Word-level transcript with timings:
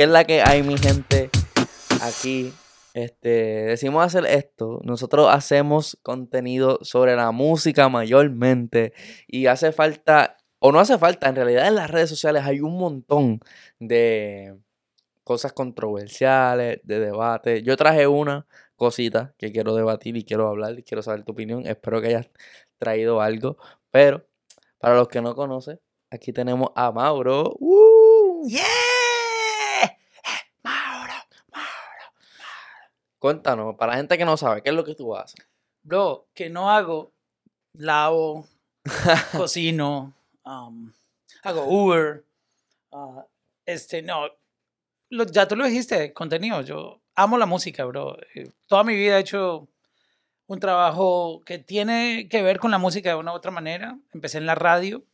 ¿Qué 0.00 0.04
es 0.04 0.10
la 0.10 0.24
que 0.24 0.40
hay, 0.40 0.62
mi 0.62 0.78
gente? 0.78 1.28
Aquí 2.00 2.54
este, 2.94 3.28
decimos 3.66 4.02
hacer 4.02 4.24
esto. 4.24 4.80
Nosotros 4.82 5.28
hacemos 5.30 5.98
contenido 6.02 6.78
sobre 6.80 7.14
la 7.16 7.32
música 7.32 7.86
mayormente. 7.90 8.94
Y 9.26 9.44
hace 9.44 9.72
falta, 9.72 10.38
o 10.58 10.72
no 10.72 10.80
hace 10.80 10.96
falta, 10.96 11.28
en 11.28 11.36
realidad 11.36 11.68
en 11.68 11.74
las 11.74 11.90
redes 11.90 12.08
sociales 12.08 12.44
hay 12.46 12.60
un 12.60 12.78
montón 12.78 13.40
de 13.78 14.56
cosas 15.22 15.52
controversiales, 15.52 16.80
de 16.82 16.98
debate. 16.98 17.62
Yo 17.62 17.76
traje 17.76 18.06
una 18.06 18.46
cosita 18.76 19.34
que 19.36 19.52
quiero 19.52 19.74
debatir 19.74 20.16
y 20.16 20.24
quiero 20.24 20.48
hablar 20.48 20.78
y 20.78 20.82
quiero 20.82 21.02
saber 21.02 21.24
tu 21.24 21.32
opinión. 21.32 21.66
Espero 21.66 22.00
que 22.00 22.06
hayas 22.06 22.30
traído 22.78 23.20
algo. 23.20 23.58
Pero, 23.90 24.26
para 24.78 24.94
los 24.94 25.08
que 25.08 25.20
no 25.20 25.34
conocen, 25.34 25.78
aquí 26.10 26.32
tenemos 26.32 26.70
a 26.74 26.90
Mauro. 26.90 27.54
¡Uh! 27.58 28.48
¡Yeah! 28.48 28.64
Mauro, 30.62 31.14
Mauro. 31.52 32.06
Cuéntanos, 33.20 33.76
para 33.76 33.92
la 33.92 33.98
gente 33.98 34.18
que 34.18 34.24
no 34.24 34.36
sabe, 34.36 34.62
¿qué 34.62 34.70
es 34.70 34.74
lo 34.74 34.82
que 34.84 34.94
tú 34.96 35.14
haces? 35.14 35.46
Bro, 35.82 36.26
que 36.34 36.50
no 36.50 36.70
hago, 36.70 37.12
lavo, 37.74 38.48
cocino, 39.36 40.12
um, 40.44 40.90
hago 41.44 41.64
Uber. 41.66 42.24
ah, 42.92 43.24
este, 43.66 44.02
no, 44.02 44.22
lo- 45.10 45.24
ya 45.26 45.46
tú 45.46 45.54
lo 45.54 45.64
dijiste, 45.66 46.12
contenido. 46.12 46.62
Yo 46.62 47.00
amo 47.14 47.38
la 47.38 47.46
música, 47.46 47.84
bro. 47.84 48.16
Eh, 48.34 48.50
Toda 48.66 48.82
mi 48.84 48.94
vida 48.96 49.16
he 49.18 49.20
hecho 49.20 49.68
un 50.46 50.58
trabajo 50.58 51.40
que 51.44 51.58
tiene 51.58 52.26
que 52.28 52.42
ver 52.42 52.58
con 52.58 52.70
la 52.72 52.78
música 52.78 53.10
de 53.10 53.14
una 53.16 53.32
u 53.32 53.36
otra 53.36 53.50
manera. 53.52 53.98
Empecé 54.12 54.38
en 54.38 54.46
la 54.46 54.54
radio. 54.56 55.04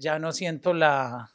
Ya 0.00 0.18
no 0.18 0.32
siento 0.32 0.74
la, 0.74 1.30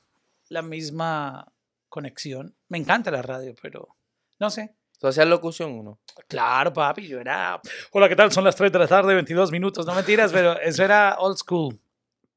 la 0.50 0.62
misma 0.62 1.52
conexión. 1.90 2.56
Me 2.68 2.78
encanta 2.78 3.10
la 3.12 3.22
radio, 3.24 3.56
pero 3.62 3.96
no 4.40 4.50
sé. 4.52 4.76
¿Tú 5.04 5.10
hacías 5.10 5.28
locución 5.28 5.78
o 5.80 5.84
no? 5.84 6.00
Claro, 6.30 6.72
papi, 6.72 7.06
yo 7.06 7.20
era. 7.20 7.60
Hola, 7.92 8.08
¿qué 8.08 8.16
tal? 8.16 8.32
Son 8.32 8.46
las 8.46 8.56
3 8.56 8.72
de 8.72 8.80
la 8.80 8.88
tarde, 8.88 9.14
22 9.14 9.52
minutos. 9.52 9.86
No 9.86 9.94
mentiras, 9.94 10.32
pero 10.32 10.58
eso 10.62 10.82
era 10.82 11.18
old 11.20 11.36
school. 11.36 11.78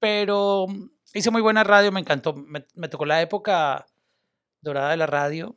Pero 0.01 0.67
mm, 0.67 0.91
hice 1.15 1.31
muy 1.31 1.43
buena 1.43 1.63
radio, 1.63 1.93
me 1.93 2.01
encantó. 2.01 2.35
Me, 2.35 2.67
me 2.75 2.89
tocó 2.89 3.07
la 3.07 3.23
época 3.23 3.87
dorada 4.61 4.91
de 4.91 4.97
la 4.97 5.07
radio. 5.07 5.57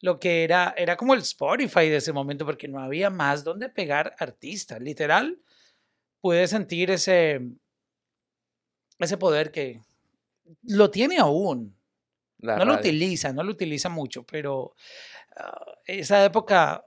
Lo 0.00 0.18
que 0.18 0.44
era, 0.44 0.72
era 0.78 0.96
como 0.96 1.12
el 1.12 1.20
Spotify 1.20 1.90
de 1.90 1.96
ese 1.96 2.14
momento, 2.14 2.46
porque 2.46 2.68
no 2.68 2.80
había 2.80 3.10
más 3.10 3.44
donde 3.44 3.68
pegar 3.68 4.14
artistas. 4.18 4.80
Literal, 4.80 5.38
pude 6.22 6.48
sentir 6.48 6.90
ese, 6.90 7.42
ese 8.98 9.18
poder 9.18 9.50
que 9.52 9.82
lo 10.62 10.90
tiene 10.90 11.18
aún 11.18 11.76
La 12.38 12.56
no 12.56 12.64
lo 12.64 12.76
radio. 12.76 12.88
utiliza, 12.88 13.30
no 13.34 13.42
lo 13.42 13.50
utiliza 13.52 13.90
mucho, 13.90 14.24
pero 14.24 14.74
esa 15.86 16.24
época 16.24 16.84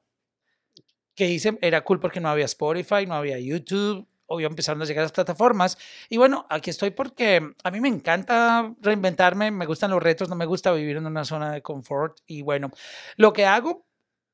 que 1.16 1.27
hice 1.27 1.57
era 1.61 1.81
cool 1.83 1.99
porque 1.99 2.19
no 2.19 2.30
había 2.30 2.45
Spotify, 2.45 3.05
no 3.05 3.16
había 3.16 3.39
YouTube, 3.39 4.07
obvio 4.25 4.47
empezaron 4.47 4.81
a 4.81 4.85
llegar 4.85 5.03
las 5.03 5.11
plataformas. 5.11 5.77
Y 6.09 6.17
bueno, 6.17 6.45
aquí 6.49 6.69
estoy 6.69 6.91
porque 6.91 7.53
a 7.63 7.72
mí 7.72 7.81
me 7.81 7.89
encanta 7.89 8.73
reinventarme, 8.81 9.52
me 9.52 9.66
gustan 9.66 9.91
los 9.91 10.02
retos, 10.02 10.29
no 10.29 10.35
me 10.35 10.45
gusta 10.45 10.72
vivir 10.72 10.97
en 10.97 11.05
una 11.05 11.25
zona 11.25 11.52
de 11.52 11.61
confort. 11.61 12.19
Y 12.25 12.41
bueno, 12.41 12.72
lo 13.17 13.33
que 13.33 13.45
hago 13.45 13.85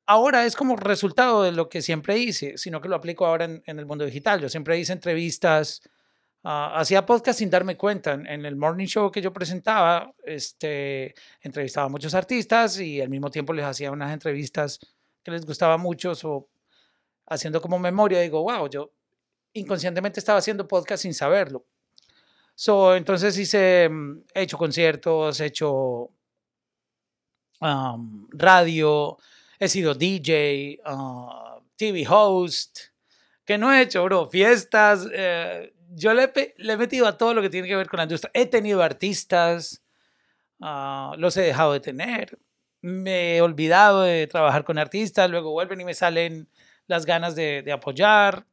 ahora 0.05 0.45
es 0.45 0.55
como 0.55 0.75
resultado 0.75 1.43
de 1.43 1.51
lo 1.51 1.69
que 1.69 1.81
siempre 1.81 2.17
hice, 2.17 2.57
sino 2.57 2.79
que 2.79 2.89
lo 2.89 2.95
aplico 2.95 3.25
ahora 3.25 3.45
en, 3.45 3.63
en 3.65 3.79
el 3.79 3.85
mundo 3.85 4.05
digital. 4.05 4.39
Yo 4.39 4.49
siempre 4.49 4.77
hice 4.77 4.93
entrevistas, 4.93 5.81
ah, 6.43 6.79
hacía 6.79 7.05
podcast 7.05 7.39
sin 7.39 7.49
darme 7.49 7.77
cuenta. 7.77 8.13
En, 8.13 8.27
en 8.27 8.45
el 8.45 8.55
morning 8.55 8.87
show 8.87 9.11
que 9.11 9.21
yo 9.21 9.33
presentaba, 9.33 10.13
este, 10.23 11.13
entrevistaba 11.41 11.87
a 11.87 11.89
muchos 11.89 12.13
artistas 12.13 12.79
y 12.79 13.01
al 13.01 13.09
mismo 13.09 13.29
tiempo 13.29 13.53
les 13.53 13.65
hacía 13.65 13.91
unas 13.91 14.13
entrevistas 14.13 14.79
que 15.23 15.31
les 15.31 15.45
gustaba 15.45 15.77
mucho. 15.77 16.13
o 16.23 16.49
haciendo 17.27 17.61
como 17.61 17.77
memoria, 17.77 18.21
digo, 18.21 18.41
wow, 18.41 18.69
yo 18.69 18.93
inconscientemente 19.53 20.19
estaba 20.19 20.39
haciendo 20.39 20.67
podcast 20.67 21.03
sin 21.03 21.13
saberlo. 21.13 21.65
So, 22.55 22.95
entonces 22.95 23.37
hice, 23.37 23.89
mm, 23.89 24.23
he 24.33 24.41
hecho 24.43 24.57
conciertos, 24.57 25.39
he 25.39 25.45
hecho 25.45 26.11
um, 27.61 28.27
radio, 28.31 29.17
he 29.59 29.67
sido 29.67 29.93
DJ, 29.93 30.79
uh, 30.85 31.61
TV 31.75 32.05
host, 32.07 32.79
que 33.45 33.57
no 33.57 33.71
he 33.71 33.81
hecho, 33.81 34.03
bro, 34.03 34.27
fiestas. 34.27 35.07
eh, 35.13 35.73
yo 35.89 36.13
le, 36.13 36.31
he 36.33 36.77
metido 36.77 37.07
a 37.07 37.17
todo 37.17 37.33
lo 37.33 37.41
que 37.41 37.49
tiene 37.49 37.67
que 37.67 37.75
ver 37.75 37.87
con 37.87 37.97
la 37.97 38.03
industria. 38.03 38.31
He 38.33 38.45
tenido 38.45 38.83
artistas, 38.83 39.83
ah, 40.61 41.13
los 41.17 41.37
he 41.37 41.41
dejado 41.41 41.73
de 41.73 41.79
tener. 41.79 42.39
Me 42.81 43.37
he 43.37 43.41
olvidado 43.41 44.03
de 44.03 44.27
trabajar 44.27 44.63
con 44.63 44.77
artistas, 44.77 45.29
luego 45.29 45.51
vuelven 45.51 45.81
y 45.81 45.85
me 45.85 45.93
salen 45.93 46.47
las 46.87 47.05
ganas 47.05 47.35
de, 47.35 47.69
apoyar. 47.71 48.45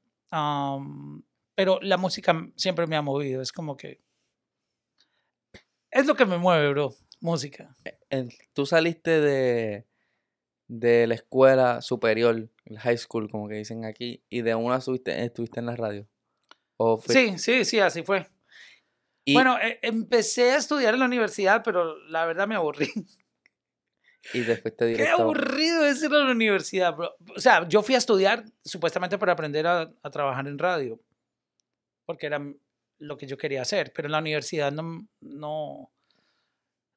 pero 1.54 1.78
la 1.82 1.96
música 1.96 2.48
siempre 2.56 2.86
me 2.86 2.96
ha 2.96 3.02
movido, 3.02 3.42
es 3.42 3.52
como 3.52 3.76
que... 3.76 4.00
Es 5.90 6.06
lo 6.06 6.16
que 6.16 6.26
me 6.26 6.38
mueve, 6.38 6.70
bro, 6.70 6.92
música. 7.20 7.76
Tú 8.52 8.66
saliste 8.66 9.20
de, 9.20 9.86
de 10.66 11.06
la 11.06 11.14
escuela 11.14 11.80
superior, 11.82 12.48
el 12.64 12.78
high 12.80 12.98
school, 12.98 13.30
como 13.30 13.48
que 13.48 13.54
dicen 13.54 13.84
aquí, 13.84 14.24
y 14.28 14.42
de 14.42 14.56
una 14.56 14.80
subiste- 14.80 15.16
estuviste 15.16 15.60
en 15.60 15.66
la 15.66 15.76
radio. 15.76 16.08
¿O 16.84 16.98
fue- 16.98 17.14
Sí, 17.14 17.38
sí, 17.38 17.64
sí, 17.64 17.78
así 17.80 18.02
fue. 18.02 18.26
y, 19.24 19.32
Bueno, 19.34 19.58
eh, 19.58 19.78
empecé 19.82 20.52
a 20.52 20.56
estudiar 20.56 20.94
en 20.94 21.00
la 21.00 21.06
universidad, 21.06 21.62
pero 21.64 21.96
la 22.08 22.26
verdad 22.26 22.46
me 22.46 22.54
aburrí. 22.56 22.90
y 24.32 24.40
después 24.40 24.76
te 24.76 24.84
Qué 24.86 24.90
directo. 24.92 25.22
aburrido 25.22 25.84
es 25.86 26.02
ir 26.02 26.12
a 26.12 26.18
la 26.24 26.30
universidad, 26.32 26.94
bro. 26.94 27.14
O 27.36 27.40
sea, 27.40 27.66
yo 27.68 27.82
fui 27.82 27.94
a 27.94 27.98
estudiar 27.98 28.44
supuestamente 28.64 29.18
para 29.18 29.32
aprender 29.32 29.66
a, 29.66 29.90
a 30.02 30.10
trabajar 30.10 30.46
en 30.46 30.58
radio, 30.58 31.00
porque 32.06 32.26
era 32.26 32.40
lo 32.98 33.16
que 33.16 33.26
yo 33.26 33.36
quería 33.36 33.62
hacer, 33.62 33.92
pero 33.94 34.06
en 34.08 34.12
la 34.12 34.18
universidad 34.20 34.72
no, 34.72 35.06
no, 35.20 35.90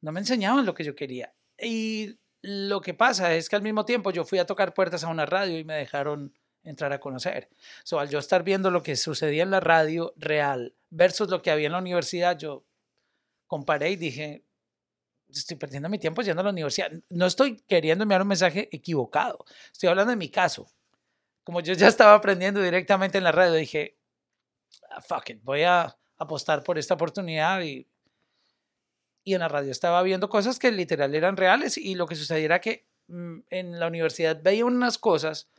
no 0.01 0.11
me 0.11 0.19
enseñaban 0.19 0.65
lo 0.65 0.73
que 0.73 0.83
yo 0.83 0.95
quería. 0.95 1.33
Y 1.59 2.17
lo 2.41 2.81
que 2.81 2.93
pasa 2.93 3.33
es 3.35 3.49
que 3.49 3.55
al 3.55 3.61
mismo 3.63 3.83
tiempo 3.83 4.11
yo 4.11 4.23
fui 4.23 4.37
a 4.39 4.45
tocar 4.45 4.73
puertas 4.73 5.03
a 5.03 5.07
una 5.09 5.25
radio 5.25 5.57
y 5.57 5.63
me 5.65 5.73
dejaron 5.75 6.33
entrar 6.67 6.91
a 6.93 6.99
conocer. 6.99 7.49
So, 7.83 7.99
al 7.99 8.09
yo 8.09 8.19
estar 8.19 8.43
viendo 8.43 8.71
lo 8.71 8.83
que 8.83 8.95
sucedía 8.95 9.43
en 9.43 9.51
la 9.51 9.59
radio 9.59 10.13
real 10.17 10.75
versus 10.89 11.29
lo 11.29 11.41
que 11.41 11.51
había 11.51 11.67
en 11.67 11.71
la 11.73 11.79
universidad, 11.79 12.37
yo 12.37 12.65
comparé 13.47 13.91
y 13.91 13.95
dije, 13.95 14.43
estoy 15.29 15.57
perdiendo 15.57 15.89
mi 15.89 15.99
tiempo 15.99 16.21
yendo 16.21 16.41
a 16.41 16.43
la 16.43 16.51
universidad. 16.51 16.91
No 17.09 17.25
estoy 17.25 17.61
queriendo 17.67 18.03
enviar 18.03 18.21
un 18.21 18.27
mensaje 18.27 18.69
equivocado. 18.71 19.45
Estoy 19.71 19.89
hablando 19.89 20.11
de 20.11 20.17
mi 20.17 20.29
caso. 20.29 20.67
Como 21.43 21.61
yo 21.61 21.73
ya 21.73 21.87
estaba 21.87 22.13
aprendiendo 22.13 22.61
directamente 22.61 23.17
en 23.17 23.23
la 23.23 23.31
radio, 23.31 23.53
dije, 23.53 23.97
"Ah, 24.89 25.01
fuck 25.01 25.29
it, 25.29 25.43
voy 25.43 25.63
a 25.63 25.97
apostar 26.17 26.63
por 26.63 26.77
esta 26.77 26.95
oportunidad 26.95 27.61
y, 27.61 27.87
y 29.23 29.33
en 29.33 29.39
la 29.39 29.47
radio 29.47 29.71
estaba 29.71 30.01
viendo 30.03 30.29
cosas 30.29 30.59
que 30.59 30.71
literal 30.71 31.15
eran 31.15 31.37
reales 31.37 31.77
y 31.77 31.95
lo 31.95 32.07
que 32.07 32.15
sucediera 32.15 32.59
que 32.59 32.87
mm, 33.07 33.39
en 33.49 33.79
la 33.79 33.87
universidad 33.87 34.41
veía 34.41 34.65
unas 34.65 34.97
cosas 34.97 35.49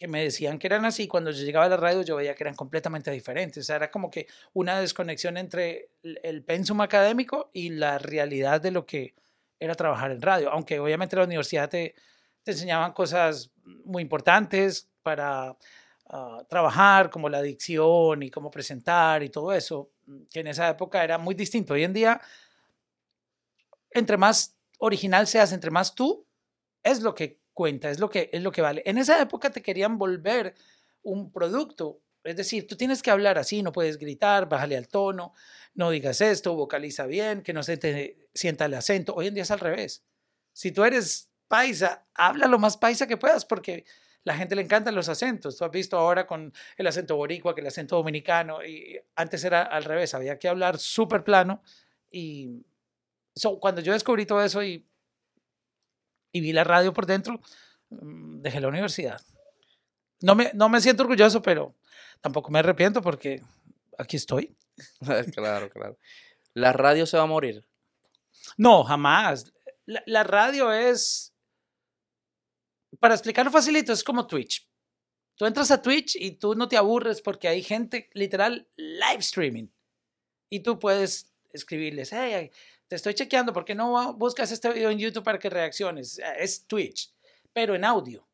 que 0.00 0.08
me 0.08 0.22
decían 0.24 0.58
que 0.58 0.66
eran 0.66 0.86
así, 0.86 1.06
cuando 1.06 1.30
yo 1.30 1.44
llegaba 1.44 1.66
a 1.66 1.68
la 1.68 1.76
radio 1.76 2.00
yo 2.00 2.16
veía 2.16 2.34
que 2.34 2.42
eran 2.42 2.54
completamente 2.54 3.10
diferentes. 3.10 3.62
O 3.62 3.66
sea, 3.66 3.76
era 3.76 3.90
como 3.90 4.10
que 4.10 4.26
una 4.54 4.80
desconexión 4.80 5.36
entre 5.36 5.90
el, 6.02 6.42
pensum 6.42 6.80
académico 6.80 7.50
y 7.52 7.68
la 7.68 7.98
realidad 7.98 8.62
de 8.62 8.70
lo 8.70 8.86
que 8.86 9.14
era 9.58 9.74
trabajar 9.74 10.10
en 10.10 10.22
radio. 10.22 10.50
Aunque 10.50 10.80
obviamente 10.80 11.16
la 11.16 11.24
universidad 11.24 11.68
te, 11.68 11.94
te 12.42 12.52
enseñaban 12.52 12.94
cosas 12.94 13.50
muy 13.84 14.00
importantes 14.00 14.88
para 15.02 15.54
ah, 16.08 16.44
trabajar, 16.48 17.10
como 17.10 17.28
la 17.28 17.42
dicción 17.42 18.22
y 18.22 18.30
cómo 18.30 18.50
presentar 18.50 19.22
y 19.22 19.28
todo 19.28 19.52
eso, 19.52 19.90
que 20.30 20.40
en 20.40 20.46
esa 20.46 20.70
época 20.70 21.04
era 21.04 21.18
muy 21.18 21.34
distinto. 21.34 21.74
Hoy 21.74 21.84
en 21.84 21.92
día, 21.92 22.18
entre 23.90 24.16
más 24.16 24.56
original 24.78 25.26
seas, 25.26 25.52
entre 25.52 25.70
más 25.70 25.94
tú, 25.94 26.26
es 26.82 27.02
lo 27.02 27.14
que 27.14 27.39
cuenta, 27.52 27.90
es 27.90 27.98
lo 27.98 28.08
que, 28.10 28.30
es 28.32 28.42
lo 28.42 28.52
que 28.52 28.62
vale. 28.62 28.82
En 28.86 28.98
esa 28.98 29.20
época 29.20 29.50
te 29.50 29.62
querían 29.62 29.98
volver 29.98 30.54
un 31.02 31.32
producto, 31.32 32.00
es 32.24 32.36
decir, 32.36 32.66
tú 32.66 32.76
tienes 32.76 33.02
que 33.02 33.10
hablar 33.10 33.38
así, 33.38 33.62
no 33.62 33.72
puedes 33.72 33.98
gritar, 33.98 34.48
bájale 34.48 34.76
al 34.76 34.88
tono, 34.88 35.32
no 35.74 35.90
digas 35.90 36.20
esto, 36.20 36.54
vocaliza 36.54 37.06
bien, 37.06 37.42
que 37.42 37.52
no 37.52 37.62
se 37.62 37.76
te 37.76 38.28
sienta 38.34 38.66
el 38.66 38.74
acento. 38.74 39.14
Hoy 39.14 39.28
en 39.28 39.34
día 39.34 39.44
es 39.44 39.50
al 39.50 39.60
revés. 39.60 40.04
Si 40.52 40.72
tú 40.72 40.84
eres 40.84 41.30
paisa, 41.48 42.06
habla 42.14 42.46
lo 42.46 42.58
más 42.58 42.76
paisa 42.76 43.06
que 43.06 43.16
puedas 43.16 43.44
porque 43.44 43.84
la 44.22 44.36
gente 44.36 44.54
le 44.54 44.62
encantan 44.62 44.94
los 44.94 45.08
acentos. 45.08 45.56
Tú 45.56 45.64
has 45.64 45.70
visto 45.70 45.96
ahora 45.96 46.26
con 46.26 46.52
el 46.76 46.86
acento 46.86 47.16
boricua, 47.16 47.54
que 47.54 47.62
el 47.62 47.66
acento 47.66 47.96
dominicano, 47.96 48.64
y 48.64 49.00
antes 49.16 49.44
era 49.44 49.62
al 49.62 49.84
revés, 49.84 50.14
había 50.14 50.38
que 50.38 50.48
hablar 50.48 50.78
súper 50.78 51.24
plano. 51.24 51.62
Y 52.10 52.66
cuando 53.60 53.80
yo 53.80 53.92
descubrí 53.92 54.26
todo 54.26 54.42
eso 54.44 54.62
y, 54.62 54.86
y 56.32 56.40
vi 56.40 56.52
la 56.52 56.64
radio 56.64 56.92
por 56.92 57.06
dentro, 57.06 57.40
mm, 57.90 58.40
dejé 58.42 58.60
la 58.60 58.68
universidad. 58.68 59.20
No 60.20 60.34
me, 60.34 60.50
no 60.54 60.68
me 60.68 60.80
siento 60.80 61.02
orgulloso, 61.02 61.42
pero 61.42 61.74
tampoco 62.20 62.50
me 62.50 62.58
arrepiento 62.58 63.00
porque 63.02 63.42
aquí 63.98 64.16
estoy. 64.16 64.54
claro, 65.34 65.70
claro. 65.70 65.98
¿La 66.54 66.72
radio 66.72 67.06
se 67.06 67.16
va 67.16 67.24
a 67.24 67.26
morir? 67.26 67.66
No, 68.56 68.84
jamás. 68.84 69.52
La, 69.86 70.02
la 70.06 70.24
radio 70.24 70.72
es, 70.72 71.34
para 72.98 73.14
explicarlo 73.14 73.50
facilito, 73.50 73.92
es 73.92 74.04
como 74.04 74.26
Twitch. 74.26 74.68
Tú 75.36 75.46
entras 75.46 75.70
a 75.70 75.80
Twitch 75.80 76.16
y 76.16 76.32
tú 76.32 76.54
no 76.54 76.68
te 76.68 76.76
aburres 76.76 77.22
porque 77.22 77.48
hay 77.48 77.62
gente 77.62 78.10
literal 78.12 78.68
live 78.76 79.20
streaming. 79.20 79.68
Y 80.50 80.60
tú 80.60 80.78
puedes 80.78 81.32
escribirles, 81.52 82.12
hey, 82.12 82.50
te 82.90 82.96
estoy 82.96 83.14
chequeando, 83.14 83.52
¿por 83.52 83.64
qué 83.64 83.76
no 83.76 84.14
buscas 84.14 84.50
este 84.50 84.68
video 84.72 84.90
en 84.90 84.98
YouTube 84.98 85.22
para 85.22 85.38
que 85.38 85.48
reacciones? 85.48 86.20
Es 86.36 86.66
Twitch, 86.66 87.14
pero 87.52 87.76
en 87.76 87.84
audio. 87.84 88.26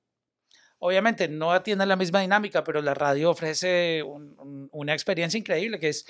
Obviamente 0.78 1.28
no 1.28 1.52
atiende 1.52 1.84
la 1.84 1.94
misma 1.94 2.22
dinámica, 2.22 2.64
pero 2.64 2.80
la 2.80 2.94
radio 2.94 3.30
ofrece 3.30 4.02
una 4.02 4.94
experiencia 4.94 5.36
increíble, 5.36 5.78
que 5.78 5.90
es 5.90 6.06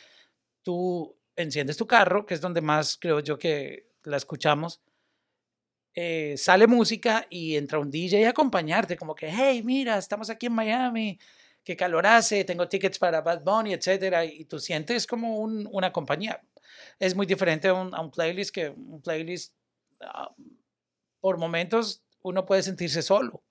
tú 0.62 1.12
enciendes 1.34 1.76
tu 1.76 1.88
carro, 1.88 2.24
que 2.24 2.34
es 2.34 2.40
donde 2.40 2.60
más 2.60 2.96
creo 2.96 3.18
yo 3.18 3.36
que 3.36 3.88
la 4.04 4.16
escuchamos, 4.16 4.80
eh, 5.92 6.36
sale 6.36 6.68
música 6.68 7.26
y 7.28 7.56
entra 7.56 7.80
un 7.80 7.90
DJ 7.90 8.28
a 8.28 8.30
acompañarte, 8.30 8.96
como 8.96 9.16
que, 9.16 9.28
hey, 9.28 9.60
mira, 9.64 9.98
estamos 9.98 10.30
aquí 10.30 10.46
en 10.46 10.52
Miami, 10.52 11.18
qué 11.64 11.76
calor 11.76 12.06
hace, 12.06 12.44
tengo 12.44 12.68
tickets 12.68 13.00
para 13.00 13.22
Bad 13.22 13.42
Bunny, 13.42 13.72
etcétera, 13.72 14.24
y 14.24 14.44
tú 14.44 14.60
sientes 14.60 15.04
como 15.04 15.40
una 15.40 15.92
compañía. 15.92 16.40
Es 16.98 17.14
muy 17.14 17.26
diferente 17.26 17.68
a 17.68 17.74
un, 17.74 18.10
playlist 18.10 18.54
que 18.54 18.70
un 18.70 19.00
playlist, 19.02 19.54
ah, 20.00 20.34
por 21.20 21.38
momentos, 21.38 22.02
uno 22.22 22.44
puede 22.44 22.62
sentirse 22.62 23.02
solo 23.02 23.42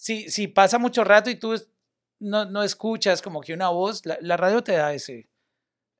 si, 0.00 0.30
si 0.30 0.48
pasa 0.48 0.78
mucho 0.78 1.04
rato 1.04 1.28
y 1.28 1.34
tú 1.34 1.54
no, 2.20 2.46
no 2.46 2.62
escuchas 2.62 3.20
como 3.20 3.42
que 3.42 3.52
una 3.52 3.68
voz, 3.68 4.00
la, 4.06 4.36
radio 4.38 4.64
te 4.64 4.72
da 4.72 4.94
ese, 4.94 5.28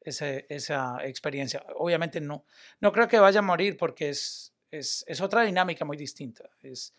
ese, 0.00 0.46
esa 0.48 0.96
experiencia. 1.04 1.62
Obviamente 1.76 2.18
no, 2.18 2.46
no 2.80 2.92
creo 2.92 3.06
que 3.08 3.18
vaya 3.18 3.40
a 3.40 3.42
morir 3.42 3.76
porque 3.76 4.08
es, 4.08 4.54
es, 4.70 5.04
es 5.06 5.20
otra 5.20 5.42
dinámica 5.42 5.84
muy 5.84 5.98
distinta. 5.98 6.48
Es, 6.62 6.94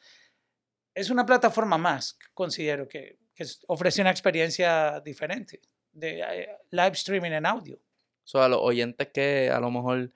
es 0.94 1.10
una 1.10 1.26
plataforma 1.26 1.80
más, 1.80 2.20
considero 2.36 2.88
que, 2.88 3.18
que 3.34 3.48
ofrece 3.66 4.02
una 4.02 4.12
experiencia 4.12 5.02
diferente 5.04 5.60
de 5.92 6.22
eh, 6.22 6.50
live 6.70 6.92
streaming 6.94 7.32
en 7.32 7.48
audio. 7.48 7.82
So, 8.32 8.42
a 8.42 8.48
los 8.48 8.60
oyentes 8.62 9.10
que 9.14 9.50
a 9.50 9.60
lo 9.60 9.70
mejor, 9.72 10.14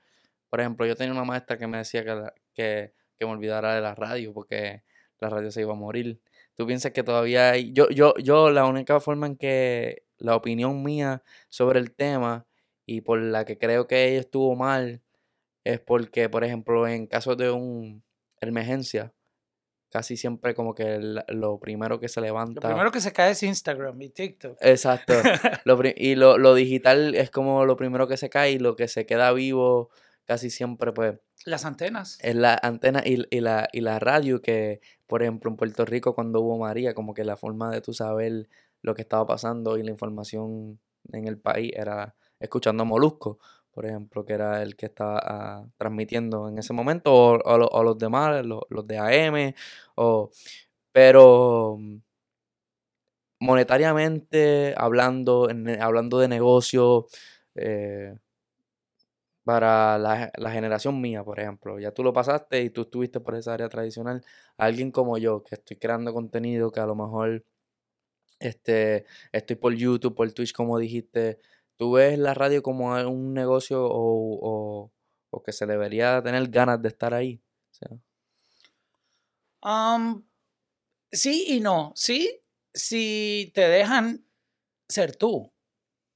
por 0.49 0.61
ejemplo, 0.61 0.85
yo 0.85 0.95
tenía 0.95 1.11
una 1.11 1.25
maestra 1.25 1.57
que 1.57 1.67
me 1.67 1.79
decía 1.79 2.05
que, 2.05 2.93
que, 3.19 3.25
me 3.25 3.31
olvidara 3.33 3.75
de 3.75 3.81
la 3.81 3.93
radio 3.93 4.33
porque 4.33 4.83
la 5.19 5.27
radio 5.29 5.51
se 5.51 5.59
iba 5.59 5.73
a 5.73 5.75
morir. 5.75 6.21
Tú 6.55 6.65
piensas 6.65 6.93
que 6.93 7.03
todavía 7.03 7.51
hay... 7.51 7.73
Yo, 7.73 7.89
yo, 7.89 8.13
yo 8.15 8.51
la 8.51 8.67
única 8.67 9.01
forma 9.01 9.27
en 9.27 9.35
que 9.35 10.03
la 10.17 10.37
opinión 10.37 10.81
mía 10.81 11.23
sobre 11.49 11.79
el 11.79 11.93
tema 11.93 12.47
y 12.85 13.01
por 13.01 13.19
la 13.21 13.43
que 13.43 13.57
creo 13.57 13.85
que 13.85 14.07
ella 14.07 14.21
estuvo 14.21 14.55
mal 14.55 15.01
es 15.65 15.81
porque, 15.81 16.29
por 16.29 16.45
ejemplo, 16.45 16.87
en 16.87 17.07
caso 17.07 17.35
de 17.35 17.51
una 17.51 18.01
emergencia, 18.39 19.13
casi 19.89 20.17
siempre 20.17 20.53
como 20.55 20.75
que 20.75 20.99
lo 21.27 21.59
primero 21.59 21.99
que 21.99 22.09
se 22.09 22.21
levanta... 22.21 22.67
Lo 22.67 22.73
primero 22.73 22.91
que 22.91 23.01
se 23.01 23.13
cae 23.13 23.31
es 23.31 23.43
Instagram 23.43 24.01
y 24.01 24.09
TikTok. 24.09 24.57
Exacto. 24.61 25.13
y 25.95 26.15
lo, 26.15 26.37
lo 26.37 26.53
digital 26.53 27.15
es 27.15 27.31
como 27.31 27.65
lo 27.65 27.77
primero 27.77 28.07
que 28.07 28.17
se 28.17 28.29
cae 28.29 28.53
y 28.53 28.59
lo 28.59 28.75
que 28.75 28.87
se 28.87 29.05
queda 29.05 29.31
vivo 29.31 29.89
casi 30.25 30.49
siempre 30.49 30.91
pues 30.91 31.19
las 31.45 31.65
antenas. 31.65 32.17
Es 32.21 32.35
la 32.35 32.59
antena 32.61 33.03
y, 33.05 33.17
la, 33.39 33.69
y 33.71 33.81
la 33.81 33.99
radio 33.99 34.41
que, 34.41 34.81
por 35.07 35.21
ejemplo, 35.21 35.49
en 35.51 35.57
Puerto 35.57 35.85
Rico 35.85 36.15
cuando 36.15 36.41
hubo 36.41 36.57
María, 36.57 36.93
como 36.93 37.13
que 37.13 37.23
la 37.23 37.37
forma 37.37 37.69
de 37.69 37.81
tú 37.81 37.93
saber 37.93 38.49
lo 38.81 38.95
que 38.95 39.03
estaba 39.03 39.25
pasando 39.25 39.77
y 39.77 39.83
la 39.83 39.91
información 39.91 40.79
en 41.11 41.27
el 41.27 41.37
país 41.37 41.71
era 41.75 42.15
escuchando 42.39 42.83
a 42.83 42.85
Molusco, 42.85 43.39
por 43.75 43.85
ejemplo, 43.85 44.25
que 44.25 44.33
era 44.33 44.63
el 44.63 44.75
que 44.77 44.87
estaba 44.87 45.19
ah, 45.23 45.67
transmitiendo 45.77 46.49
en 46.49 46.57
ese 46.59 46.73
momento, 46.73 47.13
o, 47.13 47.83
los 47.83 47.97
demás, 47.99 48.45
los, 48.45 48.61
los, 48.69 48.87
de 48.87 48.97
AM, 48.97 49.55
o, 49.95 50.31
pero 50.93 51.77
monetariamente, 53.39 54.73
hablando, 54.77 55.49
hablando 55.81 56.19
de 56.19 56.27
negocio, 56.27 57.07
eh, 57.55 58.15
para 59.43 59.97
la, 59.99 60.31
la, 60.37 60.51
generación 60.51 60.99
mía, 61.01 61.23
por 61.23 61.39
ejemplo. 61.39 61.79
Ya 61.79 61.91
tú 61.91 62.03
lo 62.03 62.13
pasaste 62.13 62.61
y 62.63 62.69
tú 62.71 62.81
estuviste 62.81 63.19
por 63.19 63.35
esa 63.35 63.53
área 63.53 63.69
tradicional. 63.69 64.23
Alguien 64.57 64.91
como 64.91 65.17
yo, 65.17 65.43
que 65.43 65.55
estoy 65.55 65.77
creando 65.77 66.13
contenido, 66.13 66.71
que 66.71 66.79
a 66.79 66.85
lo 66.87 66.95
mejor 66.95 67.45
este, 68.39 69.05
estoy 69.31 69.55
por 69.55 69.73
YouTube, 69.75 70.15
por 70.15 70.31
Twitch, 70.31 70.53
como 70.53 70.77
dijiste. 70.79 71.39
¿Tú 71.77 71.93
ves 71.93 72.17
la 72.17 72.33
radio 72.33 72.63
como 72.63 72.93
un 72.93 73.33
negocio 73.33 73.85
o, 73.85 74.91
o, 75.31 75.43
que 75.43 75.51
se 75.51 75.65
debería 75.65 76.23
tener 76.23 76.47
ganas 76.49 76.81
de 76.81 76.87
estar 76.87 77.13
ahí? 77.13 77.41
sí 81.11 81.45
y 81.49 81.59
no. 81.59 81.91
Sí, 81.95 82.41
si 82.73 83.51
te 83.53 83.67
dejan 83.67 84.25
ser 84.87 85.15
tú. 85.15 85.51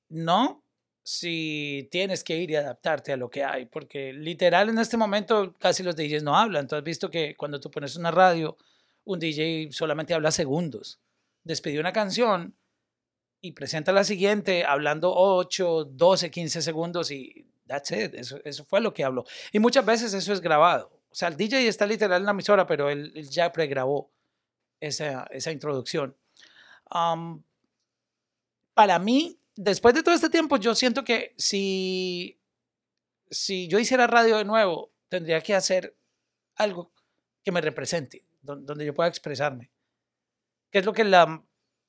No, 0.10 0.64
si 1.04 1.88
tienes 1.92 2.24
que 2.24 2.38
ir 2.38 2.52
y 2.52 2.56
adaptarte 2.56 3.12
a 3.14 3.18
lo 3.18 3.30
que 3.30 3.44
hay, 3.44 3.66
porque 3.66 4.14
literal 4.14 4.70
en 4.70 4.80
este 4.80 4.96
momento 4.96 5.56
casi 5.60 5.84
los 5.84 5.96
DJs 5.96 6.24
no 6.24 6.36
hablan. 6.38 6.68
Tú 6.68 6.76
has 6.76 6.84
visto 6.84 7.10
que 7.10 7.36
cuando 7.36 7.60
tú 7.60 7.70
pones 7.72 7.96
una 7.96 8.12
radio, 8.12 8.56
un 9.06 9.20
DJ 9.20 9.70
solamente 9.72 10.14
habla 10.14 10.32
segundos. 10.32 11.00
Despidió 11.44 11.80
una 11.80 11.94
canción 11.94 12.56
y 13.42 13.54
presenta 13.54 13.92
la 13.92 14.04
siguiente 14.04 14.66
hablando 14.66 15.14
8, 15.16 15.86
12, 15.92 16.32
15 16.32 16.62
segundos 16.62 17.12
y 17.12 17.48
that's 17.68 17.92
it. 17.92 18.14
Eso, 18.16 18.40
eso 18.44 18.66
fue 18.66 18.82
lo 18.82 18.94
que 18.94 19.04
habló. 19.04 19.26
Y 19.52 19.60
muchas 19.60 19.86
veces 19.86 20.14
eso 20.14 20.34
es 20.34 20.42
grabado. 20.42 20.92
O 21.10 21.16
sea, 21.16 21.30
el 21.30 21.38
DJ 21.38 21.68
está 21.68 21.86
literal 21.86 22.22
en 22.22 22.26
la 22.26 22.32
emisora, 22.32 22.68
pero 22.68 22.90
él, 22.90 23.14
ya 23.30 23.52
pregrabó 23.52 24.12
esa, 24.80 25.24
esa 25.32 25.52
introducción. 25.52 26.16
para 28.74 29.00
mí, 29.00 29.40
después 29.56 29.96
de 29.96 30.04
todo 30.04 30.16
este 30.16 30.30
tiempo, 30.30 30.58
yo 30.58 30.76
siento 30.76 31.04
que 31.04 31.34
si, 31.38 32.40
si 33.30 33.68
yo 33.68 33.80
hiciera 33.80 34.08
radio 34.08 34.38
de 34.38 34.46
nuevo, 34.46 34.92
tendría 35.08 35.42
que 35.42 35.56
hacer 35.56 35.96
algo 36.56 36.92
que 37.44 37.52
me 37.52 37.62
represente, 37.62 38.24
donde 38.42 38.86
yo 38.86 38.94
pueda 38.94 39.10
expresarme. 39.10 39.72
Que 40.72 40.80
es 40.80 40.86
lo 40.86 40.94
que 40.94 41.04
la 41.04 41.44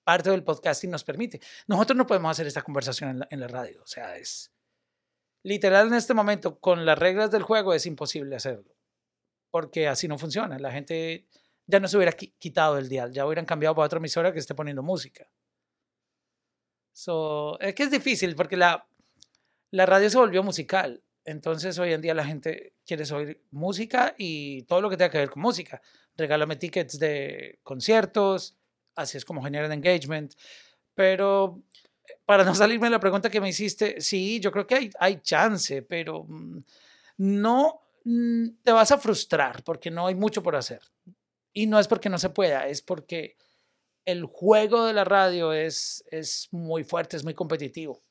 parte 0.05 0.31
del 0.31 0.45
podcasting 0.45 0.91
nos 0.91 1.05
permite. 1.05 1.41
Nosotros 1.67 1.97
no 1.97 2.07
podemos 2.07 2.31
hacer 2.31 2.47
esta 2.47 2.63
conversación 2.63 3.27
en 3.31 3.41
la, 3.41 3.49
radio. 3.49 3.83
O 3.83 3.87
sea, 3.87 4.17
es 4.17 4.53
literal 5.43 5.89
en 5.89 5.95
este 5.95 6.15
momento, 6.15 6.59
con 6.59 6.85
las 6.85 6.99
reglas 6.99 7.31
del 7.31 7.43
juego, 7.43 7.75
es 7.75 7.87
imposible 7.87 8.37
hacerlo. 8.37 8.75
Porque 9.51 9.89
así 9.89 10.09
no 10.09 10.19
funciona. 10.19 10.59
La 10.59 10.71
gente 10.71 11.27
ya 11.67 11.81
no 11.81 11.89
se 11.89 11.97
hubiera 11.97 12.13
quitado 12.13 12.79
el 12.79 12.89
dial, 12.89 13.13
ya 13.13 13.27
hubieran 13.27 13.47
cambiado 13.47 13.75
para 13.75 13.87
otra 13.87 13.99
emisora 13.99 14.33
que 14.33 14.39
esté 14.39 14.55
poniendo 14.55 14.83
música. 14.83 15.31
So, 16.93 17.59
es 17.61 17.75
que 17.75 17.85
es 17.85 17.91
difícil 17.91 18.35
porque 18.35 18.57
la, 18.57 18.87
la 19.71 19.87
radio 19.87 20.11
se 20.11 20.19
volvió 20.19 20.43
musical. 20.43 21.03
Entonces 21.25 21.79
hoy 21.79 21.93
en 21.93 22.01
día 22.01 22.15
la 22.15 22.25
gente 22.25 22.75
quiere 22.85 23.05
oír 23.13 23.43
música 23.51 24.15
y 24.19 24.63
todo 24.63 24.81
lo 24.81 24.91
que 24.91 24.97
tenga 24.97 25.11
que 25.11 25.19
ver 25.19 25.31
con 25.31 25.43
música. 25.43 25.81
Regálame 26.17 26.57
tickets 26.57 26.99
de 26.99 27.61
conciertos, 27.63 28.60
así 29.03 29.17
es 29.19 29.25
como 29.25 29.43
generan 29.43 29.73
engagement. 29.73 30.35
Pero 30.95 31.63
para 32.25 32.45
no 32.45 32.55
salirme 32.55 32.87
de 32.87 32.93
la 32.93 33.01
pregunta 33.01 33.31
que 33.31 33.41
me 33.41 33.49
hiciste, 33.49 34.01
sí, 34.01 34.41
yo 34.41 34.51
creo 34.51 34.67
que 34.67 34.75
hay, 34.75 34.91
hay 34.99 35.21
chance, 35.21 35.83
pero 35.83 36.25
mm, 36.29 36.59
no 37.19 37.81
mm, 38.05 38.49
te 38.63 38.73
vas 38.73 38.93
a 38.93 38.99
frustrar 38.99 39.63
porque 39.63 39.91
no 39.91 40.07
hay 40.07 40.15
mucho 40.15 40.43
por 40.43 40.57
hacer. 40.57 40.81
Y 41.53 41.67
no 41.67 41.81
es 41.81 41.89
porque 41.89 42.09
no 42.09 42.19
se 42.19 42.31
pueda, 42.31 42.69
es 42.69 42.83
porque 42.83 43.37
el 44.05 44.25
juego 44.25 44.85
de 44.85 44.93
la 44.93 45.05
radio 45.05 45.53
es, 45.53 46.05
es 46.11 46.49
muy 46.53 46.85
fuerte, 46.85 47.17
es 47.17 47.25
muy 47.25 47.35
competitivo. 47.35 48.03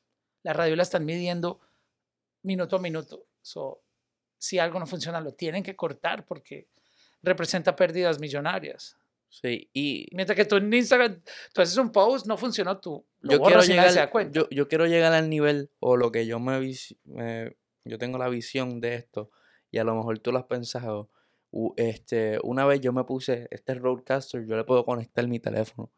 La 0.43 0.53
radio 0.53 0.75
la 0.75 0.84
están 0.84 1.05
midiendo 1.05 1.60
minuto 2.43 2.75
a 2.75 2.79
minuto. 2.79 3.25
So, 3.41 3.81
si 4.38 4.60
algo 4.60 4.79
no 4.79 4.88
funciona, 4.88 5.22
lo 5.22 5.34
tienen 5.34 5.63
que 5.63 5.75
cortar 5.75 6.25
porque 6.25 6.67
representa 7.22 7.75
pérdidas 7.75 8.19
millonarias. 8.19 8.98
Sí, 9.29 9.69
y... 9.74 10.07
Mientras 10.13 10.36
que 10.36 10.45
tú 10.45 10.57
en 10.57 10.74
Instagram, 10.74 11.21
tú 11.53 11.62
haces 11.62 11.77
un 11.77 11.91
post, 11.91 12.25
no 12.25 12.38
funcionó 12.38 12.79
tú. 12.79 13.05
Yo 13.21 13.39
quiero, 13.41 13.62
llegar, 13.62 14.31
yo, 14.31 14.50
yo, 14.50 14.67
quiero 14.67 14.88
llegar 14.88 15.13
al 15.13 15.29
nivel, 15.29 15.69
o 15.79 15.98
lo 15.98 16.12
que 16.12 16.25
yo 16.25 16.39
me, 16.39 16.59
me... 17.05 17.55
Yo 17.86 17.98
tengo 17.98 18.17
la 18.17 18.27
visión 18.29 18.81
de 18.81 18.95
esto, 18.95 19.29
y 19.71 19.77
a 19.77 19.83
lo 19.83 19.95
mejor 19.95 20.19
tú 20.19 20.31
lo 20.31 20.39
has 20.39 20.45
pensado, 20.45 21.09
este, 21.77 22.39
una 22.43 22.65
vez 22.65 22.81
yo 22.81 22.93
me 22.93 23.03
puse 23.03 23.48
este 23.51 23.74
Roadcaster, 23.74 24.45
yo 24.45 24.55
le 24.55 24.63
puedo 24.63 24.86
conectar 24.86 25.27
mi 25.27 25.39
teléfono, 25.39 25.91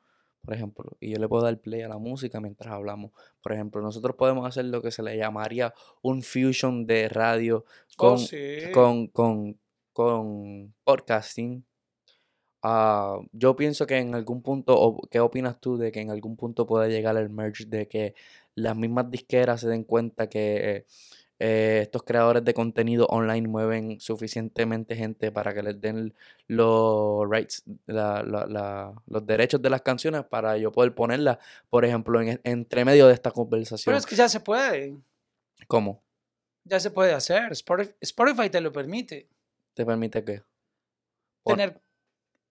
por 0.44 0.54
ejemplo, 0.54 0.98
y 1.00 1.12
yo 1.12 1.20
le 1.20 1.28
puedo 1.28 1.44
dar 1.44 1.60
play 1.60 1.82
a 1.82 1.90
la 1.90 1.98
música 1.98 2.40
mientras 2.40 2.74
hablamos. 2.74 3.12
Por 3.42 3.54
ejemplo, 3.54 3.82
nosotros 3.82 4.16
podemos 4.16 4.48
hacer 4.48 4.66
lo 4.66 4.82
que 4.82 4.92
se 4.92 5.04
le 5.04 5.18
llamaría 5.18 5.74
un 6.02 6.24
fusion 6.24 6.86
de 6.86 7.10
radio 7.10 7.66
oh, 7.98 8.18
con, 8.74 9.08
con, 9.08 9.60
con, 9.94 10.74
podcasting. 10.84 11.66
Ah, 12.64 13.20
yo 13.32 13.56
pienso 13.56 13.88
que 13.88 13.98
en 13.98 14.14
algún 14.14 14.42
punto, 14.42 14.80
o 14.80 15.02
¿qué 15.10 15.20
opinas 15.20 15.60
tú 15.60 15.78
de 15.78 15.92
que 15.92 16.00
en 16.02 16.12
algún 16.12 16.36
punto 16.38 16.68
pueda 16.68 16.88
llegar 16.88 17.18
el 17.18 17.30
merge 17.30 17.66
de 17.66 17.88
que 17.88 18.14
las 18.56 18.76
mismas 18.76 19.10
disqueras 19.10 19.62
se 19.62 19.68
den 19.68 19.84
cuenta 19.84 20.28
que 20.30 20.86
eh, 21.40 21.80
estos 21.82 22.04
creadores 22.04 22.44
de 22.46 22.54
contenido 22.54 23.08
online 23.08 23.48
mueven 23.48 24.00
suficientemente 24.00 24.96
gente 24.96 25.32
para 25.32 25.56
que 25.56 25.64
les 25.64 25.82
den 25.82 26.14
los 26.48 27.28
rights, 27.28 27.64
la- 27.88 28.22
la- 28.22 28.46
la- 28.46 28.94
los 29.08 29.26
derechos 29.26 29.60
de 29.60 29.72
las 29.72 29.82
canciones 29.82 30.24
para 30.26 30.56
yo 30.58 30.72
poder 30.72 30.94
ponerlas, 30.94 31.40
por 31.70 31.84
ejemplo, 31.84 32.22
en, 32.22 32.40
entre 32.44 32.86
medio 32.86 33.08
de 33.08 33.16
esta 33.16 33.32
conversación. 33.32 33.92
Pero 33.92 33.98
es 33.98 34.06
que 34.06 34.16
ya 34.16 34.30
se 34.30 34.40
puede. 34.40 34.98
¿Cómo? 35.68 36.04
Ya 36.66 36.80
se 36.80 36.92
puede 36.92 37.14
hacer. 37.14 37.52
Spotify, 37.54 37.96
Spotify 38.02 38.50
te 38.52 38.62
lo 38.62 38.72
permite. 38.72 39.28
¿Te 39.74 39.84
permite 39.84 40.24
qué? 40.24 40.44
Tener 41.44 41.82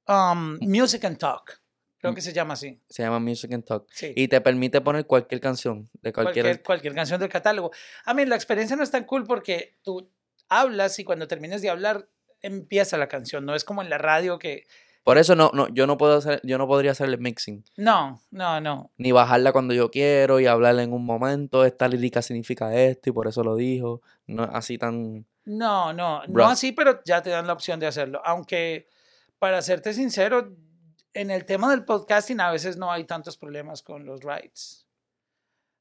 um, 0.08 0.58
Music 0.60 1.04
and 1.04 1.18
Talk. 1.18 1.60
Creo 1.98 2.12
Mm. 2.12 2.14
que 2.14 2.20
se 2.22 2.32
llama 2.32 2.54
así. 2.54 2.80
Se 2.88 3.02
llama 3.02 3.18
Music 3.18 3.52
and 3.52 3.64
Talk. 3.64 3.86
Sí. 3.90 4.12
Y 4.16 4.28
te 4.28 4.40
permite 4.40 4.80
poner 4.80 5.06
cualquier 5.06 5.40
canción 5.40 5.90
de 6.00 6.12
cualquier... 6.12 6.44
cualquier, 6.46 6.62
cualquier 6.64 6.94
canción 6.94 7.20
del 7.20 7.28
catálogo. 7.28 7.70
A 8.06 8.14
mí 8.14 8.24
la 8.24 8.36
experiencia 8.36 8.74
no 8.76 8.82
es 8.82 8.90
tan 8.90 9.04
cool 9.04 9.24
porque 9.24 9.76
tú 9.82 10.10
hablas 10.48 10.98
y 10.98 11.04
cuando 11.04 11.28
termines 11.28 11.60
de 11.62 11.68
hablar 11.70 12.08
empieza 12.42 12.96
la 12.96 13.06
canción. 13.08 13.44
No 13.44 13.54
es 13.54 13.64
como 13.64 13.82
en 13.82 13.90
la 13.90 13.98
radio 13.98 14.38
que... 14.38 14.66
Por 15.04 15.16
eso 15.18 15.34
no, 15.34 15.50
no, 15.54 15.68
yo 15.68 15.86
no 15.86 15.96
puedo 15.98 16.16
hacer, 16.18 16.40
yo 16.44 16.56
no 16.58 16.66
podría 16.66 16.92
hacer 16.92 17.08
el 17.08 17.18
mixing. 17.18 17.64
No, 17.76 18.20
no, 18.30 18.60
no. 18.60 18.90
Ni 18.98 19.12
bajarla 19.12 19.50
cuando 19.52 19.72
yo 19.74 19.90
quiero 19.90 20.40
y 20.40 20.46
hablarla 20.46 20.82
en 20.82 20.92
un 20.92 21.04
momento. 21.04 21.64
Esta 21.64 21.88
lírica 21.88 22.20
significa 22.22 22.74
esto 22.74 23.08
y 23.10 23.12
por 23.12 23.26
eso 23.26 23.42
lo 23.42 23.56
dijo. 23.56 24.02
No 24.26 24.44
así 24.44 24.76
tan. 24.78 25.26
No, 25.44 25.92
no, 25.94 26.22
Bro. 26.28 26.44
no 26.44 26.50
así, 26.50 26.72
pero 26.72 27.00
ya 27.04 27.22
te 27.22 27.30
dan 27.30 27.46
la 27.46 27.54
opción 27.54 27.80
de 27.80 27.86
hacerlo. 27.86 28.20
Aunque, 28.24 28.88
para 29.40 29.60
serte 29.62 29.92
sincero, 29.92 30.54
en 31.12 31.30
el 31.32 31.44
tema 31.44 31.68
del 31.72 31.84
podcasting 31.84 32.38
a 32.40 32.52
veces 32.52 32.76
no 32.76 32.92
hay 32.92 33.02
tantos 33.02 33.36
problemas 33.36 33.82
con 33.82 34.06
los 34.06 34.20
rights. 34.22 34.86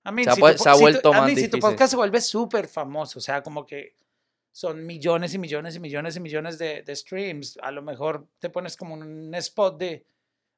Se 0.03 0.09
ha 0.09 0.33
si 0.33 0.39
tu 0.39 0.41
po- 0.41 0.57
se 0.57 0.69
ha 0.69 0.73
si 0.75 0.79
tu- 1.01 1.11
si 1.41 1.47
tu 1.49 1.59
podcast 1.59 1.91
se 1.91 1.97
vuelve 1.97 2.19
súper 2.21 2.67
famoso, 2.67 3.19
o 3.19 3.21
sea, 3.21 3.43
como 3.43 3.65
que 3.67 3.95
son 4.51 4.83
millones 4.85 5.33
y 5.35 5.37
millones 5.37 5.75
y 5.75 5.79
millones 5.79 6.15
y 6.15 6.19
millones 6.19 6.57
de, 6.57 6.81
de 6.81 6.95
streams, 6.95 7.59
a 7.61 7.69
lo 7.71 7.83
mejor 7.83 8.27
te 8.39 8.49
pones 8.49 8.75
como 8.75 8.95
un 8.95 9.35
spot 9.35 9.77
de, 9.77 10.05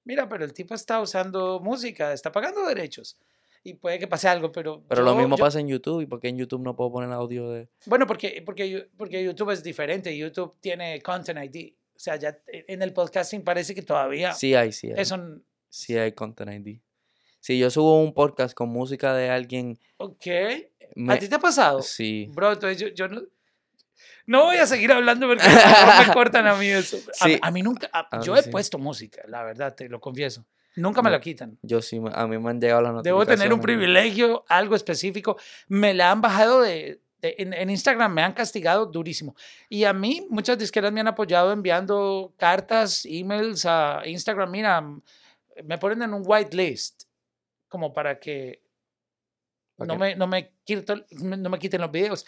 mira, 0.06 0.30
pero 0.30 0.46
el 0.46 0.54
tipo 0.54 0.74
está 0.74 1.02
usando 1.02 1.60
música, 1.60 2.14
está 2.14 2.32
pagando 2.32 2.66
derechos. 2.66 3.18
Y 3.64 3.74
puede 3.76 4.00
que 4.00 4.08
pase 4.08 4.28
algo, 4.28 4.52
pero... 4.52 4.84
Pero 4.88 5.04
lo 5.04 5.12
yo- 5.12 5.18
mismo 5.20 5.36
yo- 5.38 5.44
pasa 5.44 5.60
en 5.60 5.68
YouTube. 5.68 6.02
¿Y 6.02 6.06
por 6.08 6.20
qué 6.20 6.30
en 6.30 6.38
YouTube 6.38 6.62
no 6.64 6.76
puedo 6.76 6.92
poner 6.92 7.12
audio 7.12 7.50
de.? 7.52 7.68
bueno, 7.86 8.08
porque, 8.08 8.42
porque, 8.46 8.90
porque 8.98 9.24
YouTube 9.24 9.52
es 9.52 9.62
diferente. 9.62 10.16
YouTube 10.18 10.56
tiene 10.62 11.00
Content 11.02 11.40
ID. 11.44 11.74
O 12.02 12.04
sea, 12.04 12.16
ya 12.16 12.30
e- 12.48 12.66
en 12.68 12.82
el 12.82 12.94
podcasting 12.94 13.44
parece 13.44 13.76
que 13.76 13.84
todavía 13.84 14.34
Sí 14.34 14.56
hay, 14.56 14.72
sí 14.72 14.88
hay. 14.88 14.96
eso... 14.98 15.20
Sí 15.70 15.96
hay 15.96 16.14
Content 16.14 16.50
ID. 16.68 16.80
Si 17.40 17.60
yo 17.60 17.70
subo 17.70 18.02
un 18.02 18.12
podcast 18.16 18.56
con 18.56 18.70
música 18.70 19.14
de 19.14 19.30
alguien. 19.30 19.78
Ok. 19.98 20.26
me- 20.96 21.14
¿A 21.14 21.20
ti 21.20 21.28
te 21.30 21.36
ha 21.36 21.40
pasado? 21.40 21.84
Sí. 21.84 22.28
Bro, 22.34 22.54
entonces 22.54 22.80
yo, 22.80 22.88
yo 22.88 23.08
no... 23.08 23.22
No 24.26 24.46
voy 24.46 24.58
a 24.58 24.66
seguir 24.66 24.92
hablando 24.92 25.28
porque 25.28 25.44
no 25.48 26.08
me 26.08 26.12
cortan 26.14 26.48
a 26.48 26.56
mí 26.56 26.66
eso. 26.70 26.98
A, 27.22 27.26
Sí. 27.28 27.38
a 27.40 27.52
mí 27.52 27.62
nunca... 27.62 27.88
a- 27.94 28.18
A 28.18 28.22
yo 28.24 28.36
he 28.36 28.42
sí. 28.42 28.50
puesto 28.50 28.80
música, 28.80 29.22
la 29.28 29.44
verdad, 29.44 29.76
te 29.76 29.88
lo 29.88 30.00
confieso. 30.02 30.44
Nunca 30.78 31.04
me 31.04 31.10
No, 31.12 31.18
la 31.18 31.22
quitan. 31.22 31.60
Yo 31.62 31.84
sí, 31.84 32.02
a 32.14 32.26
mí 32.26 32.38
me 32.40 32.50
han 32.50 32.60
llegado 32.60 32.82
las 32.82 33.04
Debo 33.04 33.26
tener 33.28 33.54
un 33.54 33.60
notificaciones. 33.60 33.64
privilegio, 33.64 34.44
algo 34.50 34.76
específico. 34.76 35.38
Me 35.68 35.94
la 35.94 36.10
han 36.10 36.22
bajado 36.22 36.62
de... 36.64 37.00
en, 37.22 37.54
en 37.54 37.70
Instagram 37.70 38.14
me 38.14 38.24
han 38.24 38.34
castigado 38.34 38.86
durísimo. 38.86 39.36
Y 39.70 39.84
a 39.84 39.94
mí 39.94 40.26
muchas 40.30 40.58
disqueras 40.58 40.92
me 40.92 41.02
han 41.02 41.08
apoyado 41.08 41.52
enviando 41.52 42.34
cartas, 42.38 43.06
emails 43.06 43.66
a 43.66 44.02
Instagram. 44.06 44.50
Mira, 44.52 44.82
me 45.64 45.78
ponen 45.78 46.02
en 46.04 46.14
un 46.14 46.24
whitelist 46.26 47.04
como 47.68 47.94
para 47.94 48.20
que 48.20 48.62
¿Para 49.78 49.94
no 49.94 50.00
me, 50.00 50.16
no, 50.16 50.28
me 50.28 50.52
quito- 50.66 51.06
no 51.12 51.50
me 51.50 51.60
quiten 51.60 51.82
los 51.82 51.92
videos. 51.92 52.26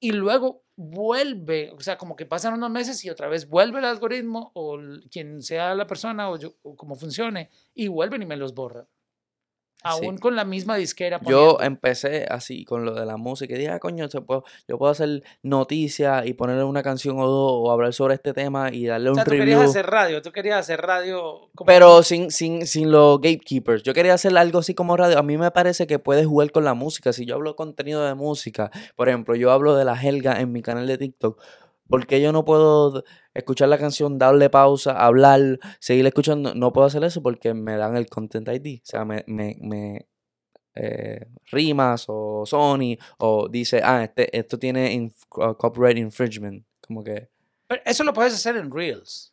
Y 0.00 0.12
luego 0.12 0.64
vuelve, 0.76 1.70
o 1.70 1.80
sea, 1.80 1.96
como 1.96 2.14
que 2.16 2.26
pasan 2.26 2.54
unos 2.54 2.70
meses 2.70 3.04
y 3.04 3.10
otra 3.10 3.28
vez 3.28 3.48
vuelve 3.48 3.78
el 3.78 3.84
algoritmo 3.86 4.50
o 4.54 4.78
quien 5.10 5.40
sea 5.42 5.74
la 5.74 5.86
persona 5.86 6.28
o, 6.30 6.36
yo, 6.36 6.56
o 6.62 6.76
como 6.76 6.94
funcione 6.96 7.50
y 7.74 7.88
vuelven 7.88 8.22
y 8.22 8.26
me 8.26 8.36
los 8.36 8.54
borran. 8.54 8.86
Aún 9.82 10.16
con 10.16 10.34
la 10.34 10.44
misma 10.46 10.76
disquera. 10.76 11.20
Yo 11.26 11.58
empecé 11.60 12.24
así 12.30 12.64
con 12.64 12.86
lo 12.86 12.94
de 12.94 13.04
la 13.04 13.18
música 13.18 13.54
y 13.54 13.58
dije, 13.58 13.70
ah, 13.70 13.78
coño, 13.78 14.08
se 14.08 14.22
puedo- 14.22 14.44
yo 14.66 14.78
puedo 14.78 14.90
hacer 14.90 15.22
noticias 15.42 16.26
y 16.26 16.32
ponerle 16.34 16.64
una 16.64 16.82
canción 16.82 17.18
o 17.18 17.26
dos 17.26 17.52
o 17.54 17.70
hablar 17.70 17.92
sobre 17.92 18.14
este 18.14 18.32
tema 18.32 18.70
y 18.72 18.86
darle 18.86 19.08
o 19.10 19.12
un 19.12 19.16
sea, 19.16 19.24
tú 19.24 19.30
review. 19.32 19.44
querías 19.46 19.70
hacer 19.70 19.86
radio, 19.86 20.22
tú 20.22 20.32
querías 20.32 20.58
hacer 20.60 20.80
radio. 20.80 21.50
como- 21.54 21.66
Pero 21.66 22.02
sin, 22.02 22.30
sin, 22.30 22.66
sin 22.66 22.90
los 22.90 23.20
gatekeepers. 23.20 23.82
Yo 23.82 23.92
quería 23.94 24.14
hacer 24.14 24.36
algo 24.36 24.58
así 24.58 24.74
como 24.74 24.96
radio. 24.96 25.18
A 25.18 25.22
mí 25.22 25.36
me 25.38 25.50
parece 25.50 25.86
que 25.86 25.98
puedes 25.98 26.26
jugar 26.26 26.50
con 26.50 26.64
la 26.64 26.74
música. 26.74 27.12
Si 27.12 27.24
yo 27.26 27.34
hablo 27.34 27.54
contenido 27.54 28.04
de 28.04 28.14
música, 28.14 28.70
por 28.96 29.08
ejemplo, 29.08 29.34
yo 29.36 29.50
hablo 29.52 29.76
de 29.76 29.84
la 29.84 29.96
jerga 29.96 30.40
en 30.40 30.50
mi 30.52 30.62
canal 30.62 30.86
de 30.86 30.98
TikTok. 30.98 31.40
¿Por 31.88 32.06
qué 32.06 32.20
yo 32.20 32.32
no 32.32 32.44
puedo 32.44 33.04
escuchar 33.34 33.68
la 33.68 33.78
canción, 33.78 34.18
darle 34.18 34.48
pausa, 34.50 34.92
hablar, 34.92 35.58
seguir 35.80 36.06
escuchando? 36.06 36.54
No 36.54 36.72
puedo 36.72 36.86
hacer 36.86 37.04
eso 37.04 37.22
porque 37.22 37.54
me 37.54 37.76
dan 37.76 37.96
el 37.96 38.06
Content 38.08 38.48
ID. 38.48 38.80
O 38.82 38.86
sea, 38.86 39.04
me, 39.04 39.22
me, 39.26 39.56
me, 39.60 40.06
eh, 40.74 41.26
rimas 41.50 42.06
o 42.08 42.44
Sony 42.46 42.96
o 43.18 43.48
dice, 43.48 43.80
ah, 43.84 44.02
este, 44.04 44.36
esto 44.36 44.58
tiene 44.58 44.94
inf- 44.94 45.26
uh, 45.36 45.54
copyright 45.56 45.98
infringement. 45.98 46.64
Como 46.80 47.04
que 47.04 47.28
Pero 47.68 47.82
eso 47.84 48.02
lo 48.04 48.12
puedes 48.12 48.34
hacer 48.34 48.56
en 48.56 48.70
Reels. 48.72 49.32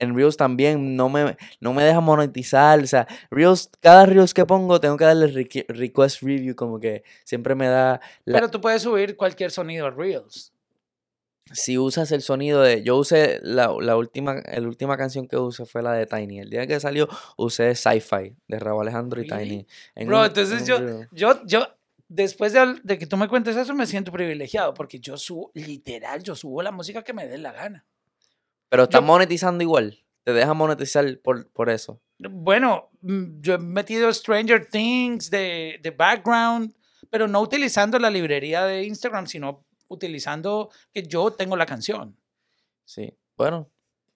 en 0.00 0.14
Reels 0.14 0.36
también 0.36 0.94
no 0.96 1.08
me, 1.08 1.36
no 1.60 1.72
me 1.74 1.82
deja 1.82 2.00
monetizar. 2.00 2.78
O 2.78 2.86
sea, 2.86 3.06
Reels, 3.30 3.68
cada 3.80 4.06
Reels 4.06 4.32
que 4.32 4.46
pongo 4.46 4.78
tengo 4.80 4.96
que 4.96 5.04
darle 5.04 5.26
requ- 5.32 5.66
request 5.68 6.22
review, 6.22 6.54
como 6.54 6.78
que 6.78 7.02
siempre 7.24 7.56
me 7.56 7.66
da. 7.66 8.00
La, 8.24 8.38
Pero 8.38 8.50
tú 8.50 8.60
puedes 8.60 8.82
subir 8.82 9.16
cualquier 9.16 9.50
sonido 9.50 9.86
a 9.86 9.90
Reels. 9.90 10.52
Si 11.52 11.78
usas 11.78 12.12
el 12.12 12.22
sonido 12.22 12.62
de. 12.62 12.82
Yo 12.82 12.96
usé 12.96 13.40
la, 13.42 13.74
la 13.80 13.96
última, 13.96 14.36
la 14.46 14.60
última 14.66 14.96
canción 14.96 15.26
que 15.28 15.36
usé 15.36 15.64
fue 15.66 15.82
la 15.82 15.92
de 15.92 16.06
Tiny. 16.06 16.40
El 16.40 16.50
día 16.50 16.66
que 16.66 16.78
salió 16.80 17.08
usé 17.36 17.74
Sci-Fi 17.74 18.36
de 18.46 18.58
Raúl 18.58 18.82
Alejandro 18.82 19.20
y? 19.22 19.26
Tiny. 19.26 19.66
en 19.94 20.08
Bro, 20.08 20.20
un- 20.20 20.26
entonces 20.26 20.60
en 20.62 20.66
yo, 20.66 20.76
un 20.78 21.08
yo, 21.12 21.44
yo, 21.46 21.66
después 22.08 22.52
de, 22.52 22.98
que 22.98 23.06
tú 23.06 23.16
me 23.16 23.28
cuentes 23.28 23.56
eso, 23.56 23.74
me 23.74 23.86
siento 23.86 24.10
privilegiado 24.12 24.74
porque 24.74 24.98
yo 25.00 25.16
subo, 25.16 25.50
literal, 25.54 26.22
yo 26.22 26.34
subo 26.34 26.62
la 26.62 26.70
música 26.72 27.02
que 27.02 27.12
me 27.12 27.26
dé 27.26 27.38
la 27.38 27.52
gana. 27.52 27.86
Pero 28.68 28.84
estás 28.84 29.00
yo- 29.00 29.06
monetizando 29.06 29.62
igual. 29.62 29.98
Te 30.24 30.32
deja 30.34 30.52
monetizar 30.52 31.18
por, 31.22 31.48
por 31.52 31.70
eso. 31.70 32.02
Bueno, 32.18 32.90
mm, 33.00 33.40
yo 33.40 33.54
he 33.54 33.58
metido 33.58 34.12
Stranger 34.12 34.66
Things 34.68 35.30
de, 35.30 35.78
de 35.82 35.90
background, 35.90 36.74
pero 37.08 37.26
no 37.28 37.40
utilizando 37.40 37.98
la 37.98 38.10
librería 38.10 38.64
de 38.64 38.84
Instagram, 38.84 39.26
sino 39.26 39.64
utilizando 39.88 40.70
que 40.92 41.02
yo 41.02 41.30
tengo 41.32 41.56
la 41.56 41.66
canción. 41.66 42.16
Sí. 42.84 43.16
Bueno, 43.36 43.70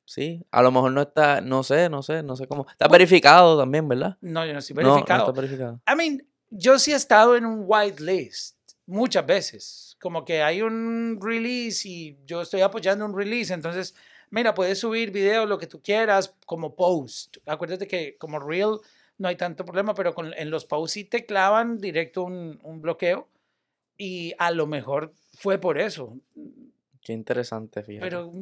sí. 0.05 0.45
A 0.51 0.63
lo 0.63 0.71
mejor 0.71 0.93
no 0.93 1.03
está. 1.03 1.41
No 1.41 1.63
sé, 1.63 1.89
no 1.89 2.03
sé, 2.03 2.23
no 2.23 2.37
sé 2.37 2.47
cómo. 2.47 2.67
Está 2.71 2.89
verificado 2.89 3.59
también, 3.59 3.89
¿verdad? 3.89 4.17
No, 4.21 4.45
yo 4.47 4.53
no 4.53 4.59
estoy 4.61 4.77
No, 4.77 4.83
no 4.83 4.89
verificado. 4.95 5.21
está 5.29 5.33
verificado. 5.41 5.81
I 5.91 5.97
mean, 5.97 6.27
yo 6.51 6.79
sí 6.79 6.93
he 6.93 6.97
estado 6.97 7.37
en 7.37 7.45
un 7.47 7.65
whitelist 7.67 8.57
muchas 8.87 9.27
veces. 9.27 9.97
Como 10.01 10.25
que 10.25 10.43
hay 10.43 10.63
un 10.63 11.19
release 11.21 11.89
y 11.89 12.19
yo 12.25 12.43
estoy 12.43 12.61
apoyando 12.63 13.05
un 13.05 13.17
release. 13.17 13.53
Entonces, 13.55 13.95
mira, 14.31 14.55
puedes 14.55 14.81
subir 14.81 15.11
video, 15.13 15.47
lo 15.47 15.59
que 15.59 15.67
tú 15.67 15.81
quieras, 15.83 16.35
como 16.47 16.75
post. 16.75 17.37
Acuérdate 17.47 17.87
que 17.87 18.17
como 18.19 18.39
reel 18.41 18.79
no 19.19 19.29
hay 19.29 19.37
tanto 19.37 19.65
problema, 19.65 19.95
pero 19.95 20.15
con, 20.15 20.35
en 20.35 20.51
los 20.51 20.65
posts 20.65 20.93
sí 20.95 21.05
te 21.05 21.25
clavan 21.27 21.79
directo 21.79 22.25
un, 22.25 22.59
un 22.65 22.81
bloqueo. 22.83 23.29
Y 23.97 24.35
a 24.39 24.51
lo 24.51 24.67
mejor 24.67 25.13
fue 25.39 25.59
por 25.59 25.79
eso. 25.79 26.17
Qué 27.01 27.13
interesante, 27.13 27.83
fíjate. 27.83 28.07
Pero 28.09 28.33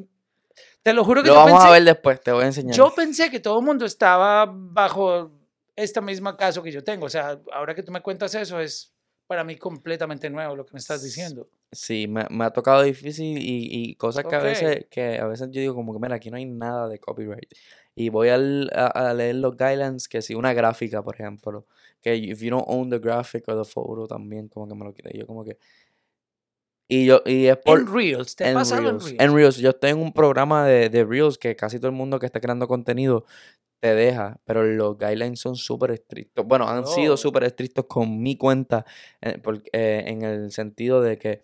te 0.82 0.92
lo 0.92 1.04
juro 1.04 1.22
que 1.22 1.28
Lo 1.28 1.34
yo 1.34 1.40
vamos 1.40 1.52
pensé, 1.60 1.68
a 1.68 1.70
ver 1.72 1.84
después, 1.84 2.20
te 2.20 2.32
voy 2.32 2.44
a 2.44 2.46
enseñar. 2.46 2.76
yo 2.76 2.92
pensé 2.94 3.30
que 3.30 3.40
todo 3.40 3.58
el 3.60 3.64
mundo 3.64 3.84
estaba 3.86 4.46
bajo 4.50 5.30
esta 5.76 6.00
misma 6.00 6.36
caso 6.36 6.62
que 6.62 6.72
yo 6.72 6.84
tengo. 6.84 7.06
O 7.06 7.10
sea, 7.10 7.40
ahora 7.52 7.74
que 7.74 7.82
tú 7.82 7.90
me 7.92 8.00
cuentas 8.02 8.34
eso, 8.34 8.60
es 8.60 8.92
para 9.26 9.44
mí 9.44 9.56
completamente 9.56 10.28
nuevo 10.28 10.56
lo 10.56 10.66
que 10.66 10.72
me 10.74 10.80
estás 10.80 11.02
diciendo. 11.02 11.46
Sí, 11.72 12.08
me, 12.08 12.26
me 12.30 12.44
ha 12.44 12.50
tocado 12.50 12.82
difícil 12.82 13.38
y, 13.38 13.68
y 13.70 13.94
cosas 13.94 14.24
que 14.24 14.34
a 14.34 14.40
veces 14.40 14.86
que 14.90 15.18
a 15.20 15.26
veces 15.26 15.48
yo 15.52 15.60
digo 15.60 15.74
como 15.74 15.92
que 15.92 16.00
mira, 16.00 16.16
aquí 16.16 16.28
no 16.30 16.36
hay 16.36 16.44
nada 16.44 16.88
de 16.88 16.98
copyright. 16.98 17.46
Y 17.94 18.08
voy 18.08 18.28
al- 18.28 18.70
a, 18.74 18.86
a 19.10 19.14
leer 19.14 19.36
los 19.36 19.56
guidelines 19.56 20.08
que 20.08 20.20
si 20.20 20.34
una 20.34 20.52
gráfica, 20.52 21.02
por 21.02 21.14
ejemplo, 21.14 21.64
que 22.02 22.16
if 22.16 22.40
you 22.40 22.50
don't 22.50 22.64
own 22.66 22.90
the 22.90 22.98
graphic 22.98 23.46
or 23.48 23.56
the 23.56 23.70
photo 23.70 24.06
también 24.08 24.48
como 24.48 24.66
que 24.66 24.74
me 24.74 24.84
lo 24.84 24.92
quité. 24.92 25.16
Yo 25.16 25.26
como 25.26 25.44
que 25.44 25.58
y 26.90 27.06
yo 27.06 27.22
y 27.24 27.46
es 27.46 27.56
por 27.58 27.80
en 27.80 27.86
Reels, 27.94 28.36
¿te 28.36 28.48
en 28.48 28.54
pasado 28.54 28.80
en 28.80 28.86
Reels. 28.88 29.04
Reels? 29.04 29.20
En 29.22 29.34
Reels, 29.34 29.56
yo 29.58 29.70
estoy 29.70 29.90
en 29.90 29.98
un 29.98 30.12
programa 30.12 30.66
de, 30.66 30.90
de 30.90 31.04
Reels 31.04 31.38
que 31.38 31.56
casi 31.56 31.78
todo 31.78 31.88
el 31.88 31.96
mundo 31.96 32.18
que 32.18 32.26
está 32.26 32.40
creando 32.40 32.66
contenido 32.68 33.24
te 33.82 33.94
deja, 33.94 34.38
pero 34.44 34.62
los 34.62 34.98
guidelines 34.98 35.40
son 35.40 35.56
súper 35.56 35.92
estrictos. 35.92 36.44
Bueno, 36.46 36.68
han 36.68 36.86
sido 36.86 37.14
Oh. 37.14 37.16
súper 37.16 37.44
estrictos 37.44 37.86
con 37.86 38.20
mi 38.20 38.36
cuenta 38.36 38.84
eh, 39.22 39.40
eh, 39.72 40.04
en 40.06 40.22
el 40.22 40.52
sentido 40.52 41.00
de 41.00 41.16
que 41.16 41.40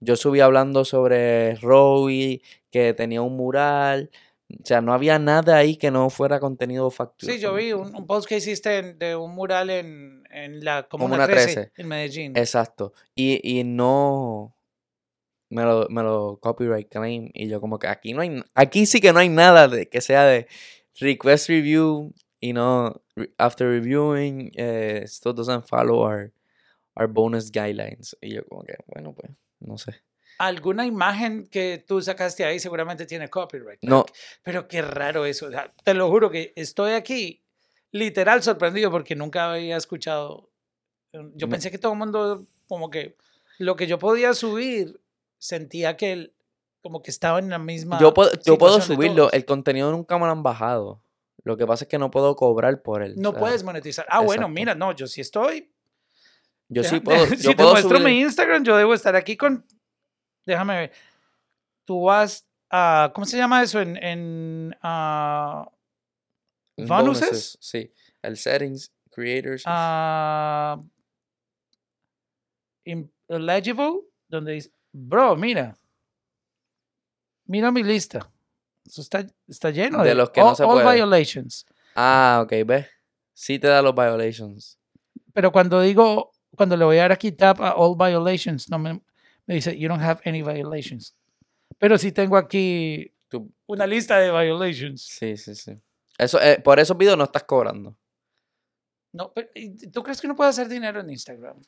yo 0.00 0.16
subí 0.16 0.40
hablando 0.40 0.84
sobre 0.84 1.54
Rowie, 1.56 2.42
que 2.70 2.92
tenía 2.92 3.22
un 3.22 3.36
mural. 3.36 4.10
O 4.50 4.66
sea, 4.66 4.82
no 4.82 4.92
había 4.92 5.18
nada 5.18 5.56
ahí 5.56 5.76
que 5.76 5.90
no 5.90 6.10
fuera 6.10 6.40
contenido 6.40 6.90
factual. 6.90 7.32
Sí, 7.32 7.38
yo 7.40 7.54
vi 7.54 7.72
un, 7.72 7.94
un 7.96 8.06
post 8.06 8.28
que 8.28 8.36
hiciste 8.36 8.82
de 8.94 9.16
un 9.16 9.34
mural 9.34 9.70
en, 9.70 10.24
en 10.30 10.62
la 10.62 10.82
Comuna, 10.88 11.14
Comuna 11.16 11.26
13, 11.26 11.54
13. 11.54 11.72
en 11.76 11.88
Medellín. 11.88 12.36
Exacto. 12.36 12.92
Y, 13.14 13.40
y 13.42 13.64
no 13.64 14.54
me 15.52 15.62
lo, 15.64 15.86
me 15.90 16.02
lo 16.02 16.38
copyright 16.40 16.88
claim. 16.88 17.30
Y 17.34 17.48
yo 17.48 17.60
como 17.60 17.78
que 17.78 17.86
aquí 17.86 18.14
no 18.14 18.22
hay, 18.22 18.42
aquí 18.54 18.86
sí 18.86 19.00
que 19.00 19.12
no 19.12 19.18
hay 19.18 19.28
nada 19.28 19.68
de 19.68 19.88
que 19.88 20.00
sea 20.00 20.24
de 20.24 20.48
request 20.98 21.48
review 21.48 22.12
y 22.40 22.52
no 22.52 23.02
after 23.38 23.68
reviewing 23.68 24.50
eh, 24.56 25.04
still 25.06 25.34
doesn't 25.34 25.64
follow 25.66 26.00
our, 26.00 26.32
our 26.96 27.06
bonus 27.06 27.50
guidelines. 27.50 28.16
Y 28.20 28.34
yo 28.34 28.46
como 28.48 28.64
que, 28.64 28.76
bueno, 28.86 29.14
pues, 29.14 29.30
no 29.60 29.78
sé. 29.78 30.02
Alguna 30.38 30.86
imagen 30.86 31.46
que 31.46 31.84
tú 31.86 32.00
sacaste 32.00 32.44
ahí 32.44 32.58
seguramente 32.58 33.06
tiene 33.06 33.28
copyright. 33.28 33.78
No, 33.82 34.06
Pero 34.42 34.66
qué 34.66 34.82
raro 34.82 35.26
eso. 35.26 35.46
o 35.46 35.50
sea, 35.50 35.72
te 35.84 35.94
lo 35.94 36.08
juro 36.08 36.30
que 36.30 36.52
estoy 36.56 36.92
aquí 36.92 37.42
literal 37.92 38.42
sorprendido 38.42 38.90
porque 38.90 39.14
nunca 39.14 39.52
había 39.52 39.76
escuchado. 39.76 40.50
Yo 41.34 41.48
pensé 41.48 41.70
que 41.70 41.78
todo 41.78 41.92
el 41.92 41.98
mundo, 41.98 42.46
como 42.66 42.88
que 42.88 43.16
lo 43.58 43.76
que 43.76 43.86
yo 43.86 43.98
podía 43.98 44.32
subir, 44.32 44.98
sentía 45.42 45.96
que 45.96 46.12
el- 46.12 46.34
como 46.82 47.02
que 47.02 47.10
estaba 47.10 47.38
en 47.40 47.48
la 47.50 47.58
misma. 47.58 47.98
yo 48.00 48.14
puedo, 48.14 48.30
yo 48.44 48.58
puedo 48.58 48.80
subirlo. 48.80 49.30
El 49.32 49.44
contenido 49.44 49.90
nunca 49.90 50.18
me 50.18 50.26
lo 50.26 50.32
han 50.32 50.42
bajado. 50.42 51.02
Lo 51.44 51.56
que 51.56 51.66
pasa 51.66 51.84
es 51.84 51.88
que 51.88 51.98
no 51.98 52.10
puedo 52.10 52.36
cobrar 52.36 52.82
por 52.82 53.02
él. 53.02 53.14
No 53.16 53.30
o 53.30 53.32
sea, 53.32 53.40
puedes 53.40 53.64
monetizar. 53.64 54.06
Ah, 54.08 54.20
bueno, 54.20 54.48
mira, 54.48 54.74
no, 54.76 54.92
yo 54.92 55.06
sí 55.08 55.20
estoy. 55.20 55.72
Yo 56.68 56.84
sí 56.84 57.00
puedo. 57.00 57.26
si 57.36 57.54
te 57.54 57.62
muestro 57.64 57.98
subir- 57.98 58.04
mi 58.04 58.20
Instagram, 58.20 58.62
yo 58.64 58.76
debo 58.76 58.94
estar 58.94 59.16
aquí 59.16 59.36
con. 59.36 59.66
Déjame 60.46 60.76
ver. 60.76 60.92
Tú 61.84 62.04
vas 62.04 62.46
a. 62.70 63.10
¿Cómo 63.14 63.24
se 63.26 63.36
llama 63.36 63.62
eso? 63.62 63.80
En. 63.80 63.96
en 64.00 64.74
bonuses. 66.86 67.58
Sí. 67.60 67.92
El 68.22 68.36
settings, 68.36 68.92
creators. 69.10 69.64
in- 72.84 73.12
eligible, 73.28 74.02
donde 74.28 74.52
dice. 74.52 74.70
Bro, 74.92 75.36
mira. 75.36 75.76
Mira 77.46 77.70
mi 77.70 77.82
lista. 77.82 78.30
Eso 78.86 79.00
está, 79.00 79.26
está 79.46 79.70
lleno 79.70 80.02
De 80.02 80.10
de, 80.10 80.14
los 80.14 80.30
que 80.30 80.40
no 80.40 80.48
all, 80.50 80.56
se 80.56 80.64
all 80.64 80.82
puede. 80.82 80.94
violations. 80.96 81.66
Ah, 81.94 82.40
ok, 82.44 82.52
ves. 82.66 82.86
Sí 83.34 83.58
te 83.58 83.68
da 83.68 83.80
los 83.82 83.94
violations. 83.94 84.78
Pero 85.32 85.50
cuando 85.52 85.80
digo, 85.80 86.32
cuando 86.56 86.76
le 86.76 86.84
voy 86.84 86.98
a 86.98 87.02
dar 87.02 87.12
aquí 87.12 87.32
tap 87.32 87.60
a 87.60 87.74
all 87.74 87.96
violations, 87.96 88.68
no 88.68 88.78
me, 88.78 89.00
me 89.46 89.54
dice, 89.54 89.76
you 89.78 89.88
don't 89.88 90.02
have 90.02 90.20
any 90.24 90.42
violations. 90.42 91.16
Pero 91.78 91.96
sí 91.98 92.12
tengo 92.12 92.36
aquí 92.36 93.12
Tú- 93.28 93.50
una 93.66 93.86
lista 93.86 94.18
de 94.18 94.30
violations. 94.30 95.02
sí, 95.02 95.36
sí, 95.36 95.54
sí. 95.54 95.78
Eso, 96.18 96.40
eh, 96.40 96.60
por 96.62 96.78
esos 96.78 96.96
videos 96.96 97.16
no 97.16 97.24
estás 97.24 97.44
cobrando. 97.44 97.96
No, 99.12 99.32
pero, 99.32 99.48
¿y 99.54 99.70
¿Tú 99.90 100.02
crees 100.02 100.20
que 100.20 100.28
no 100.28 100.36
puedo 100.36 100.50
hacer 100.50 100.68
dinero 100.68 101.00
en 101.00 101.10
Instagram? 101.10 101.60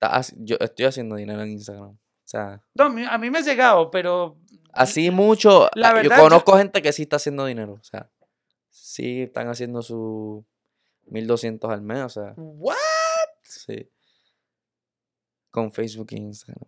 Haci- 0.00 0.34
yo 0.38 0.56
estoy 0.60 0.86
haciendo 0.86 1.16
dinero 1.16 1.42
en 1.42 1.50
Instagram. 1.52 1.96
O 2.24 2.28
sea, 2.28 2.62
No, 2.74 2.84
a 2.84 3.18
mí- 3.18 3.30
me 3.30 3.38
ha 3.38 3.42
llegado, 3.42 3.90
pero 3.90 4.38
así 4.72 5.10
mucho. 5.10 5.68
La 5.74 6.02
yo 6.02 6.10
conozco 6.10 6.56
gente 6.56 6.80
que 6.82 6.92
sí 6.92 7.02
está 7.02 7.16
haciendo 7.16 7.44
dinero. 7.46 7.74
O 7.74 7.84
sea, 7.84 8.10
sí 8.70 9.22
están 9.22 9.48
haciendo 9.48 9.82
su 9.82 10.44
1200 11.06 11.70
al 11.70 11.82
mes. 11.82 12.00
O 12.02 12.08
sea, 12.08 12.34
¿what? 12.36 12.76
sí. 13.42 13.90
Con 15.50 15.70
Facebook 15.70 16.08
e 16.12 16.16
Instagram. 16.16 16.64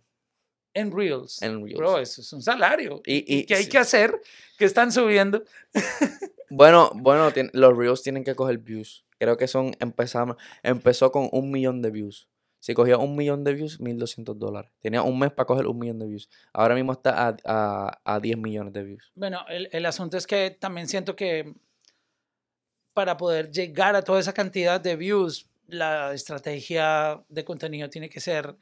En 0.75 0.92
Reels. 0.94 1.40
En 1.42 1.62
Reels. 1.64 1.78
Bro, 1.78 1.98
eso 1.98 2.20
es 2.20 2.32
un 2.34 2.42
salario. 2.42 3.00
Y- 3.06 3.25
y- 3.38 3.46
¿Qué 3.46 3.54
hay 3.54 3.64
sí. 3.64 3.70
que 3.70 3.78
hacer? 3.78 4.20
que 4.58 4.64
están 4.66 4.92
subiendo? 4.92 5.42
Bueno, 6.48 6.92
bueno, 6.94 7.28
los 7.54 7.76
Reels 7.76 8.02
tienen 8.04 8.22
que 8.22 8.36
coger 8.36 8.58
views. 8.58 9.04
Creo 9.18 9.36
que 9.36 9.48
son, 9.48 9.75
empezamos, 9.80 10.36
empezó 10.62 11.10
con 11.10 11.28
un 11.32 11.50
millón 11.50 11.82
de 11.82 11.90
views. 11.90 12.28
Si 12.66 12.75
cogía 12.75 12.99
un 12.99 13.14
millón 13.14 13.44
de 13.44 13.54
views, 13.54 13.78
1200 13.78 14.37
dólares. 14.37 14.73
Tenía 14.80 15.00
un 15.02 15.16
mes 15.16 15.30
para 15.30 15.46
coger 15.46 15.68
un 15.68 15.78
millón 15.78 16.00
de 16.00 16.06
views. 16.08 16.28
Ahora 16.52 16.75
mismo 16.75 16.90
está 16.90 17.28
a, 17.28 17.37
a, 17.44 18.00
a 18.04 18.18
10 18.18 18.38
millones 18.38 18.73
de 18.73 18.82
views. 18.82 19.12
Bueno, 19.14 19.44
el, 19.49 19.68
el 19.70 19.87
asunto 19.87 20.16
es 20.16 20.26
que 20.26 20.50
también 20.50 20.88
siento 20.88 21.14
que 21.14 21.54
para 22.92 23.16
poder 23.16 23.52
llegar 23.52 23.94
a 23.94 24.02
toda 24.02 24.18
esa 24.18 24.33
cantidad 24.33 24.81
de 24.81 24.96
views, 24.96 25.48
la 25.68 26.12
estrategia 26.12 27.22
de 27.29 27.44
contenido 27.44 27.88
tiene 27.88 28.09
que 28.09 28.18
ser 28.18 28.57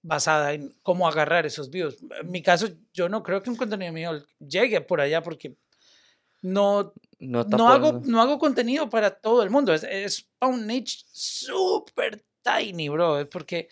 basada 0.00 0.54
en 0.54 0.74
cómo 0.82 1.06
agarrar 1.06 1.44
esos 1.44 1.68
views. 1.68 1.98
En 2.22 2.30
mi 2.30 2.40
caso, 2.40 2.68
yo 2.94 3.10
no 3.10 3.22
creo 3.22 3.42
que 3.42 3.50
un 3.50 3.56
contenido 3.56 3.92
mío 3.92 4.24
llegue 4.38 4.80
por 4.80 5.02
allá 5.02 5.22
porque 5.22 5.54
no, 6.40 6.94
No, 7.18 7.44
no, 7.44 7.68
hago, 7.68 8.00
no 8.06 8.22
hago 8.22 8.38
contenido 8.38 8.88
para 8.88 9.10
todo 9.10 9.42
el 9.42 9.50
mundo. 9.50 9.74
Es, 9.74 9.84
es 9.84 10.30
un 10.40 10.66
niche 10.66 11.04
súper 11.12 12.24
tiny, 12.44 12.88
bro. 12.88 13.18
Es 13.20 13.26
porque 13.26 13.68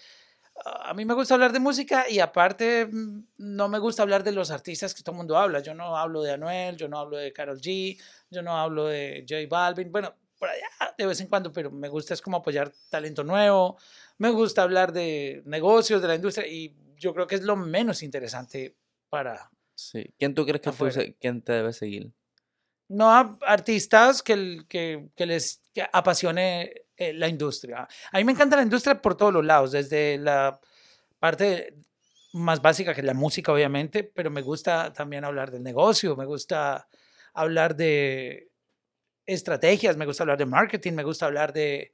ah, 0.64 0.90
a 0.90 0.94
mí 0.94 1.04
me 1.04 1.14
gusta 1.14 1.35
hablar 1.35 1.52
de 1.52 1.61
música 1.61 2.08
y 2.08 2.18
aparte 2.18 2.87
mm, 2.87 3.24
no 3.38 3.68
me 3.68 3.78
gusta 3.78 4.02
hablar 4.02 4.24
de 4.24 4.32
los 4.32 4.50
artistas 4.50 4.94
que 4.94 5.02
todo 5.02 5.12
el 5.12 5.18
mundo 5.18 5.37
habla. 5.38 5.61
Yo 5.61 5.74
no 5.74 5.96
hablo 5.96 6.22
de 6.22 6.32
Anuel, 6.32 6.76
yo 6.76 6.88
no 6.88 6.98
hablo 6.98 7.16
de 7.18 7.32
Carol 7.32 7.61
G, 7.61 8.00
yo 8.30 8.42
no 8.42 8.56
hablo 8.58 8.87
de 8.87 9.24
J 9.28 9.46
Balvin. 9.48 9.92
Bueno, 9.92 10.14
por 10.38 10.48
allá 10.48 10.66
de 10.98 11.06
vez 11.06 11.20
en 11.20 11.28
cuando, 11.28 11.52
pero 11.52 11.70
me 11.70 11.88
gusta 11.88 12.14
es 12.14 12.20
como 12.22 12.38
apoyar 12.38 12.72
talento 12.90 13.22
nuevo. 13.22 13.76
Me 14.18 14.30
gusta 14.30 14.62
hablar 14.62 14.92
de 14.92 15.42
negocios, 15.46 16.02
de 16.02 16.08
la 16.08 16.14
industria 16.16 16.46
y 16.46 16.74
yo 16.96 17.14
creo 17.14 17.26
que 17.26 17.37
es 17.37 17.42
lo 17.42 17.56
menos 17.56 18.02
interesante 18.02 18.76
para 19.08 19.50
Sí. 19.74 20.12
¿Quién 20.18 20.35
tú 20.35 20.44
crees 20.46 20.61
que, 20.61 20.90
se- 20.92 21.14
quién 21.20 21.42
te 21.42 21.52
debe 21.52 21.72
seguir? 21.72 22.12
no 22.88 23.11
artistas 23.46 24.22
que, 24.22 24.64
que, 24.68 25.08
que 25.16 25.26
les 25.26 25.62
que 25.72 25.87
apasione 25.92 26.81
eh, 26.96 27.12
la 27.12 27.28
industria. 27.28 27.88
A 28.12 28.18
mí 28.18 28.24
me 28.24 28.33
encanta 28.33 28.57
la 28.57 28.62
industria 28.62 29.00
por 29.00 29.16
todos 29.16 29.33
los 29.33 29.44
lados, 29.44 29.72
desde 29.72 30.18
la 30.18 30.61
parte 31.18 31.74
más 32.33 32.62
básica 32.62 32.94
que 32.94 33.02
la 33.02 33.14
música, 33.14 33.52
obviamente, 33.52 34.05
pero 34.05 34.31
me 34.31 34.42
gusta 34.42 34.92
también 34.92 35.24
hablar 35.24 35.50
del 35.50 35.62
negocio, 35.62 36.16
me 36.16 36.26
gusta 36.26 36.88
hablar 37.35 37.76
de 37.76 38.50
estrategias, 39.26 39.96
me 39.96 40.07
gusta 40.07 40.22
hablar 40.24 40.38
de 40.38 40.46
marketing, 40.46 40.92
me 40.92 41.05
gusta 41.05 41.26
hablar 41.26 41.52
de, 41.52 41.92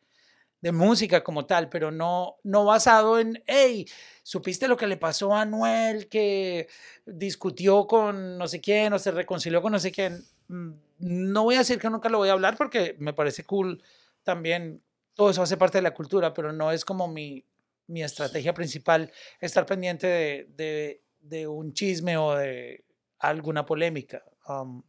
de 0.61 0.73
música 0.73 1.25
como 1.25 1.47
tal, 1.47 1.69
pero 1.69 1.91
no, 1.91 2.37
no 2.45 2.65
basado 2.65 3.19
en, 3.19 3.43
hey, 3.47 3.87
¿supiste 4.23 4.69
lo 4.69 4.77
que 4.77 4.87
le 4.87 4.97
pasó 4.97 5.35
a 5.35 5.43
Anuel 5.43 6.09
que 6.09 6.69
discutió 7.07 7.87
con 7.87 8.39
no 8.39 8.49
sé 8.49 8.61
quién 8.61 8.93
o 8.93 8.99
se 8.99 9.11
reconcilió 9.13 9.63
con 9.63 9.73
no 9.73 9.79
sé 9.79 9.93
quién? 9.93 10.25
Mm, 10.49 10.73
No 11.01 11.45
voy 11.45 11.57
a 11.57 11.59
decir 11.59 11.79
que 11.79 11.91
nunca 11.91 12.09
lo 12.09 12.19
voy 12.19 12.29
a 12.31 12.33
hablar 12.33 12.57
porque 12.57 12.97
me 12.99 13.13
parece 13.15 13.45
cool 13.45 13.83
también, 14.25 14.83
todo 15.19 15.31
eso 15.31 15.43
hace 15.43 15.57
parte 15.57 15.79
de 15.79 15.83
la 15.83 15.95
cultura, 15.95 16.33
pero 16.33 16.53
no 16.53 16.71
es 16.71 16.85
como 16.85 17.09
mi, 17.09 17.45
mi 17.89 18.05
estrategia 18.05 18.55
principal 18.55 19.11
estar 19.41 19.67
pendiente 19.67 20.07
de, 20.07 20.47
de, 20.51 21.03
de 21.19 21.49
un 21.49 21.73
chisme 21.73 22.17
o 22.17 22.37
de 22.37 22.85
alguna 23.19 23.67
polémica. 23.67 24.23
Um, 24.47 24.81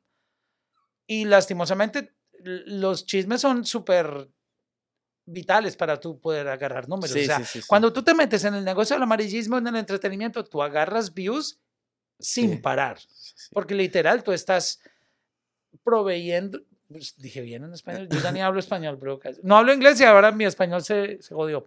y 1.08 1.26
lastimosamente 1.26 2.13
los 2.44 3.08
chismes 3.08 3.42
son 3.42 3.65
súper 3.65 4.30
vitales 5.26 5.76
para 5.76 6.00
tú 6.00 6.20
poder 6.22 6.48
agarrar 6.48 6.88
números. 6.88 7.12
Sí, 7.12 7.24
o 7.24 7.26
sea, 7.26 7.39
sí, 7.39 7.62
sí, 7.62 7.68
cuando 7.68 7.92
tú 7.92 8.04
te 8.04 8.13
metes 8.13 8.44
en 8.44 8.54
el 8.54 8.63
negocio 8.63 8.96
del 8.96 9.04
amarillismo, 9.04 9.58
en 9.58 9.65
el 9.65 9.78
entretenimiento, 9.78 10.44
tú 10.44 10.62
agarras 10.62 11.12
views 11.12 11.60
sin 12.20 12.62
parar. 12.62 13.00
Porque 13.52 13.74
literal, 13.74 14.24
tú 14.24 14.32
estás 14.32 14.80
proveyendo. 15.84 16.62
Pues, 16.89 17.15
dije 17.17 17.41
bien 17.41 17.63
en 17.63 17.73
español. 17.73 18.08
Yo 18.10 18.19
ya 18.19 18.32
ni 18.32 18.41
hablo 18.41 18.60
español, 18.60 18.97
bro. 18.97 19.19
casi. 19.19 19.39
No 19.43 19.58
hablo 19.58 19.73
inglés 19.73 19.99
y 20.02 20.04
ahora 20.04 20.32
mi 20.32 20.45
español 20.45 20.84
se, 20.84 21.21
se 21.21 21.34
jodió. 21.34 21.65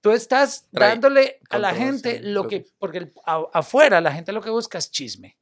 Tú 0.00 0.12
estás 0.12 0.66
Trae 0.72 0.90
dándole 0.90 1.40
a 1.50 1.58
la 1.58 1.74
gente 1.74 2.20
lo 2.22 2.48
que. 2.48 2.64
Porque 2.78 2.98
el- 2.98 3.12
a- 3.26 3.46
afuera 3.52 4.00
la 4.00 4.12
gente 4.12 4.32
lo 4.32 4.40
que 4.40 4.48
busca 4.50 4.78
es 4.78 4.90
chisme. 4.90 5.36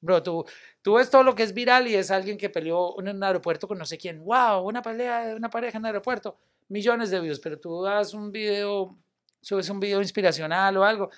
Bro, 0.00 0.22
tú, 0.22 0.44
tú 0.82 0.94
ves 0.94 1.10
todo 1.10 1.22
lo 1.22 1.34
que 1.34 1.42
es 1.44 1.54
viral 1.54 1.86
y 1.88 1.94
es 1.94 2.10
alguien 2.10 2.36
que 2.38 2.50
peleó 2.50 2.98
en 3.00 3.08
un 3.08 3.22
aeropuerto 3.24 3.66
con 3.68 3.78
no 3.78 3.86
sé 3.86 3.98
quién. 3.98 4.22
¡Wow! 4.24 4.62
Una 4.68 4.82
pelea 4.82 5.26
de 5.28 5.34
una 5.34 5.48
pareja 5.50 5.78
en 5.78 5.82
un 5.82 5.86
aeropuerto. 5.86 6.36
Millones 6.68 7.10
de 7.10 7.20
views. 7.20 7.40
Pero 7.40 7.58
tú 7.58 7.82
das 7.82 8.12
un 8.14 8.30
video, 8.32 8.96
subes 9.40 9.68
un 9.68 9.80
video 9.80 10.00
inspiracional 10.00 10.76
o 10.76 10.84
algo. 10.84 11.10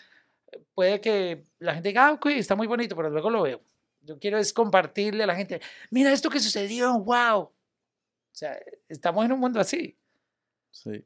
Puede 0.75 1.01
que 1.01 1.45
la 1.59 1.75
gente 1.75 1.89
diga, 1.89 2.09
ah, 2.09 2.19
está 2.31 2.55
muy 2.55 2.67
bonito, 2.67 2.95
pero 2.95 3.11
luego 3.11 3.29
lo 3.31 3.43
veo. 3.43 3.61
Yo 4.05 4.19
quiero 4.19 4.39
es 4.39 4.53
compartirle 4.53 5.25
a 5.25 5.27
la 5.27 5.35
gente, 5.35 5.61
mira 5.91 6.13
esto 6.13 6.31
que 6.31 6.41
sucedió, 6.41 6.99
wow. 6.99 7.41
O 7.41 7.53
sea, 8.33 8.59
estamos 8.89 9.25
en 9.25 9.33
un 9.33 9.41
mundo 9.41 9.61
así. 9.61 9.97
Sí. 10.71 11.05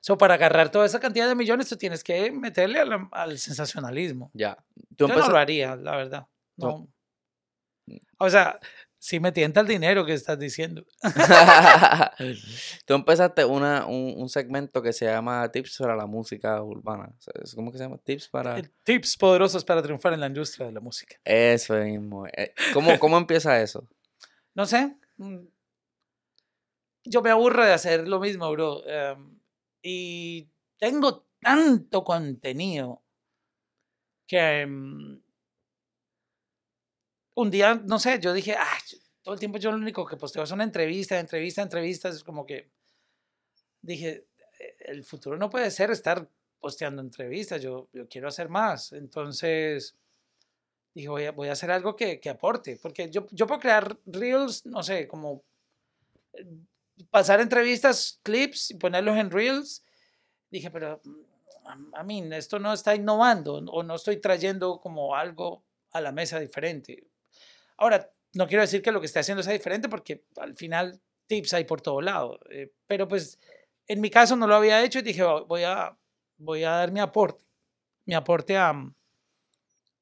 So, 0.00 0.18
para 0.18 0.34
agarrar 0.34 0.70
toda 0.70 0.84
esa 0.84 1.00
cantidad 1.00 1.28
de 1.28 1.34
millones, 1.34 1.68
tú 1.68 1.76
tienes 1.76 2.02
que 2.02 2.30
meterle 2.32 2.80
al 3.12 3.38
sensacionalismo. 3.38 4.30
Ya. 4.34 4.56
Tú 4.96 5.06
Yo 5.06 5.16
no 5.16 5.28
lo 5.28 5.36
haría, 5.36 5.76
la 5.76 5.96
verdad. 5.96 6.26
No. 6.56 6.88
No. 7.86 7.98
O 8.18 8.28
sea, 8.28 8.58
si 9.04 9.18
me 9.18 9.32
tienta 9.32 9.58
el 9.60 9.66
dinero 9.66 10.06
que 10.06 10.12
estás 10.12 10.38
diciendo. 10.38 10.84
Tú 12.86 12.94
empezaste 12.94 13.44
una, 13.44 13.84
un, 13.86 14.14
un 14.16 14.28
segmento 14.28 14.80
que 14.80 14.92
se 14.92 15.06
llama 15.06 15.50
Tips 15.50 15.78
para 15.78 15.96
la 15.96 16.06
música 16.06 16.62
urbana. 16.62 17.12
¿Cómo 17.56 17.72
que 17.72 17.78
se 17.78 17.84
llama? 17.84 17.98
Tips 17.98 18.28
para... 18.28 18.60
Eh, 18.60 18.70
Tips 18.84 19.16
poderosos 19.16 19.64
para 19.64 19.82
triunfar 19.82 20.12
en 20.12 20.20
la 20.20 20.28
industria 20.28 20.66
de 20.66 20.72
la 20.72 20.78
música. 20.80 21.16
Eso 21.24 21.74
mismo. 21.74 22.28
eh. 22.28 22.54
¿Cómo, 22.72 22.96
¿Cómo 23.00 23.18
empieza 23.18 23.60
eso? 23.60 23.88
no 24.54 24.66
sé. 24.66 24.94
mm, 25.16 25.38
Yo 27.04 27.22
me 27.22 27.30
aburro 27.30 27.64
de 27.64 27.72
hacer 27.72 28.06
lo 28.06 28.20
mismo, 28.20 28.48
bro. 28.52 28.86
em, 28.86 29.40
y 29.82 30.48
tengo 30.78 31.26
tanto 31.40 32.04
contenido 32.04 33.02
que 34.28 34.60
em, 34.60 35.20
un 37.34 37.50
día, 37.50 37.74
no 37.74 37.98
sé, 37.98 38.18
yo 38.20 38.32
dije, 38.32 38.54
ah, 38.58 38.78
todo 39.22 39.34
el 39.34 39.40
tiempo 39.40 39.58
yo 39.58 39.70
lo 39.70 39.78
único 39.78 40.04
que 40.06 40.16
posteo 40.16 40.46
son 40.46 40.60
entrevistas, 40.60 41.20
entrevistas, 41.20 41.64
entrevistas. 41.64 42.16
Es 42.16 42.24
como 42.24 42.44
que 42.46 42.70
dije, 43.80 44.26
"Eh, 44.58 44.74
el 44.86 45.04
futuro 45.04 45.36
no 45.36 45.50
puede 45.50 45.70
ser 45.70 45.90
estar 45.90 46.28
posteando 46.60 47.02
entrevistas, 47.02 47.60
yo, 47.60 47.88
yo 47.92 48.08
quiero 48.08 48.28
hacer 48.28 48.48
más. 48.48 48.92
Entonces, 48.92 49.96
dije, 50.94 51.08
voy 51.08 51.24
a, 51.26 51.32
voy 51.32 51.48
a 51.48 51.52
hacer 51.52 51.70
algo 51.70 51.96
que, 51.96 52.20
que 52.20 52.30
aporte, 52.30 52.78
porque 52.80 53.10
yo, 53.10 53.26
yo 53.30 53.46
puedo 53.46 53.60
crear 53.60 53.98
reels, 54.06 54.64
no 54.66 54.82
sé, 54.82 55.08
como 55.08 55.44
eh, 56.34 56.46
pasar 57.10 57.40
entrevistas, 57.40 58.20
clips 58.22 58.70
y 58.72 58.74
ponerlos 58.76 59.16
en 59.18 59.30
reels. 59.30 59.84
Dije, 60.50 60.70
pero 60.70 61.00
mm, 61.04 61.94
a 61.94 62.02
mí 62.04 62.22
esto 62.32 62.58
no 62.58 62.72
está 62.72 62.94
innovando 62.94 63.54
o 63.56 63.82
no 63.82 63.94
estoy 63.96 64.18
trayendo 64.18 64.80
como 64.80 65.16
algo 65.16 65.64
a 65.92 66.00
la 66.00 66.12
mesa 66.12 66.38
diferente. 66.40 67.11
Ahora, 67.76 68.10
no 68.34 68.46
quiero 68.46 68.62
decir 68.62 68.82
que 68.82 68.92
lo 68.92 69.00
que 69.00 69.06
esté 69.06 69.18
haciendo 69.18 69.42
sea 69.42 69.52
diferente 69.52 69.88
porque 69.88 70.24
al 70.36 70.54
final 70.54 71.00
tips 71.26 71.54
hay 71.54 71.64
por 71.64 71.80
todo 71.80 72.00
lado, 72.00 72.38
eh, 72.50 72.72
pero 72.86 73.08
pues 73.08 73.38
en 73.86 74.00
mi 74.00 74.10
caso 74.10 74.36
no 74.36 74.46
lo 74.46 74.54
había 74.54 74.82
hecho 74.82 74.98
y 74.98 75.02
dije, 75.02 75.22
"Oh, 75.22 75.46
voy 75.46 75.64
a, 75.64 75.96
voy 76.38 76.64
a 76.64 76.70
dar 76.70 76.92
mi 76.92 77.00
aporte, 77.00 77.44
mi 78.06 78.14
aporte 78.14 78.56
a, 78.56 78.74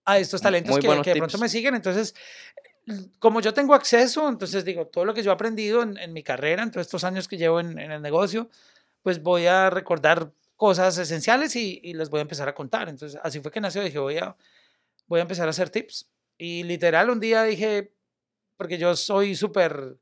a 0.05 0.19
estos 0.19 0.41
talentos 0.41 0.79
que, 0.79 0.89
de 0.89 0.95
pronto 1.03 1.27
tips. 1.29 1.41
me 1.41 1.49
siguen. 1.49 1.75
Entonces, 1.75 2.15
como 3.19 3.41
yo 3.41 3.55
tengo 3.55 3.75
acceso, 3.75 4.29
entonces 4.29 4.65
digo, 4.65 4.87
todo 4.87 5.05
lo 5.05 5.15
que 5.15 5.23
yo 5.23 5.31
he 5.31 5.35
aprendido 5.35 5.83
en, 5.83 5.97
en 5.99 6.13
mi 6.13 6.23
carrera, 6.23 6.63
en 6.63 6.71
todos 6.71 6.87
estos 6.87 7.05
años 7.05 7.29
que 7.29 7.37
llevo 7.37 7.61
en, 7.61 7.79
en 7.79 7.93
el 7.93 8.03
negocio, 8.03 8.49
pues 9.03 9.23
voy 9.23 9.47
a 9.47 9.71
recordar 9.71 10.33
cosas 10.57 10.99
esenciales 10.99 11.57
y, 11.57 11.81
y 11.83 11.95
les 11.95 12.11
voy 12.11 12.19
a 12.19 12.23
empezar 12.23 12.49
a 12.49 12.55
contar. 12.55 12.89
Entonces, 12.89 13.19
así 13.23 13.41
fue 13.41 13.51
que 13.51 13.61
nació. 13.61 13.83
Dije, 13.83 13.99
voy 13.99 14.19
a, 14.19 14.37
voy 15.07 15.21
a 15.21 15.23
empezar 15.23 15.47
a 15.47 15.51
hacer 15.51 15.71
tips. 15.71 16.09
Y 16.43 16.63
literal, 16.63 17.11
un 17.11 17.21
día 17.21 17.43
dije, 17.45 17.93
porque 18.57 18.79
yo 18.79 18.97
soy 18.97 19.37
súper 19.37 19.99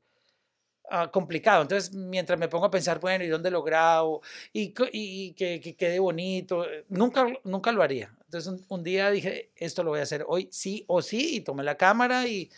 ah, 0.89 1.11
complicado. 1.11 1.63
Entonces, 1.63 1.93
mientras 1.93 2.39
me 2.39 2.47
pongo 2.47 2.65
a 2.67 2.71
pensar, 2.71 3.01
bueno, 3.01 3.25
¿y 3.25 3.27
dónde 3.27 3.51
lo 3.51 3.61
grabo? 3.61 4.21
Y, 4.53 4.71
que, 4.71 5.59
que 5.61 5.75
quede 5.75 5.99
bonito. 5.99 6.65
eh, 6.65 6.85
Nunca, 6.87 7.27
nunca 7.43 7.73
lo 7.73 7.83
haría. 7.83 8.15
Entonces, 8.23 8.53
un, 8.53 8.65
un 8.69 8.83
día 8.83 9.11
dije, 9.11 9.51
esto 9.57 9.83
lo 9.83 9.89
voy 9.89 9.99
a 9.99 10.03
hacer 10.03 10.23
hoy 10.29 10.47
sí 10.49 10.85
o 10.87 11.01
sí. 11.01 11.35
Y 11.35 11.41
tomé 11.41 11.61
la 11.61 11.75
cámara 11.75 12.25
y, 12.25 12.49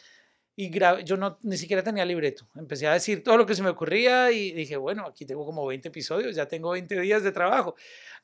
y 0.55 0.69
grabé. 0.69 1.03
Yo 1.03 1.17
no, 1.17 1.39
ni 1.41 1.57
siquiera 1.57 1.81
tenía 1.81 2.05
libreto. 2.05 2.47
Empecé 2.55 2.85
a 2.85 2.93
decir 2.93 3.23
todo 3.23 3.35
lo 3.37 3.47
que 3.47 3.55
se 3.55 3.63
me 3.63 3.69
ocurría 3.69 4.31
y 4.31 4.51
dije, 4.51 4.77
bueno, 4.77 5.07
aquí 5.07 5.25
tengo 5.25 5.43
como 5.43 5.65
20 5.65 5.87
episodios, 5.87 6.35
ya 6.35 6.47
tengo 6.47 6.69
20 6.69 6.99
días 7.01 7.23
de 7.23 7.31
trabajo. 7.31 7.73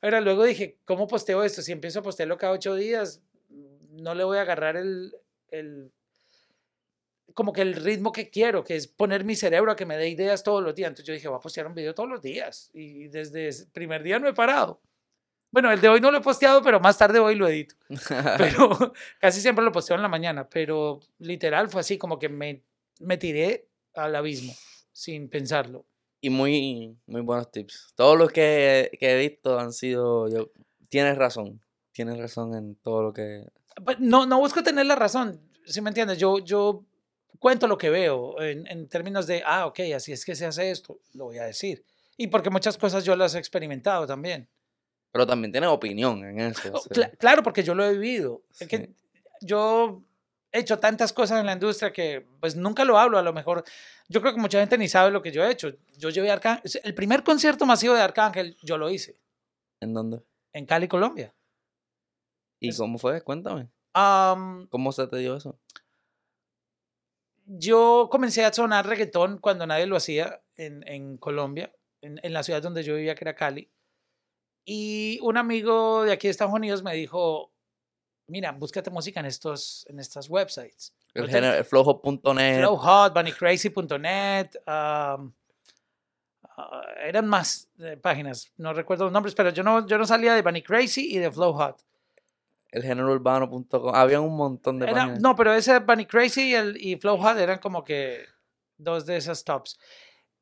Ahora, 0.02 0.20
luego 0.20 0.44
dije, 0.44 0.78
¿cómo 0.84 1.08
posteo 1.08 1.42
esto? 1.42 1.62
Si 1.62 1.72
empiezo 1.72 1.98
a 1.98 2.02
postearlo 2.04 2.38
cada 2.38 2.52
8 2.52 2.76
días, 2.76 3.22
no 3.90 4.14
le 4.14 4.22
voy 4.22 4.38
a 4.38 4.42
agarrar 4.42 4.76
el, 4.76 5.12
el 5.50 5.92
como 7.34 7.52
que 7.52 7.62
el 7.62 7.74
ritmo 7.74 8.10
que 8.10 8.30
quiero, 8.30 8.64
que 8.64 8.74
es 8.74 8.88
poner 8.88 9.24
mi 9.24 9.36
cerebro 9.36 9.70
a 9.70 9.76
que 9.76 9.86
me 9.86 9.96
dé 9.96 10.08
ideas 10.08 10.42
todos 10.42 10.60
los 10.60 10.74
días. 10.74 10.88
Entonces 10.88 11.06
yo 11.06 11.14
dije, 11.14 11.28
voy 11.28 11.36
a 11.36 11.40
postear 11.40 11.68
un 11.68 11.74
video 11.74 11.94
todos 11.94 12.08
los 12.08 12.20
días. 12.20 12.68
Y 12.72 13.06
desde 13.08 13.48
el 13.48 13.54
primer 13.72 14.02
día 14.02 14.18
no 14.18 14.26
he 14.26 14.34
parado. 14.34 14.80
Bueno, 15.52 15.70
el 15.70 15.80
de 15.80 15.88
hoy 15.88 16.00
no 16.00 16.10
lo 16.10 16.18
he 16.18 16.20
posteado, 16.20 16.62
pero 16.62 16.80
más 16.80 16.98
tarde 16.98 17.20
hoy 17.20 17.36
lo 17.36 17.46
edito. 17.46 17.76
Pero 18.38 18.92
casi 19.20 19.40
siempre 19.40 19.64
lo 19.64 19.70
posteo 19.70 19.94
en 19.94 20.02
la 20.02 20.08
mañana. 20.08 20.48
Pero 20.48 21.00
literal 21.18 21.68
fue 21.68 21.80
así, 21.80 21.96
como 21.96 22.18
que 22.18 22.28
me, 22.28 22.64
me 22.98 23.16
tiré 23.16 23.68
al 23.94 24.16
abismo 24.16 24.52
sin 24.92 25.28
pensarlo. 25.28 25.86
y 26.20 26.30
muy, 26.30 26.98
muy 27.06 27.20
buenos 27.20 27.52
tips. 27.52 27.92
Todos 27.94 28.18
los 28.18 28.30
que, 28.30 28.90
que 28.98 29.12
he 29.12 29.28
visto 29.28 29.58
han 29.58 29.72
sido. 29.72 30.28
Yo, 30.28 30.50
tienes 30.88 31.16
razón. 31.16 31.60
Tienes 31.92 32.18
razón 32.18 32.54
en 32.54 32.74
todo 32.74 33.02
lo 33.02 33.12
que. 33.12 33.46
Pues, 33.84 33.98
No, 34.00 34.26
no 34.26 34.38
busco 34.38 34.62
tener 34.62 34.86
la 34.86 34.94
razón, 34.96 35.40
si 35.66 35.80
me 35.80 35.90
entiendes? 35.90 36.18
Yo, 36.18 36.38
yo 36.38 36.84
cuento 37.38 37.66
lo 37.66 37.78
que 37.78 37.90
veo 37.90 38.40
en, 38.40 38.66
en 38.66 38.88
términos 38.88 39.26
de, 39.26 39.42
ah, 39.46 39.66
ok, 39.66 39.80
así 39.94 40.12
es 40.12 40.24
que 40.24 40.34
se 40.34 40.46
hace 40.46 40.70
esto, 40.70 40.98
lo 41.14 41.26
voy 41.26 41.38
a 41.38 41.44
decir. 41.44 41.84
Y 42.16 42.26
porque 42.28 42.50
muchas 42.50 42.76
cosas 42.78 43.04
yo 43.04 43.14
las 43.14 43.34
he 43.34 43.38
experimentado 43.38 44.06
también. 44.06 44.48
Pero 45.12 45.26
también 45.26 45.52
tienes 45.52 45.70
opinión 45.70 46.24
en 46.24 46.40
eso. 46.40 46.70
Oh, 46.72 46.82
cla- 46.90 47.16
claro, 47.16 47.42
porque 47.42 47.62
yo 47.62 47.74
lo 47.74 47.84
he 47.84 47.92
vivido. 47.92 48.42
Es 48.58 48.66
que 48.68 48.76
Sí. 48.78 48.94
yo 49.42 50.02
he 50.52 50.58
hecho 50.60 50.78
tantas 50.78 51.12
cosas 51.12 51.40
en 51.40 51.46
la 51.46 51.52
industria 51.52 51.92
que 51.92 52.26
pues 52.40 52.56
nunca 52.56 52.84
lo 52.84 52.98
hablo. 52.98 53.18
A 53.18 53.22
lo 53.22 53.32
mejor, 53.32 53.64
yo 54.08 54.20
creo 54.20 54.34
que 54.34 54.40
mucha 54.40 54.58
gente 54.60 54.76
ni 54.76 54.88
sabe 54.88 55.10
lo 55.10 55.22
que 55.22 55.30
yo 55.30 55.44
he 55.44 55.50
hecho. 55.50 55.72
Yo 55.96 56.10
llevé 56.10 56.30
a 56.30 56.34
Arcángel, 56.34 56.70
el 56.82 56.94
primer 56.94 57.22
concierto 57.22 57.64
masivo 57.66 57.94
de 57.94 58.00
Arcángel, 58.02 58.56
yo 58.62 58.76
lo 58.78 58.90
hice 58.90 59.20
¿En 59.80 59.94
dónde? 59.94 60.20
en 60.52 60.66
Cali, 60.66 60.88
Colombia. 60.88 61.32
¿Y 62.60 62.74
cómo 62.76 62.98
fue? 62.98 63.22
Cuéntame. 63.22 63.68
Am, 63.94 64.66
¿Cómo 64.68 64.92
se 64.92 65.06
te 65.06 65.16
dio 65.18 65.36
eso? 65.36 65.58
yo 67.48 68.08
comencé 68.10 68.44
a 68.44 68.52
sonar 68.52 68.86
reggaetón 68.86 69.38
cuando 69.38 69.66
nadie 69.66 69.86
lo 69.86 69.96
hacía 69.96 70.42
en, 70.56 70.86
en 70.86 71.16
Colombia, 71.16 71.72
en, 72.02 72.20
en 72.22 72.32
la 72.32 72.42
ciudad 72.42 72.62
donde 72.62 72.82
yo 72.82 72.94
vivía, 72.94 73.14
que 73.14 73.24
era 73.24 73.34
Cali. 73.34 73.70
Y 74.66 75.18
un 75.22 75.38
amigo 75.38 76.04
de 76.04 76.12
aquí 76.12 76.26
de 76.26 76.32
Estados 76.32 76.52
Unidos 76.52 76.82
me 76.82 76.94
dijo, 76.94 77.50
mira, 78.26 78.52
búscate 78.52 78.90
música 78.90 79.20
en 79.20 79.26
estos 79.26 79.86
en 79.88 79.98
estas 79.98 80.28
websites. 80.28 80.94
El 81.14 81.64
flojo.net. 81.64 82.58
Flowhot, 82.58 83.14
bunnycrazy.net, 83.14 84.50
um, 84.66 85.32
ah, 86.44 86.82
eran 87.02 87.26
más 87.26 87.70
eh, 87.78 87.96
páginas, 87.96 88.52
no 88.58 88.74
recuerdo 88.74 89.04
los 89.04 89.12
nombres, 89.12 89.34
pero 89.34 89.50
yo 89.50 89.62
no, 89.62 89.86
yo 89.86 89.96
no 89.96 90.06
salía 90.06 90.34
de 90.34 90.42
Bunny 90.42 90.62
Crazy 90.62 91.16
y 91.16 91.18
de 91.18 91.32
Flowhot. 91.32 91.82
El 92.70 92.82
género 92.82 93.10
urbano.com. 93.12 93.94
Había 93.94 94.20
un 94.20 94.36
montón 94.36 94.78
de 94.78 94.86
Era- 94.86 94.94
páginas. 94.94 95.20
no, 95.20 95.34
pero 95.36 95.54
ese 95.54 95.78
Bunny 95.78 96.06
Crazy 96.06 96.50
y, 96.50 96.54
el, 96.54 96.76
y 96.80 96.96
Flowhot 96.96 97.38
eran 97.38 97.58
como 97.58 97.82
que 97.84 98.24
dos 98.76 99.06
de 99.06 99.16
esas 99.16 99.42
tops. 99.44 99.78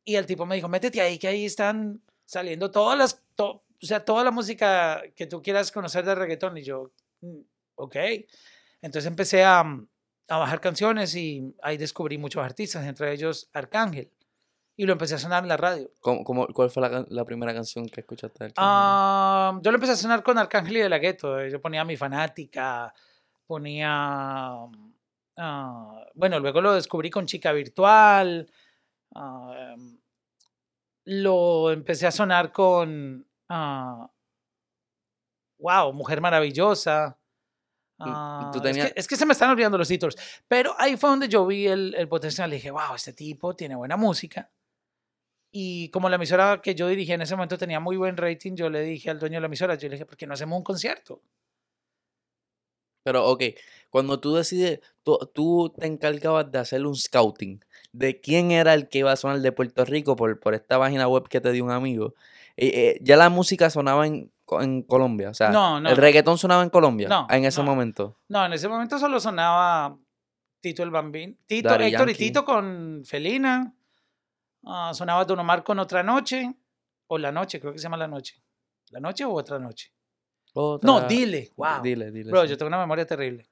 Y 0.05 0.17
el 0.17 0.27
tipo 0.27 0.45
me 0.47 0.57
dijo, 0.57 0.69
métete 0.69 1.01
ahí, 1.01 1.19
que 1.19 1.29
ahí 1.29 1.45
están 1.45 2.03
saliendo 2.25 2.71
todas 2.71 2.99
las, 2.99 3.23
to- 3.37 3.62
o 3.83 3.87
sea, 3.87 4.05
toda 4.05 4.25
la 4.25 4.31
música 4.31 5.03
que 5.15 5.27
tú 5.27 5.43
quieras 5.43 5.71
conocer 5.71 6.05
de 6.05 6.15
reggaetón. 6.15 6.57
Y 6.59 6.62
yo, 6.62 6.91
"Mm, 7.21 7.41
ok. 7.77 7.97
Entonces 8.83 9.07
empecé 9.07 9.45
a, 9.45 9.61
a 10.29 10.39
bajar 10.39 10.61
canciones 10.61 11.15
y 11.15 11.55
ahí 11.62 11.77
descubrí 11.77 12.19
muchos 12.19 12.43
artistas, 12.45 12.85
entre 12.87 13.12
ellos 13.12 13.49
Arcángel. 13.53 14.11
Y 14.79 14.85
lo 14.85 14.93
empecé 14.93 15.15
a 15.15 15.19
sonar 15.19 15.43
en 15.43 15.49
la 15.49 15.57
radio. 15.57 15.91
¿Cómo- 16.01 16.23
cómo- 16.23 16.47
cuál 16.49 16.69
fue 16.71 16.83
la, 17.09 17.25
primera 17.25 17.55
canción 17.55 17.89
que 17.89 18.03
escuchaste? 18.03 18.45
del 18.45 18.51
Arcángel? 18.51 18.65
Ah, 18.69 19.59
yo 19.62 19.71
lo 19.71 19.77
empecé 19.77 19.93
a 19.95 19.97
sonar 19.97 20.23
con 20.23 20.37
Arcángel 20.37 20.77
y 20.77 20.81
de 20.81 20.89
la 20.91 20.99
Gueto. 20.99 21.45
Yo 21.47 21.61
ponía 21.62 21.85
Mi 21.85 21.97
Fanática, 21.97 22.93
ponía... 23.47 23.89
ah, 25.39 26.05
bueno, 26.15 26.39
luego 26.41 26.61
lo 26.61 26.75
descubrí 26.75 27.09
con 27.11 27.25
Chica 27.27 27.53
Virtual. 27.53 28.51
ah, 29.15 29.75
lo 31.09 31.71
empecé 31.71 32.07
a 32.07 32.11
sonar 32.11 32.51
con... 32.53 33.25
wow, 35.59 35.93
Mujer 35.93 36.21
Maravillosa. 36.21 37.19
Ah, 37.99 38.51
tú 38.53 38.61
es, 38.67 38.77
que, 38.77 38.93
es 38.95 39.09
que 39.09 39.17
se 39.17 39.25
me 39.25 39.33
están 39.33 39.51
olvidando 39.51 39.79
los 39.79 39.89
títulos. 39.89 40.17
Pero 40.49 40.75
ahí 40.79 40.97
fue 40.97 41.09
donde 41.09 41.29
yo 41.29 41.47
vi 41.47 41.67
el, 41.67 41.95
el 41.95 42.09
potencial. 42.09 42.51
Dije, 42.51 42.71
wow, 42.71 42.95
este 42.95 43.12
tipo 43.15 43.55
tiene 43.57 43.75
buena 43.75 43.97
música. 43.97 44.51
Y 45.59 45.88
como 45.88 46.11
la 46.11 46.16
emisora 46.16 46.61
que 46.61 46.75
yo 46.75 46.87
dirigía 46.87 47.14
en 47.14 47.23
ese 47.23 47.35
momento 47.35 47.57
tenía 47.57 47.81
muy 47.81 47.97
buen 47.97 48.19
rating, 48.19 48.57
yo 48.57 48.69
le 48.69 48.83
dije 48.83 49.09
al 49.09 49.19
dueño 49.19 49.37
de 49.37 49.40
la 49.40 49.47
emisora, 49.47 49.75
yo 49.75 49.88
le 49.88 49.95
dije, 49.95 50.05
¿por 50.05 50.14
qué 50.19 50.27
no 50.27 50.35
hacemos 50.35 50.59
un 50.59 50.62
concierto? 50.62 51.23
Pero, 53.03 53.25
ok, 53.27 53.42
cuando 53.88 54.21
tú 54.21 54.35
decides, 54.35 54.81
tú, 55.03 55.19
tú 55.33 55.73
te 55.79 55.87
encargabas 55.87 56.53
de 56.53 56.59
hacer 56.59 56.85
un 56.85 56.95
scouting 56.95 57.64
de 57.92 58.21
quién 58.21 58.51
era 58.51 58.75
el 58.75 58.90
que 58.90 58.99
iba 58.99 59.12
a 59.12 59.16
sonar 59.16 59.38
de 59.38 59.51
Puerto 59.51 59.87
Rico 59.87 60.14
por, 60.14 60.38
por 60.40 60.53
esta 60.53 60.79
página 60.79 61.09
web 61.09 61.27
que 61.27 61.40
te 61.40 61.51
dio 61.53 61.64
un 61.64 61.71
amigo. 61.71 62.12
Eh, 62.59 62.66
eh, 62.75 62.99
ya 63.01 63.16
la 63.16 63.31
música 63.31 63.71
sonaba 63.71 64.07
en, 64.07 64.31
en 64.61 64.83
Colombia, 64.83 65.31
o 65.31 65.35
sea, 65.35 65.49
No, 65.49 65.81
no, 65.81 65.88
el 65.88 65.97
reggaetón 65.97 66.37
sonaba 66.37 66.64
en 66.64 66.69
Colombia 66.71 67.09
No, 67.09 67.27
en 67.31 67.47
ese 67.47 67.62
no. 67.62 67.66
momento. 67.66 68.19
No, 68.29 68.45
en 68.45 68.53
ese 68.53 68.69
momento 68.69 68.99
solo 68.99 69.21
sonaba 69.21 69.97
Tito 70.61 70.83
el 70.83 70.90
Bambín. 70.90 71.38
Tito, 71.47 71.71
Daddy 71.71 71.85
Héctor 71.85 72.11
y. 72.11 72.14
Tito 72.14 72.45
con 72.45 73.05
Felina. 73.07 73.73
Ah, 74.67 74.93
sonaba 74.95 75.25
Don 75.25 75.39
Omar 75.41 75.65
con 75.65 75.79
Otra 75.79 76.03
Noche. 76.03 76.55
O 77.09 77.19
La 77.19 77.31
Noche, 77.33 77.59
creo 77.61 77.73
que 77.73 77.79
se 77.79 77.85
llama 77.85 77.97
La 77.97 78.09
Noche. 78.09 78.43
¿La 78.91 79.01
Noche 79.01 79.25
o 79.25 79.33
Otra 79.33 79.59
Noche? 79.59 79.93
No, 80.55 80.73
Otra- 80.81 81.07
Dile. 81.09 81.53
Wow. 81.57 81.83
Dile, 81.83 82.11
dile. 82.11 82.31
Bro, 82.31 82.43
sí. 82.43 82.49
yo 82.49 82.57
tengo 82.59 82.69
una 82.69 82.79
memoria 82.79 83.07
terrible. 83.07 83.49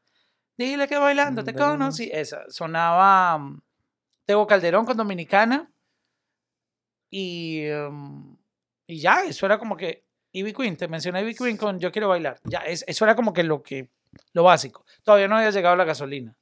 Dile 0.57 0.87
que 0.89 0.97
bailando 0.99 1.43
te 1.45 1.53
Mm, 1.53 1.57
conocí. 1.57 2.11
Esa. 2.13 2.45
Sonaba 2.51 3.41
Tego 4.25 4.47
Calderón 4.47 4.85
con 4.87 4.97
Dominicana. 4.97 5.71
Y, 7.11 7.65
mm, 7.91 8.37
y 8.89 8.99
ya, 9.01 9.23
eso 9.25 9.47
era 9.47 9.59
como 9.59 9.77
que. 9.77 10.05
Ivy 10.33 10.53
Queen, 10.53 10.77
te 10.77 10.89
mencioné 10.89 11.21
Ivy 11.23 11.35
Queen 11.37 11.57
con 11.57 11.79
Yo 11.79 11.93
Quiero 11.93 12.09
Bailar. 12.09 12.41
Ya, 12.45 12.59
es- 12.61 12.85
eso 12.89 13.05
era 13.05 13.15
como 13.15 13.33
que 13.33 13.45
lo 13.45 13.63
que 13.63 13.89
lo 14.33 14.43
básico. 14.43 14.85
Todavía 15.05 15.29
no 15.29 15.37
había 15.37 15.51
llegado 15.51 15.77
la 15.77 15.85
gasolina. 15.85 16.37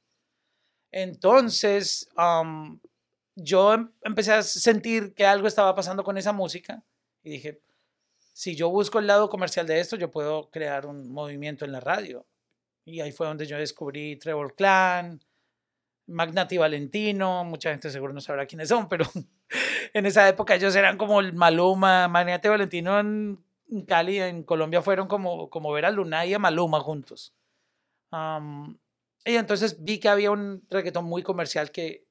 Entonces, 0.91 2.09
am, 2.15 2.79
yo 3.35 3.73
em- 3.73 3.91
empecé 4.01 4.33
a 4.33 4.43
sentir 4.43 5.13
que 5.13 5.25
algo 5.25 5.47
estaba 5.47 5.75
pasando 5.75 6.03
con 6.03 6.17
esa 6.17 6.33
música 6.33 6.83
y 7.23 7.31
dije, 7.31 7.61
si 8.33 8.55
yo 8.55 8.69
busco 8.69 8.99
el 8.99 9.07
lado 9.07 9.29
comercial 9.29 9.67
de 9.67 9.79
esto, 9.79 9.95
yo 9.95 10.11
puedo 10.11 10.49
crear 10.49 10.85
un 10.85 11.11
movimiento 11.11 11.65
en 11.65 11.71
la 11.71 11.79
radio. 11.79 12.25
Y 12.85 12.99
ahí 12.99 13.11
fue 13.11 13.27
donde 13.27 13.45
yo 13.45 13.57
descubrí 13.57 14.17
Trevor 14.17 14.55
Clan, 14.55 15.21
Magnati 16.07 16.57
Valentino, 16.57 17.45
mucha 17.45 17.69
gente 17.71 17.89
seguro 17.89 18.13
no 18.13 18.21
sabrá 18.21 18.45
quiénes 18.45 18.69
son, 18.69 18.89
pero 18.89 19.05
en 19.93 20.05
esa 20.05 20.27
época 20.27 20.55
ellos 20.55 20.75
eran 20.75 20.97
como 20.97 21.19
el 21.19 21.33
Maluma, 21.33 22.07
Magnati 22.07 22.49
Valentino 22.49 22.99
en 22.99 23.43
Cali, 23.87 24.19
en 24.19 24.43
Colombia, 24.43 24.81
fueron 24.81 25.07
como, 25.07 25.49
como 25.49 25.71
ver 25.71 25.85
a 25.85 25.91
Luna 25.91 26.25
y 26.25 26.33
a 26.33 26.39
Maluma 26.39 26.79
juntos. 26.81 27.33
Am, 28.11 28.77
y 29.25 29.35
entonces 29.35 29.83
vi 29.83 29.99
que 29.99 30.09
había 30.09 30.31
un 30.31 30.63
reggaetón 30.69 31.05
muy 31.05 31.23
comercial 31.23 31.71
que, 31.71 32.03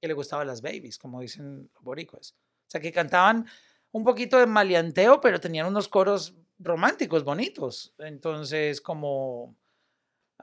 que 0.00 0.08
le 0.08 0.14
gustaba 0.14 0.42
a 0.42 0.44
las 0.44 0.62
babies, 0.62 0.98
como 0.98 1.20
dicen 1.20 1.70
los 1.74 1.82
boricuas. 1.82 2.34
O 2.66 2.70
sea, 2.70 2.80
que 2.80 2.92
cantaban 2.92 3.46
un 3.92 4.04
poquito 4.04 4.38
de 4.38 4.46
maleanteo, 4.46 5.20
pero 5.20 5.40
tenían 5.40 5.66
unos 5.66 5.88
coros 5.88 6.34
románticos, 6.58 7.24
bonitos. 7.24 7.94
Entonces, 7.98 8.80
como... 8.80 9.56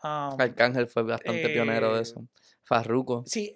am, 0.01 0.35
Arcángel 0.39 0.87
fue 0.87 1.03
bastante 1.03 1.49
pionero 1.49 1.93
de 1.93 1.99
eh, 1.99 2.01
eso. 2.01 2.25
Farruko. 2.63 3.23
Sí, 3.27 3.53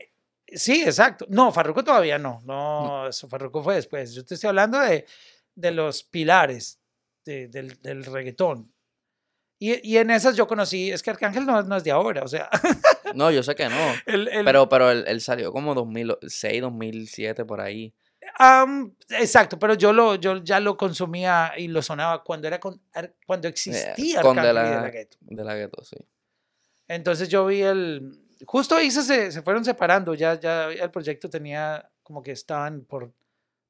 sí, 0.48 0.84
exacto. 0.84 1.26
No, 1.30 1.52
Farruko 1.52 1.84
todavía 1.84 2.18
no. 2.20 2.42
No, 2.46 3.08
eso 3.08 3.28
Farruko 3.28 3.64
fue 3.64 3.76
después. 3.76 4.14
Yo 4.14 4.24
te 4.24 4.36
estoy 4.36 4.50
hablando 4.50 4.80
de, 4.80 5.06
de 5.56 5.72
los 5.72 6.04
pilares 6.04 6.80
de- 7.26 7.48
del, 7.48 7.82
del 7.82 8.06
reggaetón. 8.06 8.72
Y, 9.62 9.86
y 9.88 9.98
en 9.98 10.10
esas 10.10 10.36
yo 10.38 10.48
conocí, 10.48 10.90
es 10.90 11.04
que 11.04 11.10
Arcángel 11.10 11.46
no, 11.46 11.62
no 11.64 11.76
es 11.76 11.84
de 11.84 11.92
ahora, 11.92 12.24
o 12.24 12.28
sea, 12.30 12.50
No, 13.14 13.30
yo 13.30 13.44
sé 13.44 13.56
que 13.56 13.68
no. 13.68 13.76
el, 14.06 14.28
el- 14.30 14.46
Pero, 14.46 14.70
pero 14.70 14.90
él, 14.90 15.04
él 15.08 15.20
salió 15.22 15.52
como 15.52 15.76
2006, 15.76 16.62
2007, 16.62 17.44
por 17.46 17.60
ahí. 17.60 17.94
am, 18.38 18.96
exacto, 19.10 19.60
pero 19.60 19.74
yo 19.74 19.92
lo, 19.92 20.16
yo 20.16 20.38
ya 20.44 20.60
lo 20.62 20.78
consumía 20.78 21.52
y 21.58 21.68
lo 21.68 21.82
sonaba 21.82 22.24
cuando 22.24 22.48
era 22.48 22.60
con, 22.60 22.82
cuando 23.26 23.48
existía 23.50 23.94
Eh, 24.20 24.22
con 24.22 24.40
Arcángel 24.40 24.56
de 24.56 24.62
y 24.62 24.64
De 24.70 24.76
la- 24.76 24.82
La 24.84 24.90
Ghetto. 24.92 25.18
De 25.22 25.44
la 25.44 25.56
gueto, 25.56 25.84
sí. 25.84 25.98
Entonces 26.88 27.30
yo 27.30 27.46
vi 27.46 27.62
el. 27.62 28.18
Justo 28.46 28.76
ahí 28.76 28.90
se, 28.90 29.04
se 29.04 29.32
se 29.32 29.42
fueron 29.42 29.66
separando, 29.66 30.14
ya, 30.16 30.40
ya 30.40 30.70
el 30.70 30.90
proyecto 30.92 31.30
tenía 31.30 31.90
como 32.04 32.24
que 32.24 32.32
estaban 32.32 32.82
por, 32.86 33.12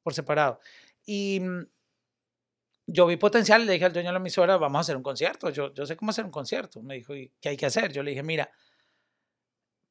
por 0.04 0.14
separado. 0.14 0.60
Y 1.06 1.40
mm, 1.40 1.66
yo 2.92 3.06
vi 3.06 3.18
potencial, 3.18 3.66
le 3.66 3.74
dije 3.74 3.86
al 3.86 3.94
dueño 3.94 4.10
de 4.10 4.14
la 4.14 4.20
emisora, 4.20 4.58
vamos 4.58 4.80
a 4.80 4.82
hacer 4.82 4.96
un 4.96 5.04
concierto. 5.04 5.50
Yo, 5.50 5.74
yo 5.74 5.86
sé 5.86 5.96
cómo 5.96 6.12
hacer 6.12 6.26
un 6.26 6.32
concierto. 6.32 6.82
Me 6.82 6.96
dijo, 6.96 7.16
¿y 7.16 7.32
qué 7.42 7.50
hay 7.50 7.58
que 7.58 7.66
hacer? 7.66 7.92
Yo 7.92 8.04
le 8.04 8.12
dije, 8.12 8.24
mira, 8.24 8.50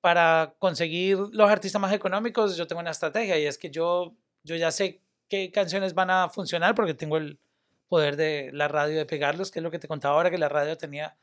para 0.00 0.54
conseguir 0.58 1.18
los 1.32 1.50
artistas 1.50 1.80
más 1.80 1.92
económicos, 1.92 2.56
yo 2.56 2.66
tengo 2.66 2.80
una 2.80 2.90
estrategia 2.90 3.38
y 3.38 3.46
es 3.46 3.58
que 3.58 3.70
yo, 3.70 4.14
yo 4.42 4.56
ya 4.56 4.70
sé 4.70 5.02
qué 5.28 5.50
canciones 5.50 5.94
van 5.94 6.11
a 6.11 6.28
funcionar 6.28 6.74
porque 6.74 6.94
tengo 6.94 7.16
el 7.16 7.38
poder 7.88 8.16
de 8.16 8.50
la 8.52 8.68
radio 8.68 8.96
de 8.96 9.06
pegarlos, 9.06 9.50
que 9.50 9.58
es 9.61 9.62
lo 9.62 9.70
que 9.70 9.78
te 9.78 9.88
contaba 9.88 10.16
ahora, 10.16 10.30
que 10.30 10.38
la 10.38 10.48
radio 10.48 10.76
tenía 10.76 11.16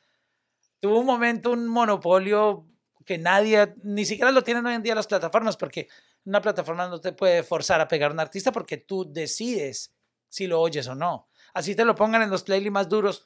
tuvo 0.80 1.00
un 1.00 1.06
momento 1.06 1.52
un 1.52 1.68
monopolio 1.68 2.68
que 3.06 3.18
nadie, 3.18 3.74
ni 3.84 4.06
siquiera 4.06 4.32
lo 4.32 4.44
tienen 4.44 4.66
hoy 4.66 4.76
en 4.76 4.84
día 4.84 4.94
las 4.96 5.08
plataformas, 5.08 5.58
porque 5.58 5.88
una 6.26 6.42
plataforma 6.42 6.88
no 6.88 7.02
te 7.02 7.12
puede 7.12 7.44
forzar 7.44 7.82
a 7.82 7.88
pegar 7.88 8.12
a 8.12 8.14
un 8.14 8.20
artista 8.20 8.52
porque 8.52 8.78
tú 8.78 9.12
decides 9.12 9.94
si 10.30 10.48
lo 10.48 10.60
oyes 10.60 10.88
o 10.88 10.96
no. 10.96 11.28
Así 11.56 11.74
te 11.74 11.86
lo 11.86 11.96
pongan 11.96 12.22
en 12.22 12.30
los 12.30 12.44
playlists 12.44 12.74
más 12.74 12.90
duros, 12.90 13.26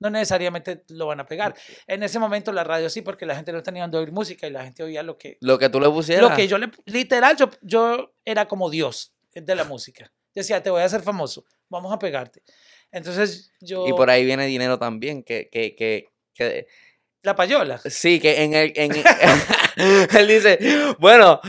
no 0.00 0.08
necesariamente 0.08 0.84
lo 0.88 1.06
van 1.06 1.20
a 1.20 1.26
pegar. 1.26 1.54
En 1.86 2.02
ese 2.02 2.18
momento 2.18 2.50
la 2.50 2.64
radio 2.64 2.88
sí, 2.88 3.02
porque 3.02 3.26
la 3.26 3.36
gente 3.36 3.52
no 3.52 3.62
tenía 3.62 3.82
donde 3.82 3.98
oír 3.98 4.10
música 4.10 4.46
y 4.46 4.50
la 4.50 4.64
gente 4.64 4.82
oía 4.82 5.02
lo 5.02 5.18
que, 5.18 5.36
Lo 5.40 5.58
que 5.58 5.68
tú 5.68 5.78
le 5.78 5.88
pusieras. 5.90 6.30
lo 6.30 6.34
que 6.34 6.48
yo 6.48 6.56
le, 6.56 6.70
literal, 6.86 7.36
yo, 7.36 7.50
yo 7.60 8.14
era 8.24 8.48
como 8.48 8.70
Dios 8.70 9.14
de 9.34 9.54
la 9.54 9.64
música. 9.64 10.10
Decía, 10.34 10.62
te 10.62 10.70
voy 10.70 10.80
a 10.80 10.86
hacer 10.86 11.02
famoso, 11.02 11.44
vamos 11.68 11.92
a 11.92 11.98
pegarte. 11.98 12.42
Entonces 12.90 13.52
yo... 13.60 13.86
Y 13.86 13.92
por 13.92 14.08
ahí 14.08 14.24
viene 14.24 14.46
dinero 14.46 14.78
también, 14.78 15.22
que, 15.22 15.50
que, 15.50 15.76
que, 15.76 16.08
que 16.34 16.66
La 17.22 17.36
payola. 17.36 17.78
sí, 17.84 18.18
que 18.18 18.42
en 18.42 18.54
el, 18.54 18.72
en, 18.74 18.92
él 20.16 20.26
dice, 20.26 20.58
bueno, 20.98 21.40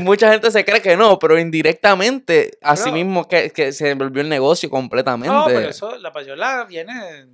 mucha 0.00 0.30
gente 0.32 0.50
se 0.50 0.64
cree 0.64 0.80
que 0.80 0.96
no, 0.96 1.18
pero 1.18 1.38
indirectamente, 1.38 2.58
así 2.62 2.84
Bro. 2.84 2.92
mismo 2.92 3.28
que, 3.28 3.50
que 3.50 3.72
se 3.72 3.94
volvió 3.94 4.22
el 4.22 4.28
negocio 4.28 4.70
completamente. 4.70 5.34
No, 5.34 5.44
pero 5.46 5.68
eso, 5.68 5.98
la 5.98 6.12
payola 6.12 6.64
viene 6.64 7.28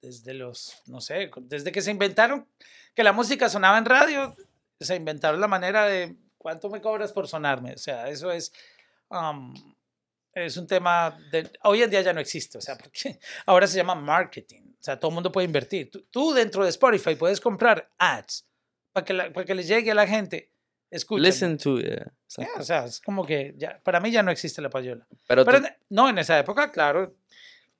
desde 0.00 0.34
los, 0.34 0.82
no 0.86 1.00
sé, 1.00 1.30
desde 1.42 1.70
que 1.70 1.80
se 1.80 1.92
inventaron 1.92 2.46
que 2.94 3.04
la 3.04 3.12
música 3.12 3.48
sonaba 3.48 3.78
en 3.78 3.84
radio, 3.84 4.34
se 4.80 4.96
inventaron 4.96 5.40
la 5.40 5.48
manera 5.48 5.86
de 5.86 6.16
cuánto 6.38 6.68
me 6.68 6.80
cobras 6.80 7.12
por 7.12 7.28
sonarme. 7.28 7.72
O 7.72 7.78
sea, 7.78 8.08
eso 8.08 8.30
es, 8.32 8.52
um, 9.08 9.54
es 10.34 10.56
un 10.56 10.66
tema 10.66 11.18
de, 11.30 11.50
hoy 11.64 11.82
en 11.82 11.90
día 11.90 12.00
ya 12.02 12.12
no 12.12 12.20
existe, 12.20 12.58
o 12.58 12.60
sea, 12.60 12.76
porque 12.82 13.18
ahora 13.46 13.66
se 13.66 13.76
llama 13.76 13.94
marketing. 13.94 14.62
O 14.80 14.84
sea, 14.84 14.98
todo 14.98 15.10
el 15.10 15.14
mundo 15.14 15.30
puede 15.30 15.44
invertir. 15.46 15.90
Tú, 15.90 16.04
tú 16.10 16.32
dentro 16.32 16.64
de 16.64 16.70
Spotify 16.70 17.14
puedes 17.14 17.40
comprar 17.40 17.88
ads 17.98 18.46
para 18.92 19.04
que, 19.04 19.12
la- 19.12 19.32
para 19.32 19.44
que 19.46 19.54
le 19.54 19.62
llegue 19.62 19.90
a 19.92 19.94
la 19.94 20.06
gente. 20.06 20.50
Escucha. 20.90 21.22
Listen 21.22 21.56
to 21.56 21.78
it. 21.78 21.86
yeah, 21.86 22.12
exacto. 22.26 22.52
o 22.60 22.62
sea, 22.62 22.84
es 22.84 23.00
como 23.00 23.24
que 23.24 23.54
ya, 23.56 23.80
para 23.82 24.00
mí 24.00 24.10
ya 24.10 24.22
no 24.22 24.30
existe 24.30 24.60
la 24.60 24.68
payola. 24.68 25.06
Pero, 25.26 25.44
Pero 25.44 25.60
tú, 25.60 25.66
en- 25.66 25.76
no, 25.88 26.08
en 26.08 26.18
esa 26.18 26.38
época, 26.38 26.70
claro. 26.70 27.14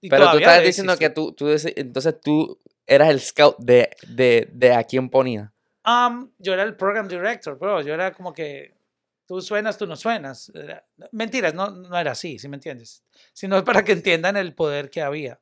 y 0.01 0.09
pero 0.09 0.31
tú 0.31 0.39
estás 0.39 0.63
diciendo 0.63 0.97
que 0.97 1.11
tú, 1.11 1.33
tú 1.33 1.49
entonces 1.77 2.21
tú 2.21 2.59
eras 2.87 3.11
el 3.11 3.21
scout 3.21 3.57
de, 3.59 3.91
de, 4.09 4.49
de 4.53 4.73
a 4.73 4.85
quién 4.85 5.11
ponía. 5.11 5.53
Um, 5.85 6.31
yo 6.39 6.55
era 6.55 6.63
el 6.63 6.77
program 6.77 7.09
director, 7.09 7.59
bro. 7.59 7.83
Yo 7.83 7.93
era 7.95 8.13
como 8.13 8.33
que 8.33 8.73
tú 9.37 9.43
suenas, 9.43 9.79
tú 9.79 9.87
no 9.87 9.97
suenas. 9.97 10.53
Mentiras, 11.13 11.55
no, 11.55 11.71
no 11.71 11.99
era 11.99 12.13
así, 12.13 12.39
si 12.39 12.49
me 12.49 12.57
entiendes. 12.57 13.03
Sino 13.33 13.63
para 13.65 13.85
que 13.85 13.93
entiendan 13.93 14.37
el 14.37 14.55
poder 14.55 14.91
que 14.91 15.03
había. 15.03 15.41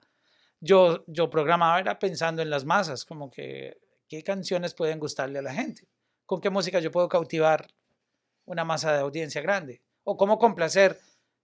Yo, 0.60 1.04
yo 1.06 1.30
programaba 1.30 1.80
era 1.80 1.98
pensando 1.98 2.42
en 2.42 2.50
las 2.50 2.64
masas, 2.64 3.04
como 3.04 3.30
que 3.30 3.78
qué 4.08 4.22
canciones 4.22 4.74
pueden 4.74 4.98
gustarle 4.98 5.38
a 5.38 5.42
la 5.42 5.54
gente, 5.54 5.88
con 6.26 6.40
qué 6.40 6.50
música 6.50 6.80
yo 6.80 6.90
puedo 6.90 7.08
cautivar 7.08 7.66
una 8.44 8.64
masa 8.64 8.92
de 8.92 9.00
audiencia 9.00 9.40
grande, 9.40 9.80
o 10.04 10.16
cómo 10.16 10.38
complacer 10.38 10.98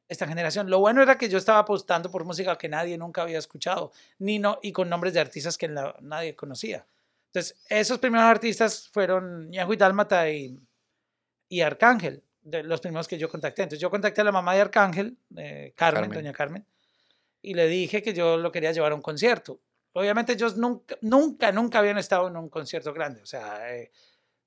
esta 0.09 0.27
generación. 0.27 0.69
Lo 0.71 0.79
bueno 0.81 1.03
era 1.03 1.17
que 1.19 1.29
yo 1.29 1.39
estaba 1.39 1.61
apostando 1.61 2.11
por 2.11 2.25
música 2.25 2.59
que 2.59 2.69
nadie 2.69 2.99
nunca 2.99 3.23
había 3.23 3.39
escuchado, 3.39 3.93
ni 4.19 4.39
no, 4.39 4.59
y 4.63 4.73
con 4.73 4.89
nombres 4.89 5.15
de 5.15 5.21
artistas 5.21 5.57
que 5.57 5.69
la- 5.69 5.97
nadie 6.01 6.37
conocía. 6.37 6.87
Entonces, 7.29 7.57
esos 7.69 7.99
primeros 7.99 8.27
artistas 8.27 8.89
fueron 8.93 9.51
Ñejo 9.51 9.73
y 9.73 9.77
Dálmata 9.77 10.29
y, 10.31 10.59
y 11.49 11.61
Arcángel, 11.61 12.23
de 12.47 12.63
los 12.63 12.81
primeros 12.81 13.09
que 13.09 13.19
yo 13.19 13.29
contacté. 13.29 13.63
Entonces, 13.63 13.81
yo 13.81 13.91
contacté 13.91 14.21
a 14.21 14.25
la 14.25 14.33
mamá 14.33 14.55
de 14.55 14.61
Arcángel, 14.61 15.19
eh, 15.37 15.73
Carmen, 15.77 16.03
Carmen. 16.03 16.19
doña 16.19 16.33
Carmen, 16.33 16.67
y 17.43 17.55
le 17.55 17.67
dije 17.67 18.03
que 18.03 18.15
yo 18.15 18.37
lo 18.37 18.53
quería 18.53 18.73
llevar 18.73 18.93
a 18.93 18.95
un 18.95 19.03
concierto. 19.03 19.61
Obviamente, 19.95 20.35
ellos 20.35 20.57
nunca, 20.57 20.97
nunca, 21.01 21.51
nunca 21.51 21.81
habían 21.81 21.99
estado 21.99 22.29
en 22.29 22.37
un 22.37 22.49
concierto 22.49 22.93
grande, 22.93 23.23
o 23.23 23.27
sea, 23.27 23.75
eh, 23.75 23.91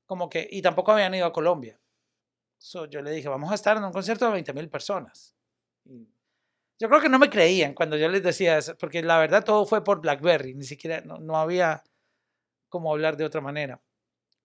como 0.06 0.30
que, 0.30 0.48
y 0.50 0.62
tampoco 0.62 0.94
habían 0.94 1.14
ido 1.14 1.26
a 1.26 1.34
Colombia. 1.34 1.80
So, 2.58 2.86
yo 2.86 3.02
le 3.02 3.12
dije, 3.12 3.28
vamos 3.28 3.52
a 3.52 3.56
estar 3.56 3.76
en 3.78 3.84
un 3.84 3.92
concierto 3.92 4.26
de 4.26 4.32
20 4.32 4.54
mil 4.54 4.70
personas. 4.70 5.36
Yo 6.80 6.88
creo 6.88 7.02
que 7.02 7.10
no 7.10 7.20
me 7.20 7.30
creían 7.30 7.74
cuando 7.74 7.98
yo 7.98 8.08
les 8.08 8.24
decía 8.24 8.58
eso, 8.58 8.78
porque 8.78 9.02
la 9.02 9.18
verdad 9.18 9.44
todo 9.44 9.66
fue 9.66 9.84
por 9.84 10.02
BlackBerry, 10.02 10.54
ni 10.54 10.64
siquiera, 10.64 11.02
no, 11.02 11.18
no 11.18 11.38
había 11.38 11.84
cómo 12.70 12.92
hablar 12.92 13.18
de 13.18 13.26
otra 13.26 13.42
manera. 13.42 13.82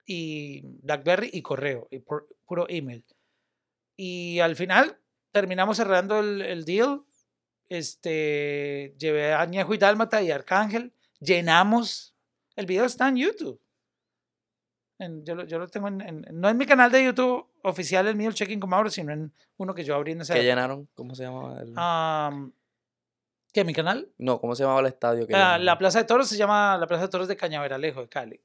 Y 0.06 0.62
BlackBerry 0.82 1.30
y 1.32 1.42
correo, 1.42 1.86
y 1.90 2.00
por, 2.00 2.26
puro 2.44 2.66
email. 2.68 3.04
Y 3.96 4.40
al 4.40 4.56
final 4.56 4.98
terminamos 5.32 5.76
cerrando 5.76 6.20
el, 6.20 6.42
el 6.42 6.64
deal. 6.64 7.02
Este, 7.68 8.94
llevé 8.98 9.32
a 9.34 9.44
Ñejo 9.46 9.74
y 9.74 9.78
Dálmata 9.78 10.22
y 10.22 10.30
Arcángel, 10.30 10.92
llenamos, 11.20 12.14
el 12.56 12.66
video 12.66 12.84
está 12.84 13.08
en 13.08 13.16
YouTube. 13.16 13.60
En- 14.98 15.24
yo, 15.24 15.34
lo, 15.34 15.44
yo 15.44 15.58
lo 15.58 15.66
tengo 15.68 15.88
en, 15.88 16.00
en- 16.00 16.26
no 16.32 16.48
en 16.48 16.56
mi 16.56 16.66
canal 16.66 16.90
de 16.92 17.04
YouTube 17.04 17.46
oficial, 17.62 18.06
el 18.06 18.16
mío, 18.16 18.28
el 18.28 18.34
Checking 18.34 18.60
con 18.60 18.70
Mauro, 18.70 18.90
sino 18.90 19.12
en 19.12 19.32
uno 19.56 19.74
que 19.74 19.82
yo 19.84 19.94
abrí 19.96 20.12
en 20.12 20.20
esa 20.20 20.34
¿Qué 20.34 20.42
llenaron? 20.44 20.88
¿Cómo 20.94 21.14
se 21.14 21.24
llamaba? 21.24 21.60
el- 21.62 21.72
Am, 21.76 22.52
¿Qué, 23.52 23.64
mi 23.64 23.72
canal? 23.72 24.08
No, 24.18 24.40
¿cómo 24.40 24.54
se 24.54 24.62
llamaba 24.62 24.80
el 24.80 24.86
estadio? 24.86 25.26
que 25.26 25.32
llenaron? 25.32 25.64
la 25.64 25.78
Plaza 25.78 25.98
de 26.00 26.04
Toros 26.04 26.28
se 26.28 26.36
llama 26.36 26.76
la 26.78 26.86
Plaza 26.86 27.02
de 27.04 27.08
Toros 27.08 27.28
de 27.28 27.36
Cañaveralejo, 27.36 28.02
de 28.02 28.08
Cali. 28.08 28.40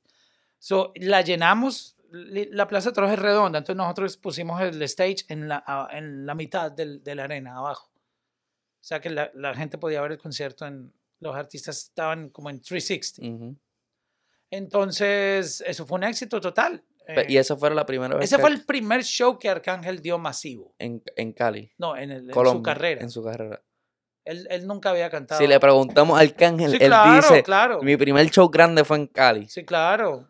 So, 0.59 0.91
la 0.95 1.21
llenamos, 1.21 1.97
la 2.12 2.67
Plaza 2.67 2.89
de 2.89 2.95
Toros 2.95 3.12
es 3.12 3.19
redonda, 3.19 3.60
entonces 3.60 3.76
nosotros 3.78 4.17
pusimos 4.17 4.62
el 4.62 4.82
stage 4.84 5.26
en 5.28 5.48
la, 5.48 5.88
en 5.91 6.26
la 6.26 6.36
mitad 6.36 6.72
del- 6.72 7.04
de 7.04 7.15
la 7.15 7.24
arena, 7.26 7.58
abajo. 7.58 7.89
O 7.93 8.84
sea 8.84 9.00
que 9.02 9.10
la, 9.10 9.30
la 9.34 9.54
gente 9.54 9.78
podía 9.78 10.02
ver 10.02 10.13
el 10.13 10.17
concierto, 10.17 10.65
en, 10.65 10.93
los 11.19 11.36
artistas 11.36 11.78
estaban 11.80 12.30
como 12.30 12.50
en 12.50 12.62
360. 12.62 13.28
Ujú. 13.36 13.58
Entonces, 14.52 15.62
eso 15.67 15.86
fue 15.86 15.98
un 15.98 16.04
éxito 16.06 16.39
total. 16.41 16.84
Eh, 17.08 17.26
Y 17.28 17.38
esa 17.38 17.56
fue 17.56 17.69
la 17.74 17.86
primera 17.86 18.15
vez 18.15 18.26
ese 18.26 18.36
que- 18.38 18.41
fue 18.41 18.52
el 18.52 18.65
primer 18.65 19.04
show 19.04 19.38
que 19.38 19.50
Arcángel 19.50 20.02
dio 20.02 20.17
masivo. 20.17 20.74
en, 20.80 21.02
en 21.15 21.34
Cali, 21.34 21.72
No, 21.78 21.95
en, 21.98 22.12
el- 22.12 22.30
en 22.30 22.34
su 22.45 22.63
carrera. 22.63 23.02
En 23.02 23.10
su 23.10 23.24
carrera. 23.24 23.62
Él, 24.26 24.48
él 24.52 24.67
nunca 24.67 24.91
había 24.91 25.10
cantado. 25.10 25.39
Si 25.41 25.48
le 25.48 25.60
preguntamos 25.60 26.17
a 26.17 26.22
Arcángel, 26.22 26.69
sí, 26.72 26.78
él 26.80 26.88
claro, 26.89 27.15
dice, 27.15 27.41
claro. 27.43 27.82
mi 27.82 27.98
primer 27.98 28.30
show 28.30 28.48
grande 28.50 28.84
fue 28.86 28.98
en 28.98 29.08
Cali. 29.08 29.48
Sí, 29.48 29.65
claro. 29.65 30.29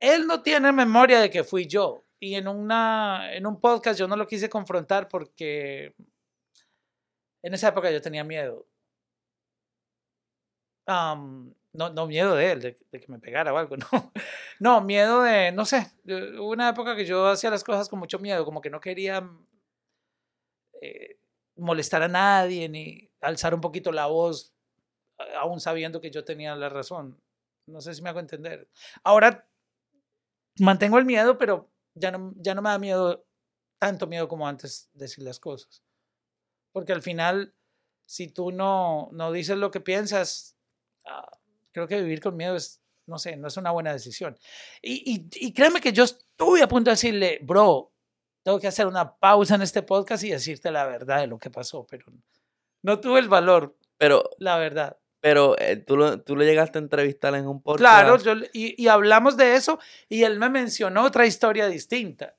Él 0.00 0.26
no 0.26 0.42
tiene 0.42 0.72
memoria 0.72 1.20
de 1.20 1.30
que 1.30 1.44
fui 1.44 1.66
yo. 1.66 2.04
y 2.18 2.34
en, 2.36 2.48
una, 2.48 3.34
en 3.34 3.46
un 3.46 3.60
podcast 3.60 3.98
yo 3.98 4.08
no 4.08 4.16
lo 4.16 4.26
quise 4.26 4.48
confrontar 4.48 5.06
porque 5.08 5.94
en 7.42 7.54
esa 7.54 7.68
época 7.68 7.90
yo 7.90 8.00
tenía 8.00 8.24
miedo. 8.24 8.66
Am, 10.86 11.52
no, 11.72 11.90
no 11.90 12.06
miedo 12.06 12.34
de 12.36 12.52
él, 12.52 12.60
de, 12.60 13.00
que 13.00 13.06
me 13.08 13.18
pegara 13.18 13.52
o 13.52 13.58
algo, 13.58 13.76
no. 13.92 14.12
No, 14.60 14.80
miedo 14.80 15.22
de, 15.22 15.52
no 15.52 15.64
sé, 15.66 15.90
hubo 16.06 16.50
una 16.50 16.68
época 16.70 16.94
que 16.96 17.04
yo 17.04 17.26
hacía 17.26 17.50
las 17.50 17.64
cosas 17.64 17.88
con 17.88 17.98
mucho 17.98 18.18
miedo, 18.18 18.44
como 18.44 18.60
que 18.60 18.70
no 18.70 18.80
quería 18.80 19.28
eh, 20.80 21.16
molestar 21.56 22.02
a 22.02 22.08
nadie 22.08 22.68
ni 22.68 23.10
alzar 23.20 23.54
un 23.54 23.60
poquito 23.60 23.92
la 23.92 24.06
voz, 24.06 24.52
a- 25.18 25.40
aún 25.40 25.60
sabiendo 25.60 26.00
que 26.00 26.10
yo 26.10 26.24
tenía 26.24 26.54
la 26.54 26.68
razón. 26.68 27.20
No 27.66 27.80
sé 27.80 27.94
si 27.94 28.02
me 28.02 28.10
hago 28.10 28.20
entender. 28.20 28.68
Ahora 29.02 29.46
mantengo 30.58 30.98
el 30.98 31.04
miedo, 31.04 31.38
pero 31.38 31.70
ya 31.94 32.10
no, 32.10 32.32
ya 32.36 32.54
no 32.54 32.62
me 32.62 32.70
da 32.70 32.78
miedo, 32.78 33.26
tanto 33.78 34.06
miedo 34.06 34.28
como 34.28 34.46
antes 34.46 34.90
decir 34.92 35.24
las 35.24 35.40
cosas. 35.40 35.82
Porque 36.72 36.92
al 36.92 37.02
final, 37.02 37.54
si 38.06 38.28
tú 38.28 38.52
no, 38.52 39.08
no 39.12 39.32
dices 39.32 39.56
lo 39.56 39.70
que 39.70 39.80
piensas, 39.80 40.56
ah, 41.06 41.38
creo 41.72 41.88
que 41.88 42.02
vivir 42.02 42.20
con 42.20 42.36
miedo 42.36 42.56
es, 42.56 42.82
no 43.06 43.18
sé, 43.18 43.36
no 43.36 43.48
es 43.48 43.56
una 43.56 43.70
buena 43.70 43.92
decisión. 43.92 44.36
Y, 44.82 45.14
y, 45.14 45.46
y 45.46 45.52
créeme 45.52 45.80
que 45.80 45.92
yo 45.92 46.04
estuve 46.04 46.62
a 46.62 46.68
punto 46.68 46.90
de 46.90 46.94
decirle, 46.94 47.38
bro, 47.42 47.92
tengo 48.42 48.60
que 48.60 48.68
hacer 48.68 48.86
una 48.86 49.16
pausa 49.16 49.56
en 49.56 49.62
este 49.62 49.82
podcast 49.82 50.22
y 50.22 50.30
decirte 50.30 50.70
la 50.70 50.86
verdad 50.86 51.20
de 51.20 51.26
lo 51.26 51.38
que 51.38 51.50
pasó, 51.50 51.84
pero 51.84 52.06
no 52.82 53.00
tuve 53.00 53.18
el 53.18 53.28
valor, 53.28 53.76
Pero, 53.98 54.30
la 54.38 54.56
verdad. 54.58 54.96
Pero 55.20 55.58
eh, 55.58 55.76
tú, 55.76 55.96
lo, 55.96 56.20
tú 56.20 56.36
lo 56.36 56.44
llegaste 56.44 56.78
a 56.78 56.82
entrevistar 56.82 57.34
en 57.34 57.46
un 57.46 57.62
podcast. 57.62 57.80
Claro, 57.80 58.18
yo, 58.18 58.34
y, 58.52 58.80
y 58.82 58.88
hablamos 58.88 59.36
de 59.36 59.54
eso 59.56 59.78
y 60.08 60.22
él 60.22 60.38
me 60.38 60.48
mencionó 60.50 61.04
otra 61.04 61.26
historia 61.26 61.66
distinta. 61.68 62.36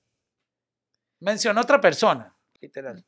Mencionó 1.20 1.62
otra 1.62 1.82
persona, 1.82 2.36
literal. 2.62 3.04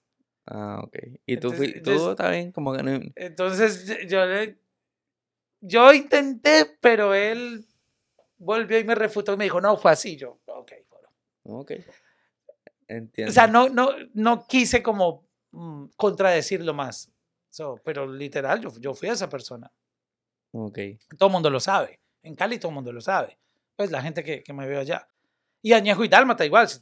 Ah, 0.48 0.82
ok. 0.84 0.96
Y 1.28 1.38
tú, 1.38 1.52
Entonces, 1.54 1.84
tú 1.84 2.16
bien, 2.30 2.52
como 2.52 2.74
que 2.76 2.82
no. 2.84 3.00
Entonces 3.16 3.86
yo- 3.86 4.08
yo 4.08 4.26
le, 4.26 4.60
yo 5.62 5.94
intenté, 5.94 6.78
pero 6.82 7.14
él 7.14 7.66
volvió 8.38 8.80
y 8.80 8.84
me 8.84 8.96
refutó 8.96 9.34
y 9.34 9.38
me 9.38 9.44
dijo, 9.44 9.62
no, 9.62 9.78
fue 9.78 9.92
así. 9.92 10.16
Yo, 10.16 10.40
ok, 10.48 10.72
bueno. 10.90 11.10
Ok. 11.44 11.72
Entiendo. 12.88 13.30
O 13.30 13.34
sea, 13.34 13.46
no, 13.46 13.70
no, 13.70 13.92
no 14.16 14.48
quise 14.48 14.82
como 14.82 15.28
mm, 15.52 15.86
contradecirlo 15.96 16.74
más. 16.74 17.12
So, 17.60 17.78
pero 17.84 18.08
literal, 18.08 18.62
yo, 18.62 18.72
yo 18.80 18.94
fui 18.94 19.10
esa 19.10 19.28
persona. 19.28 19.70
Ok. 20.52 20.80
Todo 21.18 21.28
el 21.28 21.34
mundo 21.34 21.50
lo 21.50 21.60
sabe. 21.60 22.00
En 22.24 22.34
Cali 22.34 22.58
todo 22.58 22.70
el 22.70 22.76
mundo 22.76 22.94
lo 22.94 23.02
sabe. 23.02 23.38
Pues 23.76 23.92
la 23.92 24.02
gente 24.02 24.24
que, 24.24 24.42
que 24.42 24.54
me 24.54 24.66
veo 24.66 24.80
allá. 24.80 25.06
Y 25.62 25.74
Añejo 25.74 26.06
y 26.06 26.08
Dálmata 26.08 26.46
igual. 26.46 26.70
si 26.70 26.80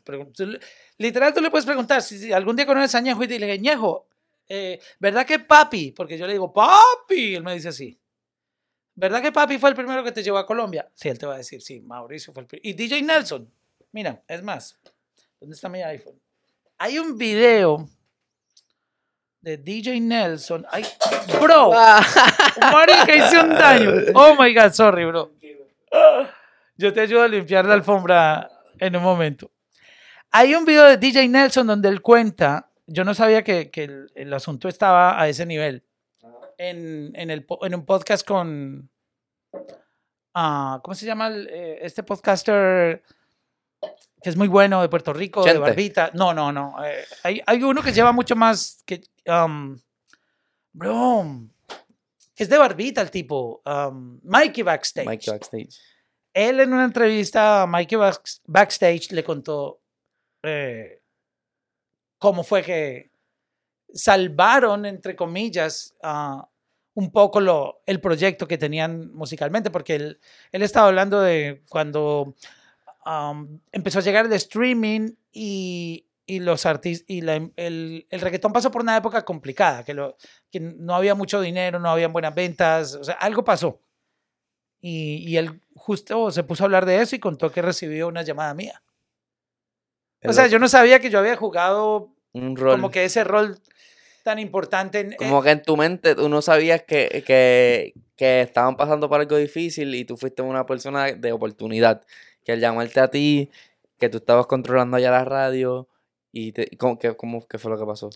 literal, 0.99 1.33
tú 1.33 1.41
le 1.41 1.49
puedes 1.49 1.65
preguntar, 1.65 2.03
si, 2.03 2.19
si 2.19 2.31
algún 2.31 2.55
día 2.55 2.67
conoces 2.67 2.93
a 2.93 2.99
Añejo 2.99 3.23
y 3.23 3.25
dile, 3.25 3.51
Añejo, 3.51 4.07
eh, 4.47 4.79
¿verdad 4.99 5.25
que 5.25 5.39
papi? 5.39 5.93
Porque 5.93 6.15
yo 6.15 6.27
le 6.27 6.33
digo, 6.33 6.53
papi. 6.53 7.33
Él 7.33 7.41
me 7.41 7.55
dice 7.55 7.69
así. 7.69 7.99
¿Verdad 8.93 9.19
que 9.19 9.31
papi 9.31 9.57
fue 9.57 9.71
el 9.71 9.75
primero 9.75 10.03
que 10.03 10.11
te 10.11 10.21
llevó 10.21 10.37
a 10.37 10.45
Colombia? 10.45 10.87
Sí, 10.93 11.09
él 11.09 11.17
te 11.17 11.25
va 11.25 11.33
a 11.33 11.37
decir, 11.37 11.59
sí, 11.59 11.81
Mauricio 11.81 12.31
fue 12.33 12.41
el 12.41 12.47
primero. 12.47 12.69
Y 12.69 12.73
DJ 12.73 13.01
Nelson. 13.01 13.51
Mira, 13.93 14.23
es 14.27 14.43
más, 14.43 14.79
¿dónde 15.39 15.55
está 15.55 15.69
mi 15.69 15.81
iPhone? 15.81 16.21
Hay 16.77 16.99
un 16.99 17.17
video 17.17 17.89
de 19.47 19.55
DJ 19.55 20.01
Nelson. 20.01 20.65
Ay, 20.69 20.85
bro, 21.41 21.71
marica, 22.61 23.15
hice 23.15 23.39
un 23.39 23.49
daño. 23.49 23.91
Oh 24.13 24.35
my 24.37 24.53
God, 24.53 24.73
sorry, 24.73 25.05
bro. 25.05 25.31
Yo 26.75 26.91
te 26.91 26.99
ayudo 26.99 27.23
a 27.23 27.29
limpiar 27.29 27.63
la 27.63 27.75
alfombra 27.75 28.51
en 28.77 28.97
un 28.97 29.03
momento. 29.03 29.49
Hay 30.31 30.53
un 30.53 30.65
video 30.65 30.83
de 30.83 30.97
DJ 30.97 31.29
Nelson 31.29 31.65
donde 31.65 31.87
él 31.87 32.01
cuenta, 32.01 32.69
yo 32.87 33.05
no 33.05 33.13
sabía 33.13 33.41
que, 33.41 33.71
que 33.71 33.85
el, 33.85 34.11
el 34.15 34.33
asunto 34.33 34.67
estaba 34.67 35.19
a 35.19 35.29
ese 35.29 35.45
nivel, 35.45 35.85
en, 36.57 37.13
en, 37.15 37.29
el, 37.31 37.47
en 37.61 37.75
un 37.75 37.85
podcast 37.85 38.27
con, 38.27 38.89
ah, 40.33 40.81
¿cómo 40.83 40.93
se 40.93 41.05
llama 41.05 41.27
el, 41.27 41.47
eh, 41.49 41.79
este 41.83 42.03
podcaster 42.03 43.01
que 44.21 44.29
es 44.29 44.35
muy 44.35 44.49
bueno 44.49 44.81
de 44.81 44.89
Puerto 44.89 45.13
Rico, 45.13 45.45
de. 45.45 45.57
Barbita? 45.57 46.11
No, 46.13 46.33
no, 46.33 46.51
no. 46.51 46.83
eh, 46.83 47.05
hay, 47.23 47.41
hay 47.45 47.63
uno 47.63 47.81
que 47.81 47.93
lleva 47.93 48.11
mucho 48.11 48.35
más, 48.35 48.83
que, 48.85 49.01
um, 49.27 49.79
bro, 50.73 51.25
es 52.35 52.49
de 52.49 52.57
Barbita 52.57 53.01
el 53.01 53.11
tipo, 53.11 53.61
um, 53.65 54.19
Mikey 54.23 54.63
Backstage 54.63 55.07
Mike 55.07 55.31
backstage. 55.31 55.69
él 56.33 56.59
en 56.59 56.73
una 56.73 56.85
entrevista 56.85 57.63
a 57.63 57.67
Mikey 57.67 57.97
Back- 57.97 58.41
Backstage 58.45 59.11
le 59.11 59.23
contó 59.23 59.79
eh, 60.43 61.01
cómo 62.19 62.43
fue 62.43 62.61
que 62.63 63.11
salvaron, 63.93 64.85
entre 64.85 65.15
comillas, 65.15 65.95
un 66.93 67.11
poco 67.11 67.39
lo, 67.39 67.81
el 67.85 68.01
proyecto 68.01 68.47
que 68.47 68.57
tenían 68.57 69.13
musicalmente, 69.13 69.71
porque 69.71 69.95
él, 69.95 70.19
él 70.51 70.61
estaba 70.61 70.87
hablando 70.87 71.21
de 71.21 71.63
cuando 71.69 72.35
um, 73.05 73.59
empezó 73.71 73.99
a 73.99 74.01
llegar 74.01 74.25
el 74.25 74.33
streaming 74.33 75.11
y, 75.31 76.05
y 76.27 76.39
los 76.41 76.65
artistas 76.67 77.05
y 77.09 77.21
la- 77.21 77.49
el, 77.55 78.05
el 78.09 78.21
reggaetón 78.21 78.53
pasó 78.53 78.69
por 78.69 78.81
una 78.83 78.97
época 78.97 79.25
complicada, 79.25 79.83
que, 79.83 79.93
lo, 79.95 80.15
que 80.51 80.59
no 80.59 80.93
había 80.93 81.15
mucho 81.15 81.41
dinero, 81.41 81.79
no 81.79 81.89
habían 81.89 82.13
buenas 82.13 82.35
ventas, 82.35 82.93
o 82.95 83.03
sea, 83.03 83.15
algo 83.15 83.43
pasó. 83.43 83.81
Y, 84.79 85.23
y 85.27 85.37
él 85.37 85.61
justo 85.75 86.29
se 86.29 86.43
puso 86.43 86.63
a 86.63 86.65
hablar 86.65 86.85
de 86.85 87.01
eso 87.01 87.15
y 87.15 87.19
contó 87.19 87.51
que 87.51 87.63
recibió 87.63 88.07
una 88.07 88.21
llamada 88.21 88.53
mía. 88.53 88.83
O 90.23 90.33
sea, 90.33 90.47
yo 90.47 90.59
no 90.59 90.67
sabía 90.67 90.99
que 90.99 91.09
yo 91.09 91.19
había 91.19 91.35
jugado 91.35 92.13
Un 92.33 92.55
rol. 92.55 92.71
como 92.75 92.91
que 92.91 93.05
ese 93.05 93.23
rol 93.23 93.57
tan 94.23 94.39
importante 94.39 94.99
en... 94.99 95.15
Como 95.15 95.41
que 95.41 95.51
en 95.51 95.61
tu 95.61 95.77
mente 95.77 96.13
tú 96.15 96.27
no 96.27 96.41
sabías 96.41 96.83
que, 96.83 97.23
que, 97.25 97.93
que 98.17 98.41
estaban 98.41 98.75
pasando 98.75 99.07
por 99.07 99.21
algo 99.21 99.37
difícil 99.37 99.95
y 99.95 100.03
tú 100.03 100.17
fuiste 100.17 100.41
una 100.41 100.65
persona 100.65 101.13
de 101.13 101.31
oportunidad. 101.31 102.03
Que 102.43 102.51
al 102.53 102.59
llamarte 102.59 102.99
a 102.99 103.07
ti, 103.09 103.49
que 103.97 104.09
tú 104.09 104.17
estabas 104.17 104.47
controlando 104.47 104.97
ya 104.99 105.11
la 105.11 105.23
radio 105.23 105.87
y 106.39 106.51
te, 106.51 106.77
¿cómo, 106.77 106.99
qué, 106.99 107.15
cómo- 107.15 107.47
qué 107.47 107.57
fue 107.57 107.71
lo 107.71 107.77
que 107.79 107.85
pasó? 107.85 108.09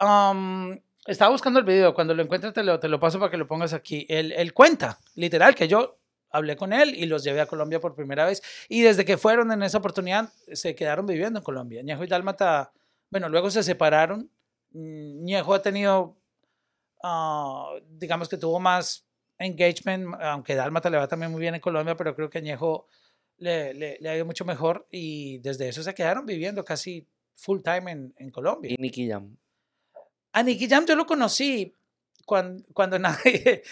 Um, 0.00 0.78
estaba 1.06 1.30
buscando 1.30 1.58
el 1.58 1.64
video, 1.64 1.94
cuando 1.94 2.14
lo 2.14 2.22
encuentres 2.22 2.52
te 2.52 2.62
lo, 2.62 2.78
te 2.78 2.88
lo 2.88 3.00
paso 3.00 3.18
para 3.18 3.30
que 3.30 3.36
lo 3.36 3.46
pongas 3.48 3.72
aquí. 3.72 4.06
Él, 4.08 4.32
él 4.32 4.52
cuenta, 4.52 4.98
literal, 5.14 5.54
que 5.54 5.68
yo 5.68 5.98
hablé 6.30 6.56
con 6.56 6.72
él 6.72 6.94
y 6.94 7.06
los 7.06 7.24
llevé 7.24 7.40
a 7.40 7.46
Colombia 7.46 7.80
por 7.80 7.94
primera 7.94 8.26
vez. 8.26 8.42
Y 8.68 8.82
desde 8.82 9.04
que 9.04 9.16
fueron 9.16 9.50
en 9.52 9.62
esa 9.62 9.78
oportunidad, 9.78 10.28
se 10.52 10.74
quedaron 10.74 11.06
viviendo 11.06 11.38
en 11.40 11.44
Colombia. 11.44 11.82
Ñejo 11.82 12.04
y 12.04 12.08
Dálmata, 12.08 12.72
bueno, 13.10 13.28
luego 13.28 13.50
se 13.50 13.62
separaron. 13.62 14.30
Mm, 14.70 15.24
Ñejo 15.24 15.54
ha 15.54 15.62
tenido, 15.62 16.16
ah, 17.02 17.72
digamos 17.88 18.28
que 18.28 18.36
tuvo 18.36 18.60
más 18.60 19.04
engagement, 19.38 20.14
aunque 20.20 20.54
Dálmata 20.54 20.90
le 20.90 20.98
va 20.98 21.08
también 21.08 21.30
muy 21.32 21.40
bien 21.40 21.54
en 21.54 21.60
Colombia, 21.60 21.96
pero 21.96 22.14
creo 22.14 22.30
que 22.30 22.42
Ñejo 22.42 22.86
le, 23.38 23.74
le, 23.74 23.98
le 24.00 24.08
ha 24.08 24.16
ido 24.16 24.24
mucho 24.26 24.44
mejor 24.44 24.86
y 24.90 25.38
desde 25.38 25.68
eso 25.68 25.82
se 25.82 25.94
quedaron 25.94 26.24
viviendo 26.26 26.64
casi 26.64 27.06
full 27.36 27.60
time 27.62 27.90
en, 27.92 28.14
en 28.16 28.30
Colombia. 28.30 28.72
Y 28.72 28.76
Nicky 28.82 29.08
Jam. 29.08 29.36
A 30.32 30.42
Nicky 30.42 30.68
Jam 30.68 30.84
yo 30.86 30.96
lo 30.96 31.06
conocí 31.06 31.74
cuando, 32.26 32.64
cuando 32.74 32.98
nadie, 32.98 33.62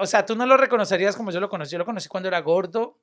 o 0.00 0.06
sea, 0.06 0.24
tú 0.24 0.36
no 0.36 0.46
lo 0.46 0.56
reconocerías 0.56 1.16
como 1.16 1.30
yo 1.30 1.40
lo 1.40 1.50
conocí, 1.50 1.72
yo 1.72 1.78
lo 1.78 1.84
conocí 1.84 2.08
cuando 2.08 2.28
era 2.28 2.40
gordo, 2.40 2.98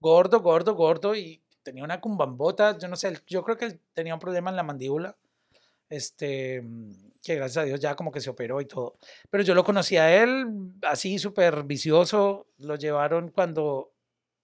gordo, 0.00 0.40
gordo, 0.40 0.74
gordo 0.74 1.16
y 1.16 1.42
tenía 1.62 1.84
una 1.84 2.00
cumbambota, 2.00 2.78
yo 2.78 2.88
no 2.88 2.96
sé, 2.96 3.20
yo 3.26 3.42
creo 3.42 3.56
que 3.56 3.64
él 3.64 3.80
tenía 3.92 4.14
un 4.14 4.20
problema 4.20 4.50
en 4.50 4.56
la 4.56 4.62
mandíbula, 4.62 5.16
este, 5.88 6.62
que 7.22 7.34
gracias 7.34 7.62
a 7.62 7.66
Dios 7.66 7.80
ya 7.80 7.96
como 7.96 8.12
que 8.12 8.20
se 8.20 8.30
operó 8.30 8.60
y 8.60 8.66
todo, 8.66 8.98
pero 9.30 9.42
yo 9.42 9.54
lo 9.54 9.64
conocí 9.64 9.96
a 9.96 10.22
él 10.22 10.46
así 10.82 11.18
súper 11.18 11.64
vicioso, 11.64 12.46
lo 12.58 12.76
llevaron 12.76 13.30
cuando 13.30 13.92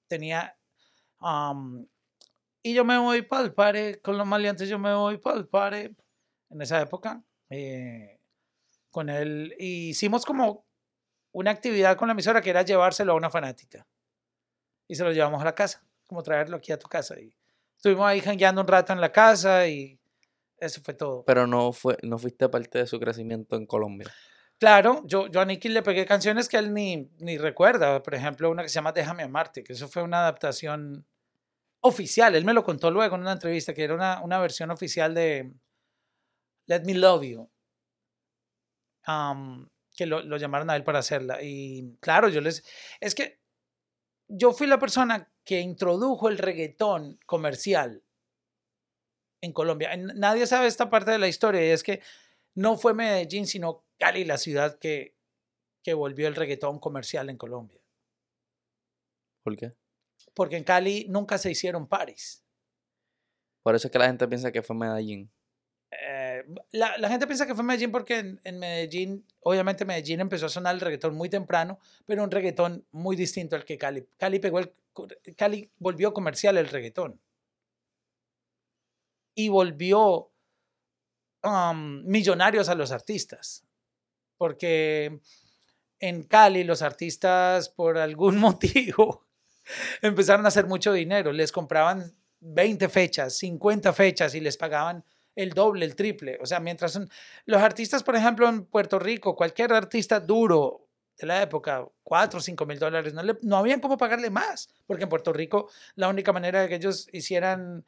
tenía, 0.09 0.57
am, 1.21 1.87
y 2.67 2.73
yo 2.73 2.83
me 2.85 2.97
voy 2.97 3.21
para 3.21 3.45
el 3.45 3.53
pare, 3.53 4.01
con 4.01 4.17
los 4.17 4.27
maleantes 4.27 4.71
yo 4.71 4.79
me 4.79 4.95
voy 4.95 5.19
para 5.19 5.37
el 5.37 5.47
pare, 5.47 5.95
en 6.49 6.63
esa 6.63 6.81
época, 6.81 7.23
eh, 7.51 8.19
con 8.91 9.11
él, 9.11 9.55
y 9.59 9.91
hicimos 9.91 10.25
como 10.25 10.65
una 11.33 11.51
actividad 11.51 11.97
con 11.99 12.09
la 12.09 12.13
emisora 12.13 12.41
que 12.41 12.49
era 12.49 12.63
llevárselo 12.63 13.13
a 13.13 13.17
una 13.17 13.29
fanática. 13.29 13.87
Y 14.89 14.95
se 14.95 15.05
lo 15.05 15.13
llevamos 15.13 15.43
a 15.43 15.45
la 15.45 15.55
casa, 15.55 15.87
como 16.07 16.23
traerlo 16.23 16.57
aquí 16.57 16.73
a 16.73 16.79
tu 16.79 16.89
casa. 16.89 17.21
Y 17.21 17.37
estuvimos 17.77 18.07
ahí 18.07 18.21
jangueando 18.21 18.63
un 18.63 18.69
rato 18.69 18.95
en 18.95 19.01
la 19.01 19.13
casa 19.13 19.69
y 19.69 20.01
eso 20.57 20.81
fue 20.83 20.95
todo. 20.95 21.23
Pero 21.27 21.47
no, 21.47 21.71
fue, 21.73 21.99
no 22.03 22.19
fuiste 22.19 22.49
parte 22.49 22.79
de 22.79 22.87
su 22.87 22.99
crecimiento 22.99 23.57
en 23.57 23.67
Colombia. 23.67 24.11
Claro, 24.59 25.03
yo, 25.05 25.27
yo 25.27 25.43
a 25.43 25.45
Nicky 25.45 25.69
le 25.69 25.83
pegué 25.83 26.07
canciones 26.07 26.49
que 26.49 26.57
él 26.57 26.73
ni, 26.73 27.11
ni 27.19 27.37
recuerda. 27.37 28.03
Por 28.03 28.15
ejemplo, 28.15 28.49
una 28.49 28.63
que 28.63 28.71
se 28.71 28.77
llama 28.77 28.93
Déjame 28.93 29.25
amarte, 29.25 29.63
que 29.63 29.75
eso 29.75 29.87
fue 29.89 30.03
una 30.03 30.21
adaptación 30.21 31.05
oficial. 31.85 32.35
Él 32.35 32.45
me 32.45 32.55
lo 32.55 32.65
contó 32.65 32.91
luego 32.91 33.15
en 33.15 33.23
una 33.23 33.33
entrevista, 33.33 33.75
que 33.75 33.85
era 33.85 33.95
una, 33.95 34.23
una 34.23 34.39
versión 34.39 34.71
oficial 34.71 35.15
de 35.15 35.53
Let 36.67 36.85
Me 36.85 36.95
Love 36.95 37.23
You. 37.25 37.51
Que 39.95 40.07
lo, 40.07 40.37
llamaron 40.39 40.71
a 40.71 40.77
él 40.77 40.83
para 40.83 41.01
hacerla. 41.01 41.43
Y 41.43 41.97
claro, 42.01 42.29
yo 42.29 42.41
les... 42.41 42.65
Es 43.01 43.15
que 43.15 43.41
yo 44.29 44.53
fui 44.53 44.67
la 44.67 44.79
persona 44.79 45.31
que 45.45 45.61
introdujo 45.61 46.29
el 46.29 46.39
reggaetón 46.39 47.21
comercial 47.27 48.03
en 49.43 49.53
Colombia. 49.53 49.95
Nadie 49.97 50.47
sabe 50.47 50.67
esta 50.67 50.89
parte 50.89 51.11
de 51.11 51.19
la 51.19 51.29
historia 51.29 51.65
y 51.67 51.71
es 51.71 51.83
que 51.83 52.01
no 52.55 52.79
fue 52.79 52.95
Medellín, 52.95 53.47
sino 53.47 53.85
Cali 53.99 54.25
la 54.25 54.39
ciudad 54.39 54.79
que, 54.79 55.15
que 55.83 55.93
volvió 55.93 56.29
el 56.29 56.35
reggaetón 56.35 56.81
comercial 56.81 57.29
en 57.29 57.37
Colombia. 57.37 57.83
¿Por 59.43 59.57
qué? 59.57 59.75
Porque 60.35 60.57
en 60.57 60.65
Cali 60.65 61.07
nunca 61.09 61.39
se 61.39 61.51
hicieron 61.51 61.89
paris. 61.89 62.45
Por 63.63 63.75
eso 63.75 63.89
es 63.89 63.93
que 63.93 63.99
la 63.99 64.07
gente 64.07 64.29
piensa 64.29 64.53
que 64.53 64.63
fue 64.63 64.77
Medellín. 64.77 65.31
Eh, 65.91 66.45
la, 66.73 66.99
la 66.99 67.09
gente 67.09 67.27
piensa 67.27 67.47
que 67.47 67.55
fue 67.55 67.65
Medellín 67.65 67.93
porque 67.93 68.19
en, 68.19 68.41
en 68.45 68.59
Medellín, 68.59 69.27
obviamente 69.41 69.85
Medellín 69.85 70.21
empezó 70.21 70.47
a 70.47 70.51
sonar 70.51 70.75
el 70.75 70.81
reggaetón 70.81 71.15
muy 71.15 71.29
temprano, 71.29 71.79
pero 72.05 72.25
un 72.25 72.31
reggaetón 72.31 72.85
muy 72.91 73.17
distinto 73.17 73.55
al 73.57 73.65
que 73.65 73.79
Cali. 73.79 74.07
Cali 74.19 74.39
pegó 74.41 74.59
el, 74.59 74.73
Cali 75.37 75.71
volvió 75.79 76.13
comercial 76.13 76.57
el 76.57 76.69
reggaetón. 76.69 77.21
Y 79.37 79.49
volvió 79.49 80.33
um, 81.43 82.05
millonarios 82.05 82.69
a 82.69 82.75
los 82.75 82.93
artistas. 82.93 83.65
Porque 84.37 85.21
en 85.99 86.23
Cali 86.25 86.65
los 86.65 86.83
artistas, 86.83 87.69
por 87.69 87.99
algún 87.99 88.39
motivo, 88.39 89.24
empezaron 90.03 90.45
a 90.45 90.49
hacer 90.49 90.67
mucho 90.67 90.93
dinero. 90.93 91.33
Les 91.33 91.53
compraban 91.53 92.15
20 92.41 92.89
fechas, 92.89 93.37
50 93.39 93.93
fechas 93.93 94.35
y 94.35 94.41
les 94.41 94.57
pagaban 94.57 95.05
el 95.35 95.51
doble, 95.51 95.85
el 95.85 95.97
triple. 95.97 96.39
O 96.41 96.47
sea, 96.47 96.61
mientras 96.61 96.93
son, 96.93 97.09
los 97.47 97.61
artistas, 97.61 98.03
por 98.03 98.17
ejemplo, 98.17 98.49
en 98.49 98.67
Puerto 98.67 98.99
Rico, 98.99 99.35
cualquier 99.35 99.73
artista 99.73 100.21
duro 100.21 100.89
de 101.19 101.27
la 101.27 101.43
época, 101.43 101.87
4 102.03 102.39
o 102.39 102.43
5 102.43 102.67
mil 102.67 102.79
dólares, 102.79 103.15
no, 103.15 103.23
le, 103.23 103.37
no 103.43 103.57
habían 103.57 103.81
cómo 103.81 103.97
pagarle 103.97 104.31
más, 104.31 104.69
porque 104.87 105.05
en 105.05 105.09
Puerto 105.09 105.33
Rico 105.33 105.71
la 105.95 106.09
única 106.09 106.33
manera 106.33 106.63
de 106.63 106.69
que 106.69 106.75
ellos 106.75 107.09
hicieran 107.13 107.85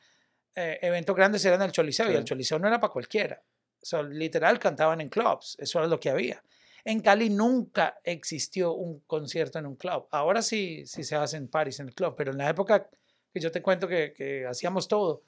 eh, 0.55 0.79
eventos 0.83 1.14
grandes 1.14 1.45
era 1.45 1.57
en 1.57 1.62
el 1.62 1.72
Choliseo, 1.72 2.11
y 2.11 2.14
el 2.14 2.24
Choliseo 2.24 2.59
no 2.59 2.68
era 2.68 2.81
para 2.81 2.93
cualquiera. 2.93 3.43
O 3.83 3.87
sea, 3.87 4.03
literal 4.03 4.59
cantaban 4.59 5.01
en 5.01 5.09
clubs, 5.09 5.57
eso 5.61 5.79
era 5.79 5.89
lo 5.89 5.99
que 6.01 6.11
había. 6.11 6.43
En 6.87 7.01
Cali 7.01 7.30
nunca 7.30 7.99
existió 8.05 8.72
un 8.74 9.01
concierto 9.01 9.59
en 9.59 9.66
un 9.66 9.74
club. 9.74 10.07
Ahora 10.12 10.41
sí, 10.41 10.87
sí 10.87 11.03
se 11.03 11.16
hace 11.16 11.37
en 11.37 11.49
París, 11.49 11.80
en 11.80 11.89
el 11.89 11.95
club, 11.97 12.14
pero 12.16 12.30
en 12.30 12.39
la 12.39 12.49
época 12.49 12.89
que 13.34 13.41
yo 13.41 13.51
te 13.51 13.61
cuento 13.61 13.89
que, 13.89 14.12
que 14.12 14.47
hacíamos 14.47 14.87
todo, 14.87 15.24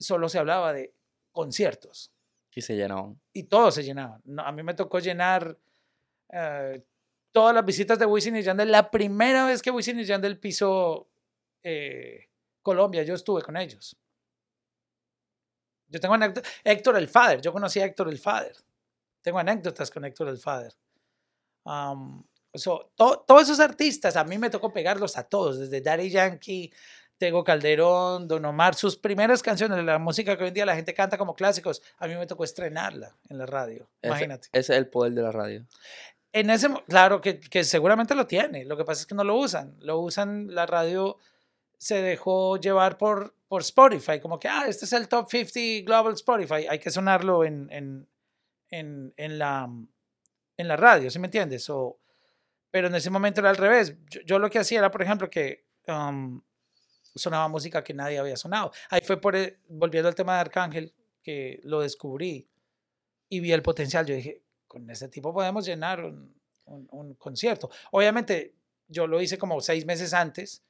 solo 0.00 0.28
se 0.28 0.40
hablaba 0.40 0.72
de 0.72 0.92
conciertos 1.30 2.12
Y 2.52 2.60
se 2.60 2.74
llenaban. 2.74 3.20
y 3.32 3.44
todos 3.44 3.76
se 3.76 3.84
llenaban. 3.84 4.20
No, 4.24 4.42
a 4.42 4.50
mí 4.50 4.64
me 4.64 4.74
tocó 4.74 4.98
llenar 4.98 5.56
eh, 6.32 6.82
todas 7.30 7.54
las 7.54 7.64
visitas 7.64 8.00
de 8.00 8.06
Wisin 8.06 8.34
y 8.34 8.42
Yandel. 8.42 8.72
La 8.72 8.90
primera 8.90 9.46
vez 9.46 9.62
que 9.62 9.70
Wisin 9.70 10.00
y 10.00 10.04
Yandel 10.04 10.40
pisó 10.40 11.06
eh, 11.62 12.30
Colombia, 12.62 13.04
yo 13.04 13.14
estuve 13.14 13.42
con 13.42 13.56
ellos. 13.56 13.96
Yo 15.86 16.00
tengo 16.00 16.14
anécdotas. 16.14 16.52
Héctor 16.64 16.96
el 16.96 17.06
Father, 17.06 17.40
yo 17.40 17.52
conocí 17.52 17.78
a 17.78 17.84
Héctor 17.84 18.08
el 18.08 18.18
Father. 18.18 18.56
Tengo 19.22 19.38
anécdotas 19.38 19.88
con 19.88 20.04
Héctor 20.04 20.28
el 20.30 20.38
Father. 20.38 20.74
Um, 21.66 22.22
so, 22.54 22.92
to- 22.96 23.24
todos 23.26 23.42
esos 23.42 23.60
artistas, 23.60 24.16
a 24.16 24.24
mí 24.24 24.38
me 24.38 24.50
tocó 24.50 24.72
pegarlos 24.72 25.18
a 25.18 25.24
todos, 25.24 25.58
desde 25.58 25.80
Daddy 25.80 26.10
Yankee, 26.10 26.72
Tego 27.18 27.42
Calderón, 27.44 28.28
Don 28.28 28.44
Omar, 28.44 28.74
sus 28.74 28.96
primeras 28.96 29.42
canciones, 29.42 29.84
la 29.84 29.98
música 29.98 30.36
que 30.36 30.44
hoy 30.44 30.48
en 30.48 30.54
día 30.54 30.66
la 30.66 30.76
gente 30.76 30.94
canta 30.94 31.18
como 31.18 31.34
clásicos, 31.34 31.82
a 31.98 32.06
mí 32.06 32.14
me 32.14 32.26
tocó 32.26 32.44
estrenarla 32.44 33.16
en 33.28 33.38
la 33.38 33.46
radio. 33.46 33.88
Ese- 34.00 34.08
Imagínate. 34.08 34.48
Ese 34.52 34.72
es 34.74 34.78
el 34.78 34.86
poder 34.88 35.12
de 35.14 35.22
la 35.22 35.32
radio. 35.32 35.66
En 36.32 36.50
ese, 36.50 36.68
claro, 36.86 37.20
que, 37.20 37.40
que 37.40 37.64
seguramente 37.64 38.14
lo 38.14 38.26
tiene. 38.26 38.64
Lo 38.66 38.76
que 38.76 38.84
pasa 38.84 39.00
es 39.00 39.06
que 39.06 39.14
no 39.14 39.24
lo 39.24 39.36
usan. 39.36 39.74
Lo 39.80 39.98
usan, 40.00 40.54
la 40.54 40.66
radio 40.66 41.16
se 41.78 42.02
dejó 42.02 42.58
llevar 42.58 42.98
por, 42.98 43.34
por 43.48 43.62
Spotify, 43.62 44.20
como 44.20 44.38
que, 44.38 44.48
ah, 44.48 44.64
este 44.68 44.84
es 44.84 44.92
el 44.92 45.08
top 45.08 45.28
50 45.30 45.84
Global 45.86 46.12
Spotify, 46.14 46.66
hay 46.68 46.78
que 46.78 46.90
sonarlo 46.90 47.44
en, 47.44 47.68
en, 47.70 48.08
en, 48.70 49.12
en 49.16 49.38
la, 49.38 49.68
en 50.56 50.68
la 50.68 50.76
radio, 50.76 51.10
¿sí 51.10 51.18
me 51.18 51.26
entiendes? 51.26 51.68
O, 51.70 51.98
pero 52.70 52.88
en 52.88 52.94
ese 52.94 53.10
momento 53.10 53.40
era 53.40 53.50
al 53.50 53.56
revés. 53.56 53.94
Yo, 54.10 54.20
yo 54.22 54.38
lo 54.38 54.50
que 54.50 54.58
hacía 54.58 54.78
era, 54.78 54.90
por 54.90 55.02
ejemplo, 55.02 55.28
que 55.30 55.66
um, 55.88 56.40
sonaba 57.14 57.48
música 57.48 57.82
que 57.84 57.94
nadie 57.94 58.18
había 58.18 58.36
sonado. 58.36 58.72
Ahí 58.90 59.00
fue 59.02 59.20
por, 59.20 59.34
el- 59.36 59.56
volviendo 59.68 60.08
al 60.08 60.14
tema 60.14 60.34
de 60.34 60.40
Arcángel, 60.40 60.94
que 61.22 61.60
lo 61.64 61.80
descubrí 61.80 62.48
y 63.28 63.40
vi 63.40 63.52
el 63.52 63.62
potencial. 63.62 64.06
Yo 64.06 64.14
dije, 64.14 64.42
con 64.66 64.88
ese 64.90 65.08
tipo 65.08 65.32
podemos 65.32 65.64
llenar 65.66 66.04
un, 66.04 66.34
un- 66.66 66.88
un 66.90 67.14
concierto. 67.14 67.70
Obviamente, 67.92 68.54
yo 68.88 69.06
lo 69.06 69.20
hice 69.20 69.38
como 69.38 69.60
seis 69.60 69.84
meses 69.86 70.12
antes, 70.14 70.62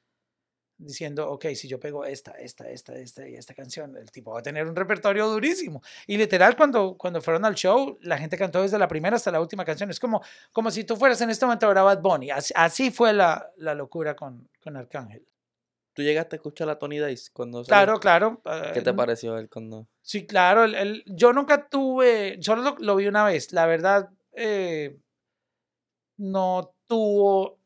diciendo, 0.79 1.29
ok, 1.31 1.45
si 1.55 1.67
yo 1.67 1.79
pego 1.79 2.05
esta, 2.05 2.31
esta, 2.31 2.69
esta, 2.69 2.95
esta 2.95 3.27
y 3.27 3.35
esta 3.35 3.53
canción, 3.53 3.97
el 3.97 4.11
tipo 4.11 4.31
va 4.33 4.39
a 4.39 4.43
tener 4.43 4.67
un 4.67 4.75
repertorio 4.75 5.27
durísimo. 5.27 5.81
Y 6.05 6.17
literal, 6.17 6.55
cuando, 6.55 6.95
cuando 6.97 7.21
fueron 7.21 7.45
al 7.45 7.55
show, 7.55 7.97
la 8.01 8.17
gente 8.17 8.37
cantó 8.37 8.61
desde 8.61 8.77
la 8.77 8.87
primera 8.87 9.15
hasta 9.15 9.31
la 9.31 9.41
última 9.41 9.65
canción. 9.65 9.89
Es 9.89 9.99
como, 9.99 10.21
como 10.51 10.69
si 10.71 10.83
tú 10.83 10.95
fueras 10.95 11.19
en 11.21 11.29
este 11.31 11.45
momento 11.45 11.65
ahora 11.65 11.81
Bad 11.83 12.01
Bunny. 12.01 12.29
Así, 12.29 12.53
así 12.55 12.91
fue 12.91 13.11
la, 13.13 13.45
la 13.57 13.73
locura 13.73 14.15
con, 14.15 14.47
con 14.61 14.77
Arcángel. 14.77 15.25
¿Tú 15.93 16.03
llegaste 16.03 16.35
a 16.35 16.37
escuchar 16.37 16.69
a 16.69 16.77
Tony 16.77 16.99
Dice 16.99 17.31
cuando 17.33 17.63
salió? 17.63 17.99
Claro, 17.99 17.99
claro. 17.99 18.71
¿Qué 18.73 18.81
te 18.81 18.91
eh, 18.91 18.93
pareció 18.93 19.35
él 19.39 19.49
cuando...? 19.49 19.87
Sí, 20.03 20.27
claro. 20.27 20.63
el- 20.63 20.75
el- 20.75 21.03
yo 21.07 21.33
nunca 21.33 21.67
tuve, 21.69 22.37
solo 22.41 22.61
lo, 22.61 22.75
lo 22.77 22.95
vi 22.97 23.07
una 23.07 23.25
vez. 23.25 23.51
La 23.51 23.65
verdad, 23.65 24.09
eh, 24.33 24.95
no 26.17 26.73
tuvo 26.87 27.59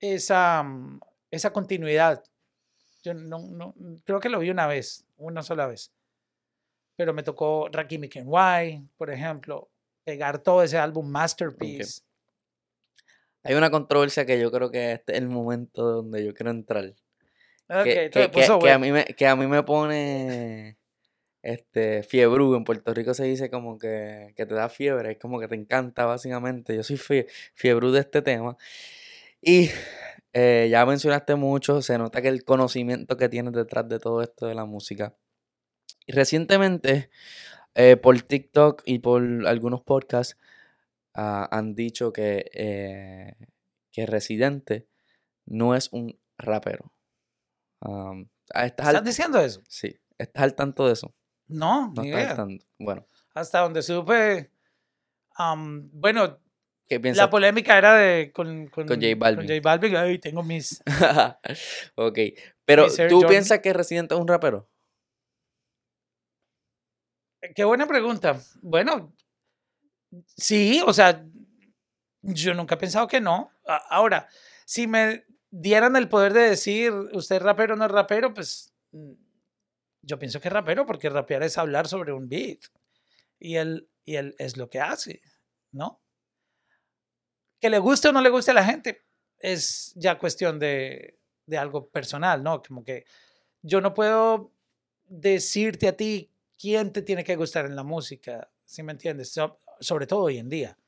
esa, 0.00 0.62
mm, 0.62 1.00
esa 1.30 1.52
continuidad. 1.52 2.24
Yo 3.08 3.14
no, 3.14 3.38
no- 3.38 3.74
creo 4.04 4.20
que 4.20 4.28
lo 4.28 4.38
vi 4.38 4.50
una 4.50 4.66
vez, 4.66 5.06
una 5.16 5.42
sola 5.42 5.66
vez. 5.66 5.90
Pero 6.96 7.14
me 7.14 7.22
tocó 7.22 7.70
Rakim 7.72 8.02
Kenway, 8.08 8.82
por 8.98 9.10
ejemplo, 9.10 9.70
pegar 10.04 10.38
todo 10.40 10.62
ese 10.62 10.76
álbum 10.76 11.08
Masterpiece. 11.08 12.02
Hay 13.44 13.54
una 13.54 13.70
controversia 13.70 14.26
que 14.26 14.38
yo 14.38 14.50
creo 14.50 14.70
que 14.70 14.92
este 14.92 15.12
es 15.12 15.18
el 15.18 15.28
momento 15.28 15.82
donde 15.82 16.22
yo 16.22 16.34
quiero 16.34 16.50
entrar. 16.50 16.92
Que, 18.62 18.70
a 18.70 18.78
mí 18.78 18.92
me, 18.92 19.04
que 19.06 19.26
a 19.26 19.36
mí 19.36 19.46
me 19.46 19.62
pone 19.62 20.76
este 21.40 22.02
fiebre. 22.02 22.44
En 22.44 22.64
Puerto 22.64 22.92
Rico 22.92 23.14
se 23.14 23.24
dice 23.24 23.48
como 23.48 23.78
que, 23.78 24.34
que 24.36 24.44
te 24.44 24.54
da 24.54 24.68
fiebre, 24.68 25.12
es 25.12 25.18
como 25.18 25.40
que 25.40 25.48
te 25.48 25.54
encanta 25.54 26.04
básicamente. 26.04 26.76
Yo 26.76 26.82
soy 26.82 26.98
fie, 26.98 27.26
fiebre 27.54 27.90
de 27.90 28.00
este 28.00 28.20
tema. 28.20 28.58
Y 29.40 29.70
eh, 30.40 30.68
ya 30.70 30.86
mencionaste 30.86 31.34
mucho, 31.34 31.82
se 31.82 31.98
nota 31.98 32.22
que 32.22 32.28
el 32.28 32.44
conocimiento 32.44 33.16
que 33.16 33.28
tienes 33.28 33.52
detrás 33.52 33.88
de 33.88 33.98
todo 33.98 34.22
esto 34.22 34.46
de 34.46 34.54
la 34.54 34.64
música. 34.64 35.16
Y 36.06 36.12
recientemente, 36.12 37.10
eh, 37.74 37.96
por 37.96 38.20
TikTok 38.22 38.82
y 38.86 39.00
por 39.00 39.22
algunos 39.46 39.82
podcasts, 39.82 40.36
ah, 41.14 41.48
han 41.50 41.74
dicho 41.74 42.12
que, 42.12 42.50
eh, 42.54 43.34
que 43.92 44.06
Residente 44.06 44.86
no 45.46 45.74
es 45.74 45.92
un 45.92 46.18
rapero. 46.38 46.92
Ah, 47.80 48.14
¿estás, 48.66 48.88
¿Estás 48.88 48.94
al, 48.94 49.04
diciendo 49.04 49.40
eso? 49.40 49.60
sí, 49.68 49.96
¿estás 50.18 50.42
al 50.44 50.54
tanto 50.54 50.86
de 50.86 50.92
eso? 50.94 51.14
No, 51.48 51.92
No 51.94 52.02
ni 52.02 52.08
estás 52.10 52.20
al 52.20 52.24
idea. 52.26 52.36
tanto. 52.36 52.66
Bueno, 52.78 53.06
Hasta 53.34 53.60
donde 53.60 53.82
supe, 53.82 54.50
am, 55.36 55.90
bueno, 55.92 56.38
¿qué 56.88 57.00
piensas? 57.00 57.24
La 57.24 57.30
polémica 57.30 57.76
era 57.76 57.94
de 57.94 58.32
con, 58.32 58.68
con, 58.68 58.86
Con 58.86 59.00
J 59.00 59.14
Balvin. 59.16 59.46
J 59.46 59.60
Balvin. 59.62 59.96
Ay, 59.96 60.18
tengo 60.18 60.42
mis. 60.42 60.82
ok, 61.94 62.18
pero 62.64 62.84
Mis 62.84 62.96
¿tú 62.96 63.16
Jordan. 63.16 63.30
piensas 63.30 63.58
que 63.60 63.72
Residente 63.72 64.14
es 64.14 64.20
un 64.20 64.28
rapero? 64.28 64.68
Qué 67.54 67.64
buena 67.64 67.86
pregunta. 67.86 68.40
Bueno, 68.62 69.14
sí, 70.36 70.82
o 70.84 70.92
sea, 70.92 71.24
yo 72.22 72.54
nunca 72.54 72.74
he 72.74 72.78
pensado 72.78 73.06
que 73.06 73.20
no. 73.20 73.50
Ahora, 73.90 74.28
si 74.64 74.86
me 74.86 75.24
dieran 75.50 75.96
el 75.96 76.08
poder 76.08 76.32
de 76.32 76.42
decir 76.42 76.92
usted 76.92 77.36
es 77.36 77.42
rapero 77.42 77.74
o 77.74 77.76
no 77.76 77.84
es 77.86 77.90
rapero, 77.90 78.34
pues 78.34 78.74
mm, 78.92 79.12
yo 80.02 80.18
pienso 80.18 80.40
que 80.40 80.48
es 80.48 80.52
rapero 80.52 80.84
porque 80.84 81.08
rapear 81.08 81.42
es 81.42 81.58
hablar 81.58 81.86
sobre 81.86 82.12
un 82.12 82.28
beat. 82.28 82.58
Y 83.38 83.56
él, 83.56 83.88
y 84.04 84.16
él 84.16 84.34
es 84.38 84.56
lo 84.56 84.68
que 84.68 84.80
hace, 84.80 85.22
¿no? 85.70 86.02
Que 87.60 87.70
le 87.70 87.78
guste 87.78 88.08
o 88.08 88.12
no 88.12 88.20
le 88.20 88.30
guste 88.30 88.50
a 88.52 88.54
la 88.54 88.64
gente 88.64 89.02
es 89.40 89.92
ya 89.96 90.18
cuestión 90.18 90.58
de, 90.58 91.18
de 91.46 91.58
algo 91.58 91.88
personal, 91.88 92.42
¿no? 92.42 92.62
Como 92.62 92.84
que 92.84 93.04
yo 93.62 93.80
no 93.80 93.94
puedo 93.94 94.52
decirte 95.06 95.88
a 95.88 95.96
ti 95.96 96.30
quién 96.58 96.92
te 96.92 97.02
tiene 97.02 97.24
que 97.24 97.36
gustar 97.36 97.66
en 97.66 97.76
la 97.76 97.84
música, 97.84 98.48
¿sí 98.64 98.82
me 98.82 98.92
entiendes? 98.92 99.32
So- 99.32 99.58
sobre 99.80 100.06
todo 100.06 100.22
hoy 100.24 100.38
en 100.38 100.48
día. 100.48 100.78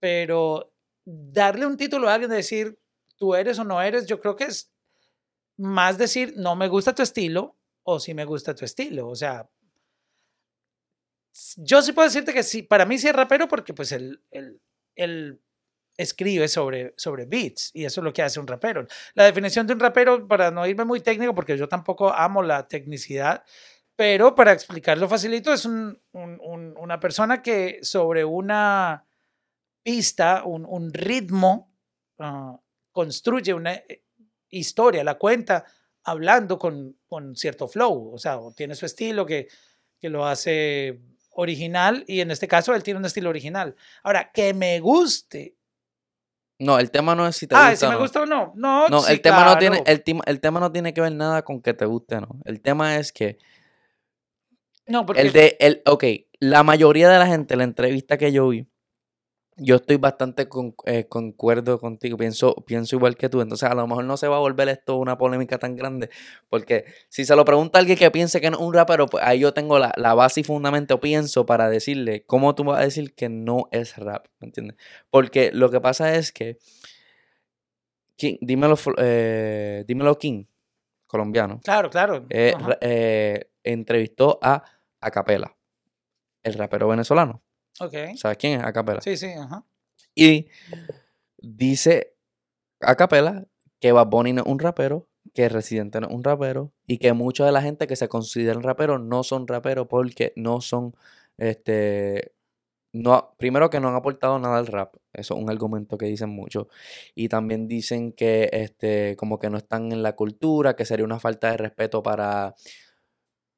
Pero 0.00 0.72
darle 1.04 1.66
un 1.66 1.76
título 1.76 2.08
a 2.08 2.14
alguien 2.14 2.30
de 2.30 2.36
decir 2.38 2.78
tú 3.16 3.34
eres 3.34 3.58
o 3.58 3.64
no 3.64 3.80
eres, 3.82 4.06
yo 4.06 4.20
creo 4.20 4.36
que 4.36 4.44
es 4.44 4.72
más 5.58 5.98
decir 5.98 6.34
no 6.36 6.56
me 6.56 6.68
gusta 6.68 6.94
tu 6.94 7.02
estilo 7.02 7.56
o 7.84 8.00
sí 8.00 8.14
me 8.14 8.24
gusta 8.24 8.54
tu 8.54 8.64
estilo. 8.64 9.08
O 9.08 9.16
sea, 9.16 9.48
yo 11.56 11.82
sí 11.82 11.92
puedo 11.92 12.06
decirte 12.08 12.32
que 12.32 12.42
sí, 12.42 12.62
para 12.62 12.86
mí 12.86 12.98
sí 12.98 13.08
es 13.08 13.14
rapero 13.16 13.48
porque 13.48 13.74
pues 13.74 13.92
él, 13.92 14.20
él 14.30 15.40
escribe 15.96 16.48
sobre, 16.48 16.92
sobre 16.96 17.26
beats 17.26 17.70
y 17.74 17.84
eso 17.84 18.00
es 18.00 18.04
lo 18.04 18.12
que 18.12 18.22
hace 18.22 18.40
un 18.40 18.46
rapero. 18.46 18.86
La 19.14 19.24
definición 19.24 19.66
de 19.66 19.74
un 19.74 19.80
rapero, 19.80 20.26
para 20.26 20.50
no 20.50 20.66
irme 20.66 20.84
muy 20.84 21.00
técnico, 21.00 21.34
porque 21.34 21.56
yo 21.56 21.68
tampoco 21.68 22.12
amo 22.12 22.42
la 22.42 22.66
tecnicidad, 22.68 23.44
Pero 23.96 24.34
para 24.34 24.52
explicarlo 24.52 25.08
facilito, 25.08 25.52
es 25.52 25.64
un- 25.66 25.96
un- 26.12 26.40
un- 26.42 26.74
una 26.78 26.98
persona 26.98 27.42
que 27.42 27.78
sobre 27.82 28.24
una 28.24 29.06
pista, 29.82 30.42
un, 30.44 30.92
ritmo, 30.92 31.72
ah, 32.18 32.58
construye 32.92 33.52
una 33.54 33.74
eh, 33.74 34.02
historia, 34.50 35.04
la 35.04 35.16
cuenta 35.18 35.64
hablando 36.04 36.58
con, 36.58 36.98
con 37.06 37.36
cierto 37.36 37.68
flow, 37.68 38.12
o 38.14 38.18
sea, 38.18 38.38
tiene 38.56 38.74
su 38.74 38.86
estilo 38.86 39.26
que, 39.26 39.48
que 40.00 40.08
lo 40.10 40.26
hace 40.26 41.00
original 41.32 42.04
y 42.06 42.20
en 42.20 42.30
este 42.30 42.46
caso 42.48 42.74
él 42.74 42.82
tiene 42.82 42.98
un 43.00 43.06
estilo 43.06 43.30
original. 43.30 43.74
Ahora, 44.02 44.30
que 44.32 44.54
me 44.54 44.80
guste. 44.80 45.56
No, 46.64 46.78
el 46.78 46.90
tema 46.90 47.14
no 47.14 47.26
es 47.26 47.36
si 47.36 47.46
te 47.46 47.54
Ah, 47.54 47.70
gusta 47.70 47.76
si 47.76 47.84
o 47.84 47.88
me 47.88 47.94
no. 47.94 48.00
gusta 48.00 48.22
o 48.22 48.26
no. 48.26 48.52
No, 48.56 48.88
No, 48.88 49.00
sí, 49.00 49.12
el 49.12 49.20
tema 49.20 49.44
no 49.44 49.58
tiene, 49.58 49.82
el, 49.86 50.02
tema, 50.02 50.22
el 50.26 50.40
tema 50.40 50.60
no 50.60 50.72
tiene 50.72 50.94
que 50.94 51.00
ver 51.00 51.12
nada 51.12 51.42
con 51.42 51.60
que 51.60 51.74
te 51.74 51.84
guste 51.84 52.16
o 52.16 52.20
no. 52.22 52.28
El 52.44 52.60
tema 52.60 52.96
es 52.96 53.12
que 53.12 53.38
No, 54.86 55.04
porque 55.06 55.22
el 55.22 55.32
de 55.32 55.56
el, 55.60 55.82
ok, 55.86 56.04
la 56.40 56.62
mayoría 56.62 57.08
de 57.08 57.18
la 57.18 57.26
gente, 57.26 57.56
la 57.56 57.64
entrevista 57.64 58.16
que 58.18 58.32
yo 58.32 58.48
vi, 58.48 58.66
yo 59.56 59.76
estoy 59.76 59.96
bastante 59.98 60.48
con, 60.48 60.74
eh, 60.84 61.06
concuerdo 61.08 61.78
contigo, 61.78 62.16
pienso, 62.16 62.54
pienso 62.66 62.96
igual 62.96 63.16
que 63.16 63.28
tú, 63.28 63.40
entonces 63.40 63.70
a 63.70 63.74
lo 63.74 63.86
mejor 63.86 64.04
no 64.04 64.16
se 64.16 64.26
va 64.26 64.36
a 64.36 64.40
volver 64.40 64.68
esto 64.68 64.96
una 64.96 65.16
polémica 65.16 65.58
tan 65.58 65.76
grande, 65.76 66.10
porque 66.48 66.84
si 67.08 67.24
se 67.24 67.36
lo 67.36 67.44
pregunta 67.44 67.78
a 67.78 67.80
alguien 67.80 67.96
que 67.96 68.10
piense 68.10 68.40
que 68.40 68.50
no 68.50 68.56
es 68.56 68.62
un 68.64 68.74
rapero, 68.74 69.06
pues 69.06 69.22
ahí 69.24 69.38
yo 69.40 69.54
tengo 69.54 69.78
la, 69.78 69.92
la 69.96 70.14
base 70.14 70.40
y 70.40 70.44
fundamento, 70.44 70.98
pienso, 70.98 71.46
para 71.46 71.68
decirle, 71.70 72.24
¿cómo 72.26 72.54
tú 72.56 72.64
vas 72.64 72.80
a 72.80 72.84
decir 72.84 73.14
que 73.14 73.28
no 73.28 73.68
es 73.70 73.96
rap? 73.96 74.26
¿Me 74.40 74.46
entiendes? 74.46 74.76
Porque 75.10 75.50
lo 75.52 75.70
que 75.70 75.80
pasa 75.80 76.14
es 76.16 76.32
que, 76.32 76.58
King- 78.16 78.38
dímelo, 78.40 78.76
Fl- 78.76 78.94
eh, 78.98 79.84
dímelo 79.86 80.18
King, 80.18 80.44
colombiano, 81.06 81.60
Claro, 81.62 81.90
claro. 81.90 82.26
eh, 82.30 83.50
entrevistó 83.62 84.38
a 84.42 84.62
Acapela, 85.00 85.56
el 86.42 86.54
rapero 86.54 86.88
venezolano. 86.88 87.42
Ok. 87.80 87.94
¿Sabes 88.16 88.38
quién 88.38 88.60
es 88.60 88.66
Acapela? 88.66 89.00
Sí, 89.00 89.16
sí, 89.16 89.26
ajá. 89.26 89.64
Y 90.14 90.48
dice 91.38 92.14
Acapela 92.80 93.46
que 93.80 93.92
Bad 93.92 94.06
Bunny 94.06 94.32
no 94.32 94.42
es 94.42 94.48
un 94.48 94.58
rapero, 94.58 95.08
que 95.34 95.48
Residente 95.48 96.00
no 96.00 96.08
es 96.08 96.14
un 96.14 96.24
rapero 96.24 96.72
y 96.86 96.98
que 96.98 97.12
mucha 97.12 97.44
de 97.44 97.52
la 97.52 97.62
gente 97.62 97.86
que 97.86 97.96
se 97.96 98.08
consideran 98.08 98.62
raperos 98.62 99.00
no 99.00 99.22
son 99.22 99.46
raperos 99.46 99.86
porque 99.88 100.32
no 100.36 100.60
son, 100.60 100.94
este, 101.38 102.32
no, 102.92 103.34
primero 103.38 103.70
que 103.70 103.80
no 103.80 103.88
han 103.88 103.94
aportado 103.94 104.38
nada 104.38 104.58
al 104.58 104.66
rap, 104.66 104.94
eso 105.12 105.34
es 105.34 105.42
un 105.42 105.50
argumento 105.50 105.98
que 105.98 106.06
dicen 106.06 106.30
mucho, 106.30 106.68
y 107.14 107.28
también 107.28 107.66
dicen 107.68 108.12
que, 108.12 108.48
este, 108.52 109.16
como 109.16 109.38
que 109.38 109.50
no 109.50 109.58
están 109.58 109.92
en 109.92 110.02
la 110.02 110.14
cultura, 110.14 110.76
que 110.76 110.84
sería 110.84 111.04
una 111.04 111.18
falta 111.18 111.50
de 111.50 111.56
respeto 111.56 112.02
para, 112.02 112.54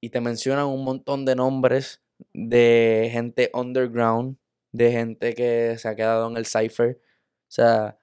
y 0.01 0.11
te 0.11 0.21
mencionan 0.21 0.67
un 0.67 0.85
montón 0.85 1.25
de 1.25 1.37
nombres 1.37 2.03
de 2.33 3.09
gente 3.13 3.51
underground, 3.55 4.39
de 4.73 4.93
gente 4.93 5.35
que 5.35 5.77
se 5.79 5.89
ha 5.89 5.95
quedado 5.97 6.29
en 6.31 6.37
el 6.37 6.47
cipher, 6.47 7.01
o 7.03 7.51
sea, 7.51 7.99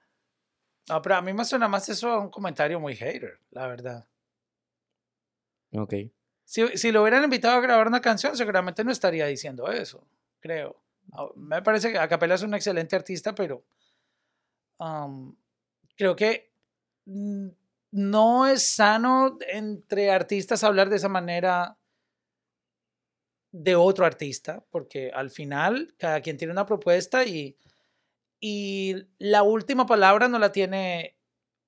No, 0.88 1.00
pero 1.02 1.16
a 1.16 1.22
mí 1.22 1.32
me 1.32 1.44
suena 1.44 1.68
más 1.68 1.88
eso 1.88 2.10
a 2.10 2.20
un 2.20 2.30
comentario 2.30 2.78
muy 2.80 2.94
hater, 2.96 3.38
la 3.50 3.66
verdad. 3.66 4.06
ok. 5.72 5.94
Si, 6.44 6.76
si 6.76 6.92
lo 6.92 7.02
hubieran 7.02 7.24
invitado 7.24 7.56
a 7.56 7.60
grabar 7.60 7.86
una 7.88 8.00
canción, 8.00 8.36
seguramente 8.36 8.84
no 8.84 8.92
estaría 8.92 9.26
diciendo 9.26 9.70
eso, 9.70 10.06
creo. 10.40 10.82
Ah, 11.12 11.28
Me 11.36 11.62
parece 11.62 11.90
que 11.90 11.98
Acapella 11.98 12.34
es 12.34 12.42
un 12.42 12.54
excelente 12.54 12.96
artista, 12.96 13.34
pero 13.34 13.64
um, 14.78 15.34
creo 15.96 16.14
que 16.16 16.50
no 17.06 18.46
es 18.46 18.66
sano 18.66 19.38
entre 19.48 20.10
artistas 20.10 20.64
hablar 20.64 20.88
de 20.88 20.96
esa 20.96 21.08
manera 21.08 21.76
de 23.56 23.76
otro 23.76 24.04
artista, 24.04 24.64
porque 24.70 25.12
al 25.14 25.30
final 25.30 25.94
cada 25.96 26.20
quien 26.20 26.36
tiene 26.36 26.50
una 26.52 26.66
propuesta 26.66 27.24
y, 27.24 27.56
y 28.40 28.96
la 29.18 29.44
última 29.44 29.86
palabra 29.86 30.26
no 30.26 30.40
la 30.40 30.50
tiene 30.50 31.16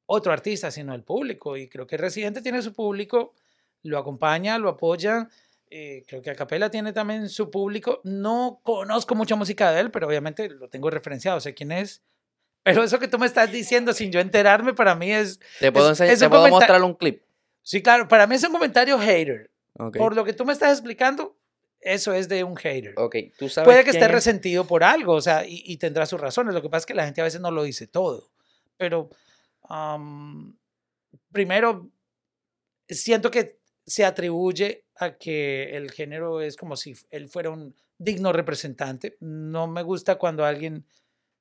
otro 0.07 0.33
artista, 0.33 0.71
sino 0.73 0.95
el 0.95 1.05
público. 1.05 1.57
Y 1.57 1.69
creo 1.69 1.87
que 1.87 1.97
Residente 1.97 2.43
tiene 2.43 2.61
su 2.61 2.73
público, 2.73 3.35
lo 3.83 3.99
acompaña, 3.99 4.59
lo 4.59 4.69
apoya. 4.69 5.29
eh, 5.71 6.03
creo 6.09 6.23
que 6.23 6.31
Acapella 6.31 6.71
tiene 6.71 6.93
también 6.93 7.29
su 7.29 7.51
público. 7.51 8.01
No 8.03 8.61
conozco 8.65 9.15
mucha 9.15 9.37
música 9.37 9.71
de 9.71 9.81
él, 9.81 9.91
pero 9.93 10.09
obviamente 10.09 10.49
lo 10.51 10.69
tengo 10.69 10.91
referenciado, 10.91 11.39
sé 11.41 11.55
quién 11.55 11.71
es. 11.71 12.03
Pero 12.65 12.83
eso 12.83 12.99
que 12.99 13.07
tú 13.09 13.17
me 13.21 13.27
estás 13.27 13.53
diciendo 13.53 13.93
sin 13.93 14.11
yo 14.11 14.19
enterarme, 14.19 14.75
para 14.75 14.97
mí 14.97 15.13
es... 15.13 15.39
Te 15.61 15.71
puedo, 15.71 15.93
Es- 15.93 15.99
te 15.99 16.25
un 16.25 16.31
puedo 16.31 16.49
mostrar 16.49 16.83
un 16.83 16.95
clip. 16.95 17.23
Sí, 17.63 17.81
claro, 17.81 18.09
para 18.09 18.27
mí 18.27 18.35
es 18.35 18.43
un 18.45 18.51
comentario 18.53 18.99
hater. 18.99 19.53
Por 20.01 20.17
lo 20.17 20.25
que 20.25 20.33
tú 20.33 20.45
me 20.45 20.53
estás 20.53 20.73
explicando, 20.73 21.37
eso 21.87 22.13
es 22.13 22.29
de 22.29 22.45
un 22.45 22.57
hater. 22.57 22.95
Ok, 22.99 23.17
tú 23.39 23.49
sabes 23.49 23.67
Puede 23.67 23.85
que 23.85 23.91
quién 23.93 24.03
esté 24.03 24.07
es? 24.07 24.13
resentido 24.13 24.67
por 24.67 24.85
algo, 24.85 25.15
o 25.15 25.21
sea, 25.21 25.47
y, 25.47 25.63
y 25.65 25.77
tendrá 25.79 26.05
sus 26.07 26.21
razones. 26.21 26.53
Lo 26.55 26.61
que 26.63 26.69
pasa 26.69 26.81
es 26.81 26.87
que 26.87 26.95
la 26.95 27.05
gente 27.05 27.21
a 27.21 27.25
veces 27.25 27.41
no 27.41 27.51
lo 27.51 27.63
dice 27.63 27.87
todo. 27.87 28.29
Pero, 28.77 29.09
primero, 31.33 31.89
siento 32.89 33.31
que 33.31 33.59
se 33.87 34.05
atribuye 34.05 34.85
a 34.97 35.17
que 35.17 35.77
el 35.77 35.91
género 35.91 36.41
es 36.41 36.57
como 36.57 36.77
si 36.77 36.95
él 37.11 37.29
fuera 37.29 37.51
un 37.51 37.75
digno 37.99 38.33
representante. 38.33 39.17
No 39.21 39.67
me 39.67 39.83
gusta 39.83 40.17
cuando 40.17 40.45
alguien 40.45 40.85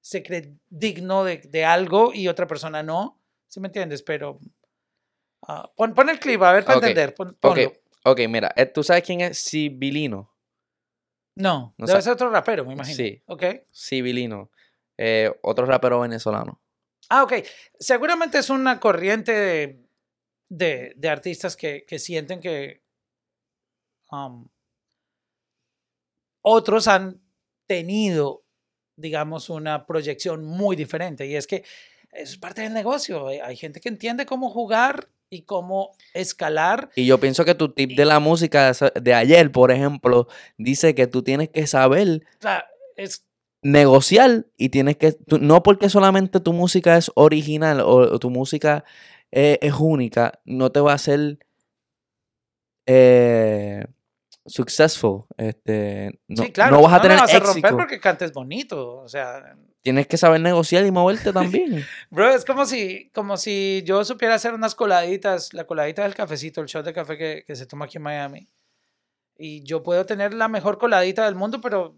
se 0.01 0.21
cree 0.21 0.53
digno 0.69 1.23
de, 1.23 1.37
de 1.37 1.65
algo 1.65 2.11
y 2.13 2.27
otra 2.27 2.45
persona 2.47 2.83
no. 2.83 3.19
¿Sí 3.47 3.59
me 3.59 3.67
entiendes? 3.67 4.03
Pero 4.03 4.39
ah, 5.47 5.71
pon, 5.75 5.93
pon 5.93 6.09
el 6.09 6.19
clip, 6.19 6.41
a 6.43 6.51
ver, 6.53 6.63
para 6.65 6.75
entender. 6.75 7.15
pon- 7.15 7.29
Ok, 7.29 7.39
ponlo. 7.39 7.73
ok, 8.03 8.19
mira, 8.29 8.51
eh, 8.55 8.65
¿tú 8.67 8.83
sabes 8.83 9.03
quién 9.03 9.21
es 9.21 9.39
Sibilino? 9.39 10.31
No, 11.35 11.73
No 11.77 11.85
debe 11.85 12.01
ser 12.01 12.13
otro 12.13 12.29
rapero, 12.29 12.65
me 12.65 12.73
imagino. 12.73 12.95
Sí. 12.95 13.21
Ok. 13.25 13.43
Sibilino, 13.71 14.51
eh, 14.97 15.31
otro 15.41 15.65
rapero 15.65 15.99
venezolano. 15.99 16.61
Ah, 17.09 17.23
ok. 17.23 17.33
Seguramente 17.79 18.37
es 18.39 18.49
una 18.49 18.79
corriente 18.79 19.31
de, 19.31 19.85
de- 20.49 20.93
de 20.95 21.09
artistas 21.09 21.55
que, 21.55 21.85
que 21.85 21.99
sienten 21.99 22.39
que 22.39 22.83
um, 24.11 24.47
otros 26.41 26.87
han 26.87 27.21
tenido, 27.67 28.45
digamos, 28.95 29.49
una 29.49 29.85
proyección 29.85 30.45
muy 30.45 30.75
diferente. 30.75 31.25
Y 31.25 31.35
es 31.35 31.47
que 31.47 31.63
es 32.11 32.37
parte 32.37 32.61
del 32.61 32.73
negocio. 32.73 33.27
Hay 33.27 33.57
gente 33.57 33.81
que 33.81 33.89
entiende 33.89 34.25
cómo 34.25 34.49
jugar 34.49 35.09
y 35.29 35.43
cómo 35.43 35.91
escalar. 36.13 36.89
Y 36.95 37.05
yo 37.05 37.19
pienso 37.19 37.45
que 37.45 37.55
tu 37.55 37.69
tip 37.73 37.91
de 37.97 38.05
la 38.05 38.19
música 38.19 38.71
de 39.01 39.13
ayer, 39.13 39.51
por 39.51 39.71
ejemplo, 39.71 40.27
dice 40.57 40.95
que 40.95 41.07
tú 41.07 41.23
tienes 41.23 41.49
que 41.49 41.67
saber 41.67 42.23
O 42.39 42.41
sea, 42.41 42.65
es, 42.95 43.25
negociar 43.61 44.45
y 44.57 44.69
tienes 44.69 44.97
que, 44.97 45.11
tú- 45.13 45.39
no 45.39 45.63
porque 45.63 45.89
solamente 45.89 46.39
tu 46.39 46.53
música 46.53 46.97
es 46.97 47.11
original 47.15 47.81
o, 47.81 47.95
o 47.95 48.19
tu 48.19 48.29
música 48.29 48.83
eh, 49.31 49.57
es 49.61 49.73
única, 49.79 50.39
no 50.45 50.71
te 50.71 50.79
va 50.79 50.91
a 50.91 50.95
hacer 50.95 51.39
eh, 52.85 53.85
successful. 54.45 55.25
Este, 55.37 56.19
no, 56.27 56.43
sí, 56.43 56.51
claro. 56.51 56.75
no 56.77 56.83
vas 56.83 56.93
a 56.93 57.01
tener 57.01 57.17
vas 57.17 57.33
a 57.33 57.39
romper 57.39 57.57
éxito. 57.57 57.77
porque 57.77 57.99
cantes 57.99 58.31
bonito. 58.33 58.97
O 58.99 59.09
sea, 59.09 59.57
Tienes 59.85 60.07
que 60.07 60.17
saber 60.17 60.41
negociar 60.41 60.83
y 60.83 60.89
moverte 60.89 61.31
también. 61.31 61.85
Bro, 62.09 62.31
es 62.31 62.43
como 62.43 62.65
si, 62.65 63.11
como 63.13 63.37
si 63.37 63.83
yo 63.85 64.03
supiera 64.03 64.33
hacer 64.33 64.55
unas 64.55 64.73
coladitas, 64.73 65.53
la 65.53 65.65
coladita 65.65 66.01
del 66.01 66.15
cafecito, 66.15 66.59
el 66.59 66.65
shot 66.65 66.83
de 66.83 66.91
café 66.91 67.15
que, 67.19 67.43
que 67.45 67.55
se 67.55 67.67
toma 67.67 67.85
aquí 67.85 67.97
en 67.97 68.01
Miami. 68.01 68.49
Y 69.37 69.63
yo 69.63 69.83
puedo 69.83 70.03
tener 70.03 70.33
la 70.33 70.47
mejor 70.47 70.79
coladita 70.79 71.25
del 71.25 71.35
mundo, 71.35 71.61
pero 71.61 71.95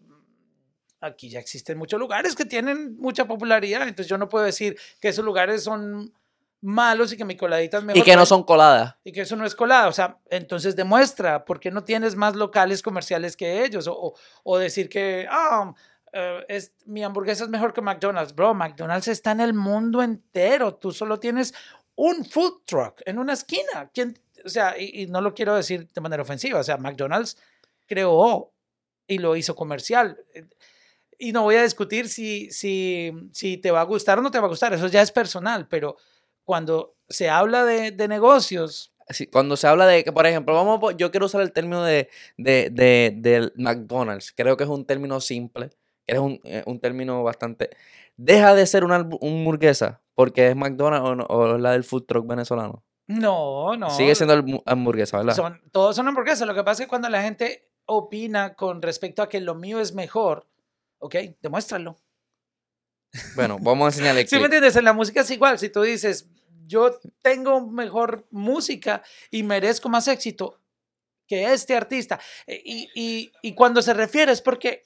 aquí 0.99 1.29
ya 1.29 1.39
existen 1.39 1.77
muchos 1.77 1.97
lugares 1.97 2.35
que 2.35 2.43
tienen 2.43 2.97
mucha 2.97 3.23
popularidad. 3.23 3.83
Entonces 3.83 4.09
yo 4.09 4.17
no 4.17 4.27
puedo 4.27 4.43
decir 4.43 4.77
que 4.99 5.07
esos 5.07 5.23
lugares 5.23 5.63
son 5.63 6.13
malos 6.59 7.13
y 7.13 7.15
que 7.15 7.23
mi 7.23 7.37
coladita 7.37 7.77
es 7.77 7.85
mejor. 7.85 8.01
y 8.01 8.03
que 8.03 8.17
no 8.17 8.25
son 8.25 8.43
coladas. 8.43 8.95
y 9.05 9.13
que 9.13 9.21
eso 9.21 9.37
no 9.37 9.45
es 9.45 9.55
colada. 9.55 9.87
O 9.87 9.93
sea, 9.93 10.19
entonces 10.29 10.75
demuestra 10.75 11.45
por 11.45 11.61
qué 11.61 11.71
no 11.71 11.85
tienes 11.85 12.17
más 12.17 12.35
locales 12.35 12.81
comerciales 12.81 13.37
que 13.37 13.63
ellos. 13.63 13.87
O, 13.87 13.93
o, 13.93 14.15
o 14.43 14.57
decir 14.57 14.89
que, 14.89 15.25
ah, 15.31 15.73
eh, 16.13 16.45
es, 16.47 16.73
mi 16.85 17.03
hamburguesa 17.03 17.43
es 17.43 17.49
mejor 17.49 17.73
que 17.73 17.81
McDonald's. 17.81 18.33
Bro, 18.33 18.53
McDonald's 18.53 19.07
está 19.07 19.31
en 19.31 19.41
el 19.41 19.53
mundo 19.53 20.01
entero. 20.01 20.75
Tú 20.75 20.91
solo 20.91 21.19
tienes 21.19 21.53
un 21.95 22.25
food 22.25 22.61
truck 22.65 23.01
en 23.05 23.19
una 23.19 23.33
esquina. 23.33 23.89
¿Quién, 23.93 24.17
o 24.45 24.49
sea, 24.49 24.75
y, 24.79 25.07
no 25.07 25.21
lo 25.21 25.33
quiero 25.33 25.55
decir 25.55 25.87
de 25.87 26.01
manera 26.01 26.23
ofensiva. 26.23 26.59
O 26.59 26.63
sea, 26.63 26.77
McDonald's 26.77 27.37
creó 27.85 28.51
y 29.07 29.17
lo 29.17 29.35
hizo 29.35 29.55
comercial. 29.55 30.17
Y 31.17 31.31
no 31.31 31.43
voy 31.43 31.55
a 31.55 31.63
discutir 31.63 32.09
si, 32.09 32.51
si, 32.51 33.11
si 33.31 33.57
te 33.57 33.71
va 33.71 33.81
a 33.81 33.85
gustar 33.85 34.19
o 34.19 34.21
no 34.21 34.31
te 34.31 34.39
va 34.39 34.45
a 34.45 34.49
gustar. 34.49 34.73
Eso 34.73 34.87
ya 34.87 35.01
es 35.01 35.11
personal. 35.11 35.67
Pero 35.67 35.97
cuando 36.43 36.95
se 37.09 37.29
habla 37.29 37.65
de, 37.65 37.91
de 37.91 38.07
negocios, 38.07 38.93
Sí, 39.09 39.27
cuando 39.27 39.55
se 39.55 39.67
habla 39.67 39.87
de 39.87 40.03
que, 40.03 40.11
por 40.11 40.27
ejemplo, 40.27 40.53
vamos, 40.53 40.95
yo 40.97 41.11
quiero 41.11 41.27
usar 41.27 41.41
el 41.41 41.53
término 41.53 41.81
de, 41.81 42.09
de, 42.35 42.69
de, 42.69 43.13
del 43.15 43.53
McDonald's. 43.55 44.33
Creo 44.35 44.57
que 44.57 44.65
es 44.65 44.69
un 44.69 44.85
término 44.85 45.21
simple. 45.21 45.69
Es 46.07 46.19
un, 46.19 46.39
eh, 46.45 46.63
un 46.65 46.79
término 46.79 47.21
bastante. 47.23 47.69
Deja 48.15 48.55
de 48.55 48.65
ser 48.65 48.83
una, 48.83 48.95
hamburguesa 48.95 50.01
porque 50.15 50.47
es 50.49 50.55
McDonald's 50.55 51.07
o, 51.07 51.15
no- 51.15 51.25
o 51.25 51.55
es 51.55 51.61
la 51.61 51.71
del 51.73 51.83
food 51.83 52.05
truck 52.05 52.25
venezolano. 52.27 52.83
No, 53.07 53.77
no. 53.77 53.89
Sigue 53.89 54.15
siendo 54.15 54.63
hamburguesa, 54.65 55.17
¿verdad? 55.17 55.35
Son, 55.35 55.61
todos 55.71 55.95
son 55.95 56.07
hamburguesas. 56.07 56.47
Lo 56.47 56.55
que 56.55 56.63
pasa 56.63 56.81
es 56.83 56.87
que 56.87 56.89
cuando 56.89 57.09
la 57.09 57.21
gente 57.21 57.61
opina 57.85 58.55
con 58.55 58.81
respecto 58.81 59.21
a 59.21 59.29
que 59.29 59.39
lo 59.39 59.55
mío 59.55 59.79
es 59.79 59.93
mejor, 59.93 60.47
ok, 60.99 61.15
demuéstralo. 61.41 61.97
Bueno, 63.35 63.57
vamos 63.61 63.85
a 63.85 63.87
enseñarle 63.89 64.21
el 64.21 64.27
¿Sí 64.27 64.37
me 64.37 64.45
entiendes? 64.45 64.75
En 64.75 64.83
la 64.83 64.93
música 64.93 65.21
es 65.21 65.31
igual. 65.31 65.57
Si 65.59 65.69
tú 65.69 65.81
dices, 65.83 66.27
yo 66.65 66.99
tengo 67.21 67.65
mejor 67.67 68.27
música 68.31 69.03
y 69.31 69.43
merezco 69.43 69.89
más 69.89 70.07
éxito 70.07 70.59
que 71.27 71.51
este 71.53 71.75
artista, 71.75 72.19
eh, 72.45 72.61
y, 72.63 72.89
y- 72.95 73.31
y 73.41 73.53
cuando 73.53 73.81
se 73.81 73.93
refiere 73.93 74.31
es 74.31 74.41
porque 74.41 74.83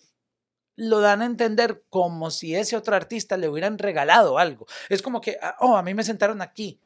lo 0.82 1.00
dan 1.00 1.22
a 1.22 1.26
entender 1.26 1.84
como 1.90 2.32
si 2.32 2.56
ese 2.56 2.76
otro 2.76 2.96
artista 2.96 3.38
le 3.38 3.48
hubieran 3.48 3.78
regalado 3.78 4.40
algo. 4.40 4.66
Es 4.90 5.04
como 5.04 5.22
que, 5.22 5.38
ah, 5.40 5.56
oh, 5.60 5.78
a 5.78 5.84
mí 5.84 5.94
me 5.94 6.04
sentaron 6.04 6.42
aquí 6.42 6.82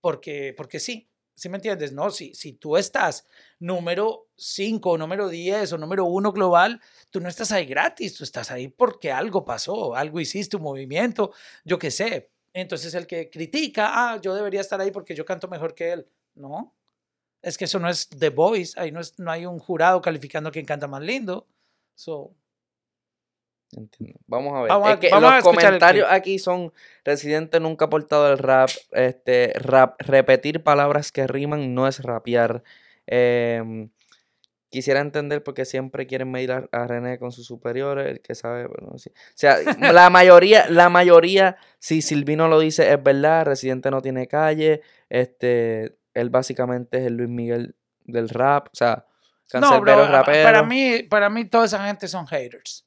porque, 0.00 0.54
porque 0.56 0.80
sí. 0.80 1.08
¿Sí 1.34 1.48
me 1.48 1.58
entiendes? 1.58 1.92
No, 1.92 2.10
si, 2.10 2.34
si 2.34 2.54
tú 2.54 2.76
estás 2.76 3.24
número 3.60 4.26
5, 4.34 4.90
o 4.90 4.98
número 4.98 5.28
10 5.28 5.72
o 5.72 5.78
número 5.78 6.04
1 6.06 6.32
global, 6.32 6.80
tú 7.10 7.20
no 7.20 7.28
estás 7.28 7.52
ahí 7.52 7.64
gratis, 7.64 8.16
tú 8.16 8.24
estás 8.24 8.50
ahí 8.50 8.66
porque 8.66 9.12
algo 9.12 9.44
pasó, 9.44 9.94
algo 9.94 10.18
hiciste, 10.18 10.56
un 10.56 10.64
movimiento, 10.64 11.32
yo 11.64 11.78
qué 11.78 11.92
sé. 11.92 12.32
Entonces 12.52 12.92
el 12.94 13.06
que 13.06 13.30
critica, 13.30 13.90
ah, 13.92 14.20
yo 14.20 14.34
debería 14.34 14.60
estar 14.60 14.80
ahí 14.80 14.90
porque 14.90 15.14
yo 15.14 15.24
canto 15.24 15.46
mejor 15.46 15.76
que 15.76 15.92
él. 15.92 16.08
No, 16.34 16.74
es 17.40 17.56
que 17.56 17.66
eso 17.66 17.78
no 17.78 17.88
es 17.88 18.08
The 18.08 18.30
Voice, 18.30 18.78
ahí 18.80 18.90
no, 18.90 18.98
es, 18.98 19.16
no 19.20 19.30
hay 19.30 19.46
un 19.46 19.60
jurado 19.60 20.02
calificando 20.02 20.50
quién 20.50 20.66
canta 20.66 20.88
más 20.88 21.02
lindo. 21.02 21.46
So, 21.94 22.34
Entiendo. 23.76 24.18
Vamos 24.26 24.54
a 24.54 24.62
ver. 24.62 24.68
Vamos 24.70 24.88
a- 24.88 24.92
es 24.94 24.98
que 24.98 25.10
vamos 25.10 25.30
a 25.30 25.34
los 25.36 25.44
comentarios 25.44 26.06
aquí 26.10 26.38
son 26.38 26.72
Residente 27.04 27.60
nunca 27.60 27.84
ha 27.86 27.90
portado 27.90 28.32
el 28.32 28.38
rap. 28.38 28.70
Este, 28.92 29.52
rap, 29.56 30.00
repetir 30.00 30.62
palabras 30.62 31.12
que 31.12 31.26
riman 31.26 31.74
no 31.74 31.86
es 31.86 32.02
rapear. 32.02 32.62
Em, 33.06 33.90
quisiera 34.70 35.00
entender 35.00 35.42
por 35.42 35.54
qué 35.54 35.64
siempre 35.64 36.06
quieren 36.06 36.30
medir 36.30 36.52
a, 36.52 36.68
a 36.72 36.86
René 36.86 37.18
con 37.18 37.32
sus 37.32 37.46
superiores, 37.46 38.06
el 38.06 38.20
que 38.20 38.34
sabe, 38.34 38.66
bueno, 38.66 38.96
sí. 38.98 39.10
O 39.10 39.32
sea, 39.34 39.56
la 39.92 40.10
mayoría, 40.10 40.68
la 40.68 40.88
mayoría, 40.90 41.56
si 41.78 42.02
Silvino 42.02 42.48
lo 42.48 42.58
dice, 42.60 42.92
es 42.92 43.02
verdad, 43.02 43.46
Residente 43.46 43.90
no 43.90 44.02
tiene 44.02 44.26
calle, 44.28 44.82
este, 45.08 45.96
él 46.14 46.30
básicamente 46.30 46.98
es 46.98 47.06
el 47.06 47.14
Luis 47.16 47.30
Miguel 47.30 47.74
del 48.04 48.28
rap, 48.28 48.68
o 48.72 48.74
sea, 48.76 49.06
no, 49.54 49.60
cancerbero 49.60 49.96
bro, 50.04 50.04
a- 50.04 50.10
rapero. 50.18 50.42
para 50.44 50.62
mí, 50.62 51.02
para 51.04 51.30
mí 51.30 51.44
toda 51.46 51.64
esa 51.64 51.86
gente 51.86 52.06
son 52.08 52.26
haters. 52.26 52.84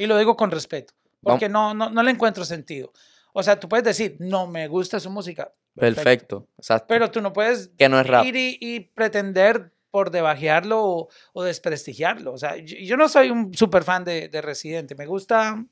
Y 0.00 0.06
lo 0.06 0.16
digo 0.16 0.34
con 0.34 0.50
respeto, 0.50 0.94
porque 1.22 1.48
no, 1.48 1.74
no, 1.74 1.90
no 1.90 2.02
le 2.02 2.10
encuentro 2.10 2.44
sentido. 2.46 2.90
O 3.34 3.42
sea, 3.42 3.60
tú 3.60 3.68
puedes 3.68 3.84
decir, 3.84 4.16
no 4.18 4.46
me 4.46 4.66
gusta 4.66 4.98
su 4.98 5.10
música. 5.10 5.52
Perfecto, 5.74 6.48
exacto. 6.56 6.86
Pero 6.88 7.10
tú 7.10 7.20
no 7.20 7.32
puedes 7.32 7.68
que 7.76 7.88
no 7.88 8.00
es 8.00 8.06
rap. 8.06 8.24
ir 8.24 8.34
y, 8.34 8.58
y 8.60 8.80
pretender 8.80 9.72
por 9.90 10.10
debajearlo 10.10 10.82
o, 10.82 11.08
o 11.34 11.42
desprestigiarlo. 11.42 12.32
O 12.32 12.38
sea, 12.38 12.56
yo, 12.56 12.76
yo 12.78 12.96
no 12.96 13.08
soy 13.08 13.30
un 13.30 13.52
super 13.54 13.84
fan 13.84 14.04
de, 14.04 14.28
de 14.28 14.40
Residente. 14.40 14.94
Me 14.94 15.04
gusta. 15.04 15.64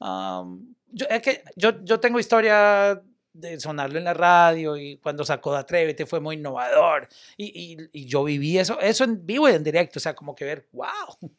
um, 0.00 0.74
yo, 0.88 1.06
es 1.08 1.22
que 1.22 1.42
yo, 1.56 1.82
yo 1.84 1.98
tengo 2.00 2.20
historia 2.20 3.02
de 3.32 3.60
sonarlo 3.60 3.98
en 3.98 4.04
la 4.04 4.14
radio 4.14 4.76
y 4.76 4.98
cuando 4.98 5.24
sacó 5.24 5.52
de 5.52 5.60
Atrévete 5.60 6.06
fue 6.06 6.20
muy 6.20 6.36
innovador. 6.36 7.08
Y, 7.36 7.46
y, 7.46 8.02
y 8.02 8.06
yo 8.06 8.22
viví 8.24 8.58
eso, 8.58 8.78
eso 8.80 9.04
en 9.04 9.24
vivo 9.24 9.48
y 9.48 9.52
en 9.54 9.64
directo. 9.64 9.98
O 9.98 10.00
sea, 10.00 10.14
como 10.14 10.34
que 10.34 10.44
ver, 10.44 10.68
wow. 10.72 11.32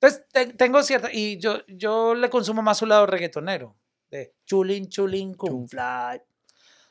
Entonces, 0.00 0.24
te- 0.32 0.52
tengo 0.54 0.82
cierta. 0.82 1.08
Y 1.12 1.38
yo, 1.38 1.62
yo 1.68 2.14
le 2.14 2.28
consumo 2.30 2.62
más 2.62 2.78
su 2.78 2.86
lado 2.86 3.06
reggaetonero. 3.06 3.76
De 4.10 4.34
chulín, 4.44 4.88
chulín, 4.88 5.34
cum 5.34 5.68
fly. 5.68 6.20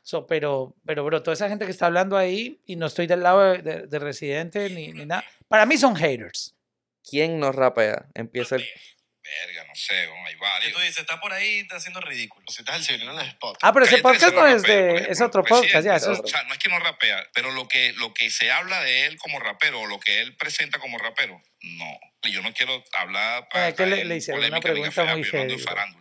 So, 0.02 0.28
pero, 0.28 0.76
pero, 0.86 1.04
bro, 1.04 1.24
toda 1.24 1.34
esa 1.34 1.50
gente 1.50 1.66
que 1.66 1.72
está 1.72 1.88
hablando 1.88 2.18
ahí, 2.18 2.60
y 2.66 2.76
no 2.76 2.86
estoy 2.88 3.08
del 3.08 3.24
lado 3.24 3.42
de, 3.54 3.58
de- 3.62 3.88
de 3.88 4.00
Residente 4.00 4.70
ni, 4.70 4.92
ni 4.92 5.06
nada, 5.06 5.24
para 5.48 5.66
mí 5.66 5.78
son 5.78 5.96
haters. 5.96 6.56
¿Quién 7.08 7.40
nos 7.40 7.56
rapea? 7.56 8.08
Empieza 8.14 8.56
el... 8.56 8.66
Verga, 9.24 9.66
no 9.68 9.74
sé, 9.74 9.94
hay 9.96 10.36
varios. 10.36 10.74
tú 10.74 10.80
dices, 10.82 11.00
está 11.00 11.20
por 11.20 11.34
ahí, 11.34 11.58
está 11.60 11.78
haciendo 11.78 12.00
ridículo. 12.00 12.46
Si 12.48 12.62
estás 12.62 12.88
el 12.90 13.02
en 13.02 13.10
el 13.10 13.20
spot. 13.30 13.58
Ah, 13.64 13.74
pero 13.74 13.86
ese 13.88 13.98
podcast 13.98 14.36
no 14.36 14.46
es 14.46 14.62
de. 14.62 14.90
ejemplo, 14.92 15.12
Es 15.12 15.22
otro 15.22 15.44
podcast, 15.44 15.84
ya. 15.84 15.94
Residente, 15.94 15.98
Eso 15.98 16.12
es- 16.14 16.20
O 16.20 16.28
sea, 16.28 16.44
no 16.44 16.54
es 16.54 16.60
que 16.60 16.70
no 16.70 16.78
rapea, 16.80 17.26
pero 17.34 17.50
lo 17.52 17.68
que, 17.68 17.94
lo 17.94 18.14
que 18.14 18.30
se 18.30 18.52
habla 18.52 18.82
de 18.84 19.08
él 19.08 19.18
como 19.18 19.40
rapero 19.40 19.82
o 19.82 19.88
lo 19.88 20.00
que 20.00 20.22
él 20.22 20.36
presenta 20.38 20.78
como 20.78 21.00
rapero, 21.00 21.42
no. 21.62 22.00
Yo 22.32 22.42
no 22.42 22.54
quiero 22.54 22.84
hablar 22.94 23.48
Ah, 23.52 23.70
es 23.70 23.76
que 23.76 23.86
le- 23.86 24.06
le 24.06 24.16
hicieron 24.18 24.40
una 24.50 24.60
pregunta 24.62 24.92
fea, 24.92 25.16
muy 25.16 25.24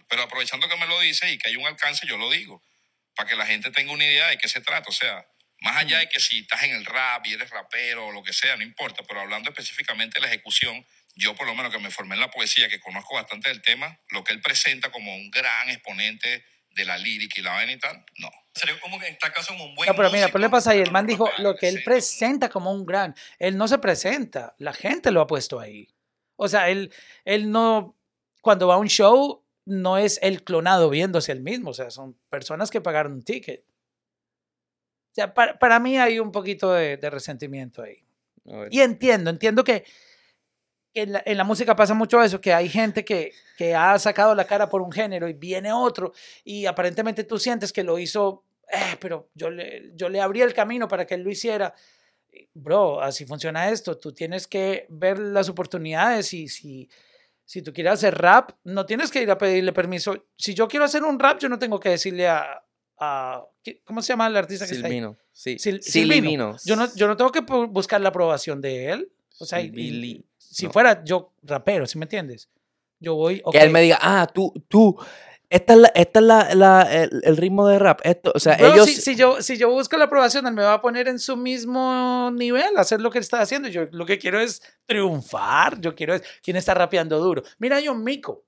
pero 0.08 0.22
no 0.22 0.26
aprovechando 0.26 0.68
que 0.68 0.76
me 0.76 0.86
lo 0.86 0.98
dice 1.00 1.30
y 1.32 1.38
que 1.38 1.48
hay 1.48 1.56
un 1.56 1.66
alcance, 1.66 2.06
yo 2.06 2.16
lo 2.16 2.30
digo. 2.30 2.62
Para 3.16 3.28
que 3.28 3.36
la 3.36 3.46
gente 3.46 3.70
tenga 3.70 3.92
una 3.92 4.04
idea 4.04 4.28
de 4.28 4.38
qué 4.38 4.48
se 4.48 4.60
trata. 4.60 4.88
O 4.88 4.92
sea, 4.92 5.24
más 5.60 5.76
allá 5.76 5.98
de 5.98 6.08
que 6.08 6.18
si 6.20 6.40
estás 6.40 6.62
en 6.64 6.72
el 6.72 6.84
rap 6.84 7.26
y 7.26 7.34
eres 7.34 7.48
rapero 7.50 8.06
o 8.06 8.12
lo 8.12 8.22
que 8.22 8.32
sea, 8.32 8.56
no 8.56 8.62
importa. 8.62 9.02
Pero 9.06 9.20
hablando 9.20 9.50
específicamente 9.50 10.18
de 10.20 10.26
la 10.26 10.32
ejecución, 10.32 10.84
yo 11.14 11.34
por 11.36 11.46
lo 11.46 11.54
menos 11.54 11.72
que 11.72 11.78
me 11.78 11.90
formé 11.90 12.14
en 12.16 12.20
la 12.20 12.30
poesía, 12.30 12.68
que 12.68 12.80
conozco 12.80 13.14
bastante 13.14 13.48
del 13.48 13.62
tema, 13.62 13.98
lo 14.10 14.24
que 14.24 14.32
él 14.32 14.40
presenta 14.40 14.90
como 14.90 15.14
un 15.14 15.30
gran 15.30 15.70
exponente 15.70 16.44
de 16.70 16.84
la 16.84 16.98
lírica 16.98 17.38
y 17.38 17.42
la 17.44 17.52
vaina 17.52 17.70
y 17.72 17.78
tal, 17.78 18.04
no. 18.18 18.28
Sería 18.52 18.78
como 18.80 18.98
que 18.98 19.06
en 19.06 19.12
este 19.12 19.30
caso 19.30 19.52
como 19.52 19.64
un 19.66 19.74
buen 19.76 19.86
No, 19.88 19.94
pero 19.94 20.08
mira, 20.10 20.22
músico, 20.26 20.32
pero 20.38 20.46
le 20.46 20.50
pasa 20.50 20.70
ahí. 20.72 20.80
El 20.80 20.90
man 20.90 21.06
dijo 21.06 21.30
lo 21.38 21.54
que 21.54 21.68
él 21.68 21.84
presenta 21.84 22.48
como 22.48 22.72
un 22.72 22.84
gran. 22.84 23.14
Él 23.38 23.56
no 23.56 23.68
se 23.68 23.78
presenta. 23.78 24.56
La 24.58 24.72
gente 24.72 25.12
lo 25.12 25.20
ha 25.20 25.26
puesto 25.28 25.60
ahí. 25.60 25.88
O 26.36 26.48
sea, 26.48 26.68
él, 26.70 26.92
él 27.24 27.50
no. 27.50 27.96
Cuando 28.40 28.68
va 28.68 28.74
a 28.74 28.78
un 28.78 28.88
show, 28.88 29.42
no 29.64 29.98
es 29.98 30.18
el 30.22 30.44
clonado 30.44 30.90
viéndose 30.90 31.32
el 31.32 31.40
mismo. 31.40 31.70
O 31.70 31.74
sea, 31.74 31.90
son 31.90 32.16
personas 32.28 32.70
que 32.70 32.80
pagaron 32.80 33.12
un 33.12 33.22
ticket. 33.22 33.64
O 35.12 35.14
sea, 35.14 35.32
para, 35.32 35.58
para 35.58 35.78
mí 35.78 35.98
hay 35.98 36.18
un 36.18 36.32
poquito 36.32 36.72
de, 36.72 36.96
de 36.96 37.10
resentimiento 37.10 37.82
ahí. 37.82 38.04
Y 38.70 38.80
entiendo, 38.80 39.30
entiendo 39.30 39.64
que 39.64 39.84
que 40.94 41.02
en 41.02 41.12
la, 41.12 41.22
en 41.26 41.36
la 41.36 41.44
música 41.44 41.74
pasa 41.74 41.92
mucho 41.92 42.22
eso, 42.22 42.40
que 42.40 42.54
hay 42.54 42.68
gente 42.68 43.04
que, 43.04 43.32
que 43.58 43.74
ha 43.74 43.98
sacado 43.98 44.34
la 44.34 44.46
cara 44.46 44.68
por 44.68 44.80
un 44.80 44.92
género 44.92 45.28
y 45.28 45.32
viene 45.32 45.72
otro 45.72 46.12
y 46.44 46.66
aparentemente 46.66 47.24
tú 47.24 47.38
sientes 47.38 47.72
que 47.72 47.82
lo 47.82 47.98
hizo, 47.98 48.44
eh, 48.72 48.96
pero 49.00 49.28
yo 49.34 49.50
le, 49.50 49.90
yo 49.94 50.08
le 50.08 50.20
abrí 50.20 50.40
el 50.40 50.54
camino 50.54 50.86
para 50.86 51.04
que 51.04 51.14
él 51.14 51.22
lo 51.22 51.30
hiciera. 51.30 51.74
Bro, 52.54 53.00
así 53.00 53.24
funciona 53.26 53.70
esto. 53.70 53.98
Tú 53.98 54.12
tienes 54.12 54.46
que 54.46 54.86
ver 54.88 55.18
las 55.18 55.48
oportunidades 55.48 56.32
y 56.34 56.48
si, 56.48 56.88
si 57.44 57.62
tú 57.62 57.72
quieres 57.72 57.94
hacer 57.94 58.14
rap, 58.16 58.50
no 58.64 58.86
tienes 58.86 59.10
que 59.10 59.22
ir 59.22 59.30
a 59.30 59.38
pedirle 59.38 59.72
permiso. 59.72 60.26
Si 60.36 60.54
yo 60.54 60.68
quiero 60.68 60.84
hacer 60.84 61.02
un 61.02 61.18
rap, 61.18 61.38
yo 61.40 61.48
no 61.48 61.58
tengo 61.58 61.78
que 61.80 61.90
decirle 61.90 62.28
a... 62.28 62.62
a 62.98 63.42
¿qué- 63.62 63.80
¿Cómo 63.84 64.02
se 64.02 64.12
llama 64.12 64.26
el 64.26 64.36
artista 64.36 64.66
que 64.66 64.74
está 64.74 64.86
ahí? 64.86 64.92
Silvino. 64.94 65.16
Sí. 65.32 65.56
Sil- 65.58 65.80
Silvino. 65.82 66.14
Silvino. 66.14 66.56
Yo 66.64 66.76
no, 66.76 66.94
yo 66.94 67.06
no 67.08 67.16
tengo 67.16 67.32
que 67.32 67.40
buscar 67.40 68.00
la 68.00 68.10
aprobación 68.10 68.60
de 68.60 68.90
él. 68.90 69.12
O 69.40 69.44
sea, 69.44 69.60
y- 69.60 70.24
si 70.38 70.66
no. 70.66 70.72
fuera 70.72 71.02
yo 71.04 71.32
rapero, 71.42 71.86
¿sí 71.86 71.98
me 71.98 72.04
entiendes? 72.04 72.48
Yo 73.00 73.16
voy. 73.16 73.42
Que 73.50 73.58
él 73.58 73.70
me 73.70 73.80
diga, 73.82 73.98
ah, 74.00 74.26
tú, 74.32 74.52
tú, 74.68 74.96
esta 75.54 75.72
es, 75.74 75.78
la, 75.78 75.88
esta 75.94 76.18
es 76.20 76.24
la, 76.24 76.54
la- 76.54 76.92
el, 77.02 77.20
el 77.24 77.36
ritmo 77.36 77.66
de 77.68 77.78
rap. 77.78 78.00
Esto, 78.04 78.32
o 78.34 78.38
sea, 78.38 78.56
Bro, 78.56 78.72
ellos. 78.74 78.86
si, 78.86 79.00
si 79.00 79.14
yo, 79.14 79.40
si 79.42 79.56
yo 79.56 79.70
busco 79.70 79.96
la 79.96 80.04
aprobación, 80.06 80.46
él 80.46 80.52
me 80.54 80.62
va 80.62 80.74
a 80.74 80.80
poner 80.80 81.06
en 81.08 81.18
su 81.18 81.36
mismo 81.36 82.30
nivel, 82.32 82.76
a 82.76 82.80
hacer 82.80 83.00
lo 83.00 83.10
que 83.10 83.18
él 83.18 83.22
está 83.22 83.40
haciendo. 83.40 83.68
Yo 83.68 83.86
lo 83.92 84.04
que 84.06 84.18
quiero 84.18 84.40
es 84.40 84.62
triunfar. 84.86 85.80
Yo 85.80 85.94
quiero 85.94 86.14
es. 86.14 86.22
¿Quién 86.42 86.56
está 86.56 86.74
rapeando 86.74 87.18
duro? 87.20 87.42
Mira, 87.58 87.78
John 87.84 88.02
Mico. 88.02 88.44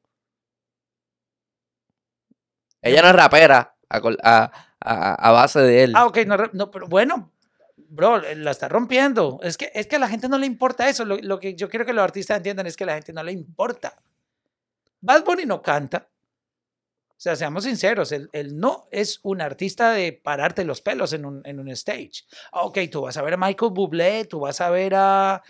Ella 2.83 3.03
no 3.03 3.09
es 3.09 3.15
rapera 3.17 3.75
a, 3.89 3.97
a, 4.23 4.53
a, 4.81 5.15
a 5.29 5.33
base 5.33 5.61
de 5.61 5.85
él. 5.85 5.93
Ah, 5.97 6.07
ok, 6.07 6.19
no, 6.27 6.37
no, 6.53 6.71
pero 6.71 6.87
bueno, 6.87 7.33
bro, 7.77 8.19
la 8.21 8.51
está 8.51 8.69
rompiendo. 8.69 9.41
Es 9.43 9.57
que, 9.57 9.71
es 9.75 9.87
que 9.87 9.97
a 9.97 9.99
la 9.99 10.09
gente 10.09 10.29
no 10.29 10.39
le 10.39 10.47
importa 10.47 10.89
eso. 10.89 11.05
Lo, 11.05 11.17
lo 11.17 11.39
que 11.39 11.55
yo 11.55 11.69
quiero 11.69 11.85
que 11.85 11.93
los 11.93 12.05
artistas 12.05 12.37
entiendan 12.37 12.67
es 12.67 12.77
que 12.77 12.85
a 12.85 12.89
la 12.89 12.95
gente 12.95 13.13
no 13.13 13.23
le 13.23 13.33
importa. 13.33 13.97
Bad 15.01 15.25
Bunny 15.25 15.47
no 15.47 15.63
canta. 15.63 16.09
O 17.17 17.19
sea, 17.19 17.35
seamos 17.35 17.65
sinceros, 17.65 18.13
él, 18.13 18.29
él 18.33 18.59
no 18.59 18.85
es 18.91 19.21
un 19.23 19.41
artista 19.41 19.93
de 19.93 20.13
pararte 20.13 20.65
los 20.65 20.83
pelos 20.83 21.15
en 21.15 21.25
un, 21.25 21.41
en 21.47 21.59
un 21.59 21.69
stage. 21.71 22.25
Ah, 22.53 22.65
Ok, 22.67 22.79
tú 22.93 23.01
vas 23.01 23.17
a 23.17 23.23
ver 23.23 23.35
a 23.35 23.37
Michael 23.39 23.73
Bublé, 23.73 24.27
tú 24.27 24.41
vas 24.41 24.61
a 24.61 24.69
ver 24.69 24.95
a, 24.95 25.43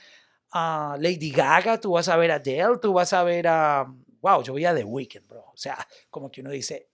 a 0.52 0.96
Lady 1.00 1.32
Gaga, 1.32 1.80
tú 1.80 1.90
vas 1.92 2.08
a 2.08 2.16
ver 2.16 2.30
a 2.30 2.36
Adele, 2.36 2.78
tú 2.80 2.92
vas 2.92 3.12
a 3.12 3.24
ver 3.24 3.48
a... 3.48 3.84
Wow, 4.20 4.44
yo 4.44 4.54
vi 4.54 4.64
a 4.64 4.74
The 4.74 4.84
Weeknd, 4.84 5.26
bro. 5.26 5.40
O 5.52 5.56
sea, 5.56 5.76
como 6.08 6.30
que 6.30 6.40
uno 6.40 6.50
dice, 6.50 6.88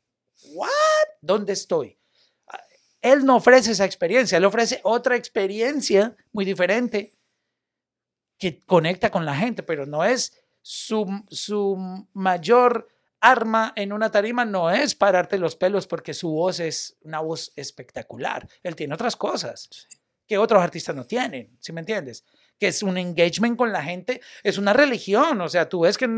¿what? 0.54 0.70
¿Dónde 1.20 1.52
estoy? 1.52 1.98
Él 3.02 3.26
no 3.26 3.36
ofrece 3.36 3.72
esa 3.72 3.84
experiencia, 3.84 4.38
él 4.38 4.44
ofrece 4.44 4.80
otra 4.84 5.16
experiencia 5.16 6.16
muy 6.32 6.44
diferente 6.44 7.12
que 8.38 8.64
conecta 8.64 9.10
con 9.10 9.26
la 9.26 9.36
gente, 9.36 9.62
pero 9.62 9.84
no 9.86 10.02
es 10.04 10.40
su, 10.62 11.06
su 11.28 12.06
mayor 12.12 12.88
arma 13.22 13.72
en 13.76 13.92
una 13.92 14.10
tarima, 14.10 14.44
no 14.44 14.70
es 14.70 14.94
pararte 14.94 15.38
los 15.38 15.56
pelos 15.56 15.86
porque 15.86 16.12
su 16.12 16.30
voz 16.30 16.60
es 16.60 16.98
una 17.02 17.20
voz 17.20 17.52
espectacular. 17.56 18.46
Él 18.62 18.76
tiene 18.76 18.94
otras 18.94 19.16
cosas 19.16 19.88
que 20.26 20.36
otros 20.38 20.62
artistas 20.62 20.94
no 20.94 21.06
tienen, 21.06 21.56
¿sí 21.60 21.72
me 21.72 21.80
entiendes? 21.80 22.24
Que 22.58 22.68
es 22.68 22.82
un 22.82 22.98
engagement 22.98 23.56
con 23.56 23.72
la 23.72 23.82
gente, 23.82 24.20
es 24.42 24.58
una 24.58 24.72
religión, 24.72 25.40
o 25.40 25.48
sea, 25.48 25.68
tú 25.68 25.80
ves 25.80 25.96
que 25.96 26.08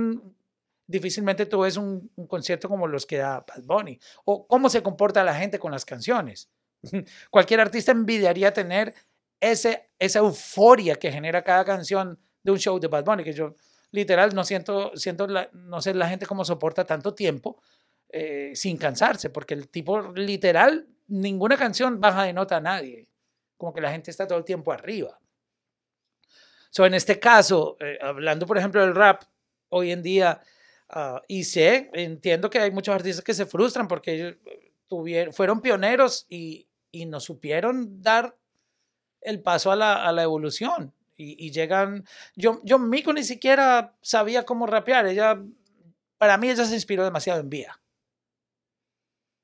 difícilmente 0.86 1.46
tú 1.46 1.60
ves 1.60 1.76
un, 1.76 2.10
un 2.16 2.26
concierto 2.26 2.68
como 2.68 2.86
los 2.86 3.06
que 3.06 3.18
da 3.18 3.44
Bad 3.46 3.64
Bunny, 3.64 3.98
o 4.24 4.46
cómo 4.46 4.68
se 4.68 4.82
comporta 4.82 5.22
la 5.24 5.34
gente 5.34 5.58
con 5.58 5.72
las 5.72 5.84
canciones. 5.84 6.50
cualquier 7.30 7.60
artista 7.60 7.92
envidiaría 7.92 8.52
tener 8.52 8.94
ese, 9.40 9.90
esa 9.98 10.20
euforia 10.20 10.96
que 10.96 11.12
genera 11.12 11.44
cada 11.44 11.64
canción 11.64 12.18
de 12.42 12.52
un 12.52 12.58
show 12.58 12.78
de 12.78 12.88
Bad 12.88 13.04
Bunny, 13.04 13.24
que 13.24 13.32
yo 13.32 13.54
literal 13.94 14.34
no 14.34 14.44
siento, 14.44 14.90
siento 14.96 15.26
la- 15.28 15.48
no 15.52 15.80
sé 15.80 15.94
la 15.94 16.08
gente 16.08 16.26
cómo 16.26 16.44
soporta 16.44 16.84
tanto 16.84 17.14
tiempo 17.14 17.62
eh, 18.10 18.52
sin 18.54 18.76
cansarse, 18.76 19.30
porque 19.30 19.54
el 19.54 19.68
tipo 19.68 20.00
literal, 20.12 20.86
ninguna 21.08 21.56
canción 21.56 22.00
baja 22.00 22.24
de 22.24 22.32
nota 22.32 22.56
a 22.56 22.60
nadie, 22.60 23.08
como 23.56 23.72
que 23.72 23.80
la 23.80 23.90
gente 23.92 24.10
está 24.10 24.26
todo 24.26 24.38
el 24.38 24.44
tiempo 24.44 24.72
arriba. 24.72 25.18
So, 26.70 26.84
en 26.86 26.94
este 26.94 27.20
caso, 27.20 27.76
eh, 27.80 27.98
hablando 28.02 28.46
por 28.46 28.58
ejemplo 28.58 28.80
del 28.80 28.94
rap, 28.94 29.22
hoy 29.68 29.92
en 29.92 30.02
día, 30.02 30.40
ah, 30.90 31.22
y 31.28 31.44
sé, 31.44 31.90
entiendo 31.92 32.50
que 32.50 32.58
hay 32.58 32.70
muchos 32.72 32.94
artistas 32.94 33.24
que 33.24 33.34
se 33.34 33.46
frustran 33.46 33.86
porque 33.86 34.38
tuvieron, 34.88 35.32
fueron 35.32 35.60
pioneros 35.60 36.26
y, 36.28 36.68
y 36.90 37.06
no 37.06 37.20
supieron 37.20 38.02
dar 38.02 38.36
el 39.20 39.40
paso 39.40 39.70
a 39.72 39.76
la, 39.76 40.04
a 40.04 40.12
la 40.12 40.22
evolución. 40.24 40.92
Y, 41.16 41.46
y 41.46 41.50
llegan, 41.52 42.04
yo, 42.34 42.60
yo 42.64 42.78
Mico 42.78 43.12
ni 43.12 43.22
siquiera 43.22 43.96
sabía 44.02 44.44
cómo 44.44 44.66
rapear, 44.66 45.06
ella, 45.06 45.40
para 46.18 46.36
mí 46.38 46.50
ella 46.50 46.64
se 46.64 46.74
inspiró 46.74 47.04
demasiado 47.04 47.40
en 47.40 47.48
Vía. 47.50 47.80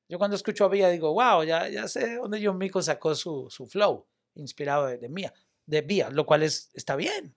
Yo 0.08 0.18
cuando 0.18 0.34
escucho 0.36 0.64
a 0.64 0.68
Vía 0.68 0.88
digo, 0.88 1.12
wow, 1.12 1.44
ya, 1.44 1.68
ya 1.68 1.86
sé 1.86 2.16
dónde 2.16 2.44
John 2.44 2.58
Mico 2.58 2.82
sacó 2.82 3.14
su, 3.14 3.48
su 3.48 3.66
flow, 3.68 4.06
inspirado 4.34 4.86
de, 4.86 4.98
de 4.98 5.08
Mía, 5.08 5.32
de 5.66 5.82
Vía, 5.82 6.10
lo 6.10 6.26
cual 6.26 6.42
es, 6.42 6.70
está 6.74 6.96
bien. 6.96 7.36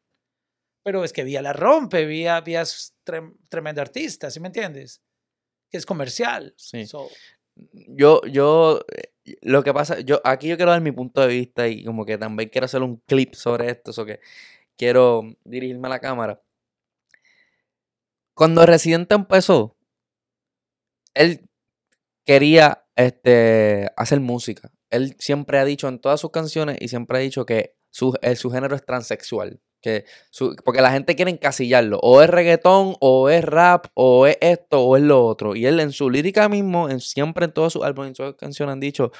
Pero 0.83 1.03
es 1.03 1.13
que 1.13 1.23
Vía 1.23 1.41
la 1.43 1.53
rompe, 1.53 2.05
Vía, 2.05 2.41
Vía 2.41 2.61
es 2.61 2.95
trem- 3.05 3.37
tremendo 3.49 3.81
artista, 3.81 4.31
¿sí 4.31 4.39
me 4.39 4.47
entiendes? 4.47 5.03
Que 5.69 5.77
es 5.77 5.85
comercial. 5.85 6.53
Sí. 6.57 6.87
So, 6.87 7.07
Yo, 7.55 8.21
yo, 8.23 8.83
eh, 8.91 9.12
lo 9.41 9.63
que 9.63 9.73
pasa, 9.73 9.99
yo, 10.01 10.21
aquí 10.23 10.47
yo 10.47 10.57
quiero 10.57 10.71
dar 10.71 10.81
mi 10.81 10.91
punto 10.91 11.21
de 11.21 11.27
vista 11.27 11.67
y 11.67 11.85
como 11.85 12.05
que 12.05 12.17
también 12.17 12.49
quiero 12.49 12.65
hacer 12.65 12.81
un 12.81 12.97
clip 13.07 13.33
sobre 13.35 13.69
esto, 13.69 13.91
eso 13.91 14.05
que 14.05 14.19
quiero 14.77 15.23
dirigirme 15.43 15.87
a 15.87 15.91
la 15.91 15.99
cámara. 15.99 16.41
Cuando 18.35 18.65
Residente 18.65 19.15
empezó, 19.15 19.77
él 21.13 21.47
quería 22.25 22.85
este, 22.95 23.89
hacer 23.95 24.19
música. 24.19 24.71
Él 24.89 25.15
siempre 25.19 25.59
ha 25.59 25.65
dicho 25.65 25.87
en 25.87 25.99
todas 25.99 26.19
sus 26.19 26.31
canciones 26.31 26.77
y 26.79 26.87
siempre 26.87 27.17
ha 27.17 27.21
dicho 27.21 27.45
que 27.45 27.75
su, 27.91 28.17
su 28.35 28.51
género 28.51 28.75
es 28.75 28.85
transexual. 28.85 29.61
Que 29.83 30.05
su- 30.31 30.55
porque 30.63 30.81
la 30.81 30.91
gente 30.91 31.15
quiere 31.15 31.29
encasillarlo. 31.29 31.99
O 32.01 32.21
es 32.23 32.29
reggaetón, 32.29 32.95
o 33.01 33.29
es 33.29 33.43
rap, 33.43 33.87
o 33.93 34.25
es 34.25 34.37
esto, 34.41 34.81
o 34.81 34.95
es 34.97 35.03
lo 35.03 35.23
otro. 35.25 35.55
Y 35.55 35.65
él 35.67 35.79
en 35.81 35.91
su 35.91 36.09
lírica 36.09 36.47
mismo, 36.49 36.89
en, 36.89 36.99
siempre 37.01 37.45
en 37.45 37.51
todos 37.51 37.73
sus 37.73 37.83
álbumes, 37.83 38.07
en 38.09 38.13
todas 38.15 38.31
sus 38.31 38.39
canciones 38.39 38.71
han 38.73 38.79
dicho, 38.79 39.11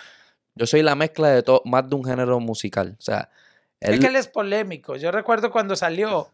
yo 0.55 0.65
soy 0.65 0.81
la 0.81 0.95
mezcla 0.95 1.27
de 1.29 1.43
todo, 1.43 1.61
más 1.65 1.87
de 1.89 1.95
un 1.95 2.03
género 2.05 2.39
musical. 2.39 2.95
O 2.97 3.01
sea, 3.01 3.29
Es 3.79 3.89
él, 3.89 3.99
que 3.99 4.07
él 4.07 4.15
es 4.15 4.27
polémico. 4.27 4.95
Yo 4.95 5.11
recuerdo 5.11 5.51
cuando 5.51 5.75
salió 5.75 6.31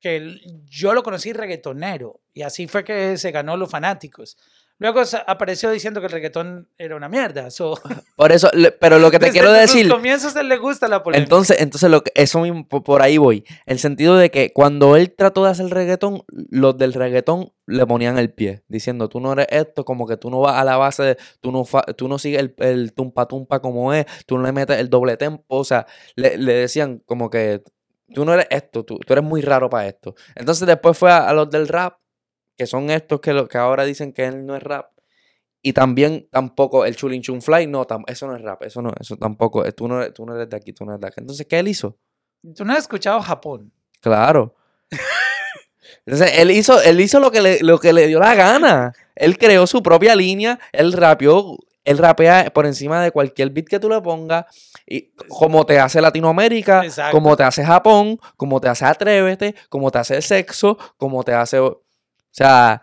que 0.00 0.16
él- 0.16 0.40
yo 0.68 0.94
lo 0.94 1.02
conocí 1.02 1.32
reggaetonero 1.32 2.20
y 2.32 2.42
así 2.42 2.66
fue 2.66 2.82
que 2.82 3.16
se 3.18 3.30
ganó 3.30 3.56
los 3.56 3.70
fanáticos. 3.70 4.36
Luego 4.82 5.00
apareció 5.26 5.70
diciendo 5.70 6.00
que 6.00 6.06
el 6.06 6.12
reggaetón 6.12 6.68
era 6.76 6.96
una 6.96 7.08
mierda. 7.08 7.50
So, 7.50 7.74
por 8.16 8.32
eso, 8.32 8.50
pero 8.80 8.98
lo 8.98 9.10
que 9.10 9.18
te 9.18 9.26
desde 9.26 9.38
quiero 9.38 9.52
decir, 9.52 9.88
comienzos 9.88 10.36
a 10.36 10.40
él 10.40 10.48
le 10.48 10.58
gusta 10.58 10.88
la 10.88 11.02
polémica. 11.02 11.22
Entonces, 11.24 11.60
entonces 11.60 11.88
lo 11.90 12.02
que, 12.02 12.12
eso 12.14 12.40
mismo, 12.40 12.66
por 12.68 13.00
ahí 13.00 13.16
voy. 13.16 13.44
El 13.64 13.78
sentido 13.78 14.16
de 14.16 14.30
que 14.30 14.52
cuando 14.52 14.96
él 14.96 15.14
trató 15.16 15.44
de 15.44 15.50
hacer 15.52 15.66
reggaetón, 15.70 16.24
los 16.50 16.76
del 16.76 16.92
reggaetón 16.92 17.52
le 17.66 17.86
ponían 17.86 18.18
el 18.18 18.32
pie, 18.32 18.64
diciendo, 18.68 19.08
tú 19.08 19.20
no 19.20 19.32
eres 19.32 19.46
esto, 19.50 19.84
como 19.84 20.06
que 20.06 20.16
tú 20.16 20.30
no 20.30 20.40
vas 20.40 20.56
a 20.56 20.64
la 20.64 20.76
base, 20.76 21.02
de, 21.02 21.16
tú 21.40 21.52
no, 21.52 21.64
fa- 21.64 21.84
tú 21.96 22.08
no 22.08 22.18
sigues 22.18 22.40
el, 22.40 22.54
el 22.58 22.92
tumpa 22.92 23.26
tumpa 23.26 23.60
como 23.60 23.94
es, 23.94 24.04
tú 24.26 24.36
no 24.36 24.44
le 24.44 24.52
metes 24.52 24.78
el 24.78 24.90
doble 24.90 25.16
tempo, 25.16 25.44
o 25.46 25.64
sea, 25.64 25.86
le, 26.16 26.36
le 26.36 26.52
decían 26.54 27.00
como 27.06 27.30
que 27.30 27.62
tú 28.12 28.24
no 28.24 28.34
eres 28.34 28.46
esto, 28.50 28.84
tú, 28.84 28.98
tú 28.98 29.12
eres 29.14 29.24
muy 29.24 29.40
raro 29.42 29.70
para 29.70 29.86
esto. 29.86 30.14
Entonces 30.34 30.66
después 30.66 30.98
fue 30.98 31.10
a, 31.12 31.28
a 31.28 31.32
los 31.32 31.48
del 31.48 31.68
rap, 31.68 31.98
que 32.56 32.66
son 32.66 32.90
estos 32.90 33.20
que, 33.20 33.32
lo, 33.32 33.48
que 33.48 33.58
ahora 33.58 33.84
dicen 33.84 34.12
que 34.12 34.24
él 34.26 34.44
no 34.46 34.56
es 34.56 34.62
rap. 34.62 34.90
Y 35.64 35.72
también 35.74 36.28
tampoco 36.30 36.84
el 36.84 36.96
Chulin 36.96 37.22
Chun 37.22 37.40
Fly, 37.40 37.68
no, 37.68 37.86
tam- 37.86 38.04
eso 38.08 38.26
no 38.26 38.34
es 38.36 38.42
rap, 38.42 38.62
eso 38.64 38.82
no, 38.82 38.92
eso 39.00 39.16
tampoco, 39.16 39.64
tú 39.72 39.86
no, 39.86 40.12
tú 40.12 40.26
no 40.26 40.34
eres 40.34 40.50
de 40.50 40.56
aquí, 40.56 40.72
tú 40.72 40.84
no 40.84 40.92
eres 40.92 41.00
de 41.00 41.06
acá. 41.06 41.20
Entonces, 41.20 41.46
¿qué 41.48 41.58
él 41.60 41.68
hizo? 41.68 41.96
Tú 42.56 42.64
no 42.64 42.72
has 42.72 42.80
escuchado 42.80 43.20
Japón. 43.22 43.72
Claro. 44.00 44.56
Entonces, 46.06 46.32
él 46.38 46.50
hizo, 46.50 46.80
él 46.82 47.00
hizo 47.00 47.20
lo 47.20 47.30
que, 47.30 47.40
le, 47.40 47.60
lo 47.60 47.78
que 47.78 47.92
le 47.92 48.06
dio 48.06 48.18
la 48.18 48.34
gana. 48.34 48.92
Él 49.14 49.38
creó 49.38 49.66
su 49.66 49.82
propia 49.82 50.16
línea, 50.16 50.58
él 50.72 50.92
rapeó, 50.92 51.56
él 51.84 51.98
rapea 51.98 52.52
por 52.52 52.66
encima 52.66 53.02
de 53.02 53.10
cualquier 53.12 53.50
beat 53.50 53.66
que 53.66 53.78
tú 53.78 53.88
le 53.88 54.00
pongas, 54.00 54.46
y 54.86 55.12
como 55.28 55.64
te 55.64 55.78
hace 55.78 56.00
Latinoamérica, 56.00 56.84
Exacto. 56.84 57.16
como 57.16 57.36
te 57.36 57.44
hace 57.44 57.64
Japón, 57.64 58.18
como 58.36 58.60
te 58.60 58.68
hace 58.68 58.84
Atrévete, 58.84 59.54
como 59.68 59.90
te 59.90 59.98
hace 59.98 60.16
el 60.16 60.22
sexo, 60.22 60.76
como 60.96 61.22
te 61.22 61.34
hace... 61.34 61.60
O 62.32 62.34
sea, 62.34 62.82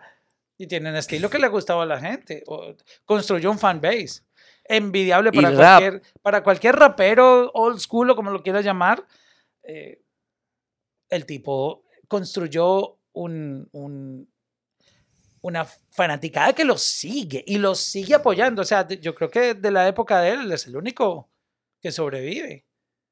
Y 0.56 0.66
tienen 0.66 0.94
estilo 0.96 1.28
que 1.28 1.38
le 1.38 1.48
gustaba 1.48 1.82
a 1.82 1.86
la 1.86 1.98
gente. 2.00 2.44
Construyó 3.04 3.50
un 3.50 3.58
fan 3.58 3.80
base. 3.80 4.22
Envidiable 4.64 5.32
para 5.32 5.48
cualquier, 5.80 6.02
para 6.22 6.42
cualquier 6.44 6.76
rapero 6.76 7.50
old 7.54 7.80
school 7.80 8.10
o 8.10 8.16
como 8.16 8.30
lo 8.30 8.42
quieras 8.42 8.64
llamar. 8.64 9.04
eh, 9.62 10.00
el 11.08 11.26
tipo 11.26 11.84
construyó 12.06 12.98
un, 13.12 13.68
un- 13.72 14.30
una 15.42 15.64
fanaticada 15.64 16.52
que 16.52 16.64
lo 16.64 16.76
sigue 16.78 17.42
y 17.46 17.58
lo 17.58 17.74
sigue 17.74 18.14
apoyando. 18.14 18.62
O 18.62 18.64
sea, 18.64 18.86
yo 18.86 19.14
creo 19.14 19.30
que 19.30 19.54
de 19.54 19.70
la 19.70 19.88
época 19.88 20.20
de 20.20 20.30
él, 20.30 20.52
es 20.52 20.66
el 20.66 20.76
único 20.76 21.30
que 21.80 21.90
sobrevive. 21.90 22.64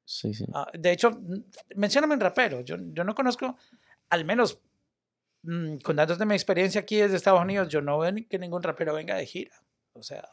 sí, 0.05 0.33
sí. 0.33 0.45
Ah, 0.53 0.67
de 0.73 0.91
hecho, 0.91 1.19
mencióname 1.75 2.13
un 2.13 2.19
rapero. 2.21 2.61
Yo, 2.61 2.77
yo 2.79 3.03
no 3.03 3.13
conozco, 3.15 3.57
al 4.09 4.23
menos 4.25 4.61
mm, 5.43 5.77
con 5.77 5.95
datos 5.95 6.17
de 6.19 6.25
mi 6.25 6.35
experiencia 6.35 6.81
aquí 6.81 6.97
desde 6.97 7.15
Estados 7.15 7.41
Unidos, 7.41 7.69
yo 7.69 7.81
no 7.81 7.99
veo 7.99 8.13
que 8.29 8.39
ningún 8.39 8.63
rapero 8.63 8.93
venga 8.93 9.15
de 9.15 9.25
gira. 9.25 9.55
O 9.93 10.03
sea, 10.03 10.27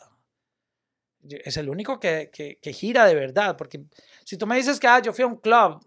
es 1.28 1.56
el 1.56 1.68
único 1.68 1.98
que, 1.98 2.30
que, 2.32 2.72
gira 2.72 3.06
de 3.06 3.14
verdad. 3.14 3.56
Porque 3.56 3.84
si 4.24 4.36
tú 4.36 4.46
me 4.46 4.56
dices 4.56 4.78
que 4.78 4.86
ah, 4.86 5.00
yo 5.00 5.12
fui 5.12 5.24
a 5.24 5.28
un 5.28 5.36
club, 5.36 5.84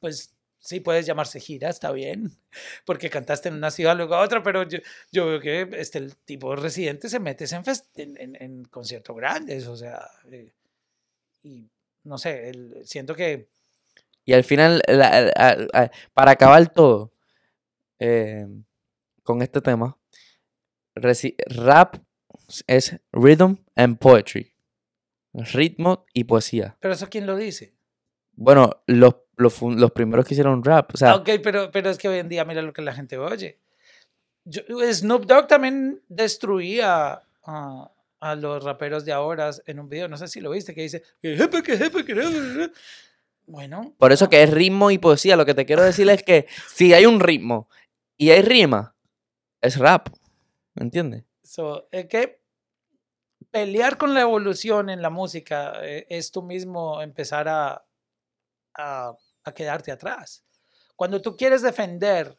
pues 0.00 0.34
sí 0.58 0.80
puedes 0.80 1.06
llamarse 1.06 1.40
gira, 1.40 1.68
está 1.70 1.90
bien. 1.92 2.30
Porque 2.84 3.10
cantaste 3.10 3.48
en 3.48 3.56
una 3.56 3.70
ciudad, 3.70 3.96
luego 3.96 4.14
a 4.14 4.20
otra, 4.20 4.42
pero 4.42 4.62
yo, 4.64 4.78
yo 5.10 5.26
veo 5.26 5.40
que 5.40 5.68
este, 5.72 5.98
el 5.98 6.16
tipo 6.16 6.54
residente 6.56 7.08
se 7.08 7.20
mete 7.20 7.44
en, 7.96 8.16
en, 8.16 8.36
en- 8.42 8.64
conciertos 8.66 9.16
grandes. 9.16 9.66
O 9.66 9.76
sea, 9.76 10.08
eh, 10.30 10.52
y 11.42 11.68
no 12.04 12.18
sé, 12.18 12.52
siento 12.84 13.14
que 13.14 13.48
Y 14.24 14.32
al 14.32 14.44
final, 14.44 14.82
para 16.14 16.30
acabar 16.30 16.72
todo 16.72 17.12
eh, 17.98 18.46
con 19.22 19.42
este 19.42 19.60
tema, 19.60 19.96
reci- 20.94 21.36
rap 21.46 21.96
es 22.66 22.96
rhythm 23.12 23.56
and 23.76 23.98
poetry. 23.98 24.54
Ritmo 25.34 26.06
y 26.14 26.24
poesía. 26.24 26.76
Pero 26.80 26.94
eso 26.94 27.08
quién 27.08 27.26
lo 27.26 27.36
dice. 27.36 27.72
Bueno, 28.32 28.82
los, 28.86 29.16
los, 29.36 29.92
primeros 29.92 30.26
que 30.26 30.34
hicieron 30.34 30.64
rap, 30.64 30.94
o 30.94 30.96
sea, 30.96 31.16
ok, 31.16 31.28
pero, 31.42 31.70
pero 31.70 31.90
es 31.90 31.98
que 31.98 32.08
hoy 32.08 32.18
en 32.18 32.28
día 32.28 32.44
mira 32.44 32.62
lo 32.62 32.72
que 32.72 32.82
la 32.82 32.94
gente 32.94 33.18
oye. 33.18 33.58
Yo- 34.44 34.62
Snoop 34.92 35.26
Dogg 35.26 35.46
también 35.46 36.02
destruía 36.08 37.22
a, 37.44 37.92
a 38.20 38.34
los 38.34 38.64
raperos 38.64 39.04
de 39.04 39.12
ahora 39.12 39.50
en 39.66 39.80
un 39.80 39.88
video, 39.88 40.08
no 40.08 40.16
sé 40.16 40.28
si 40.28 40.40
lo 40.40 40.50
viste, 40.50 40.74
que 40.74 40.82
dice, 40.82 41.02
que 41.20 41.36
jepe, 41.36 41.62
que 41.62 41.76
jepe, 41.76 42.04
que 42.04 42.14
jepe". 42.14 42.72
bueno, 43.46 43.94
por 43.98 44.12
eso 44.12 44.28
que 44.28 44.42
es 44.42 44.50
ritmo 44.50 44.90
y 44.90 44.98
poesía. 44.98 45.36
Lo 45.36 45.44
que 45.44 45.54
te 45.54 45.66
quiero 45.66 45.82
decir 45.82 46.08
es 46.08 46.22
que 46.22 46.46
si 46.68 46.94
hay 46.94 47.06
un 47.06 47.20
ritmo 47.20 47.68
y 48.18 48.30
hay 48.30 48.42
rima, 48.42 48.94
es 49.62 49.78
rap. 49.78 50.08
¿Me 50.74 50.82
entiendes? 50.84 51.24
so, 51.42 51.88
es 51.90 52.06
que 52.06 52.42
pelear 53.50 53.96
con 53.96 54.12
la 54.12 54.20
evolución 54.20 54.90
en 54.90 55.00
la 55.00 55.08
música 55.10 55.72
eh, 55.82 56.06
es 56.10 56.30
tú 56.30 56.42
mismo 56.42 57.00
empezar 57.00 57.48
a, 57.48 57.86
a, 58.74 59.16
a 59.44 59.52
quedarte 59.54 59.90
atrás. 59.90 60.44
Cuando 60.94 61.22
tú 61.22 61.36
quieres 61.36 61.62
defender 61.62 62.36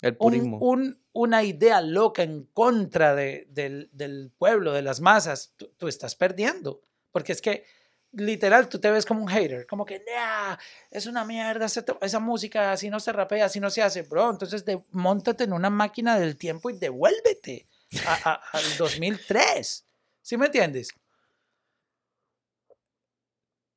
El 0.00 0.12
un- 0.12 0.16
purismo. 0.18 0.58
un- 0.58 1.02
una 1.12 1.42
idea 1.42 1.80
loca 1.80 2.22
en 2.22 2.44
contra 2.54 3.14
de- 3.14 3.46
del, 3.50 3.90
del 3.92 4.32
pueblo, 4.38 4.72
de 4.72 4.82
las 4.82 5.00
masas, 5.00 5.52
tú, 5.56 5.72
tú 5.76 5.88
estás 5.88 6.14
perdiendo. 6.14 6.80
Porque 7.10 7.32
es 7.32 7.42
que, 7.42 7.64
literal, 8.12 8.68
tú 8.68 8.78
te 8.80 8.90
ves 8.90 9.04
como 9.06 9.22
un 9.22 9.28
hater, 9.28 9.66
como 9.66 9.84
que, 9.84 10.02
"Nah, 10.06 10.56
es 10.90 11.06
una 11.06 11.24
mierda 11.24 11.66
esa, 11.66 12.18
música, 12.20 12.72
así 12.72 12.88
no 12.90 13.00
se 13.00 13.12
rapea, 13.12 13.46
así 13.46 13.60
no 13.60 13.70
se 13.70 13.82
hace, 13.82 14.02
bro. 14.02 14.30
Entonces, 14.30 14.64
de, 14.64 14.80
montate 14.92 15.44
en 15.44 15.52
una 15.52 15.70
máquina 15.70 16.18
del 16.18 16.36
tiempo 16.36 16.70
y 16.70 16.78
devuélvete 16.78 17.66
a- 18.06 18.30
a- 18.32 18.42
al 18.52 18.76
2003. 18.78 19.84
¿Sí 20.22 20.36
me 20.36 20.46
entiendes? 20.46 20.90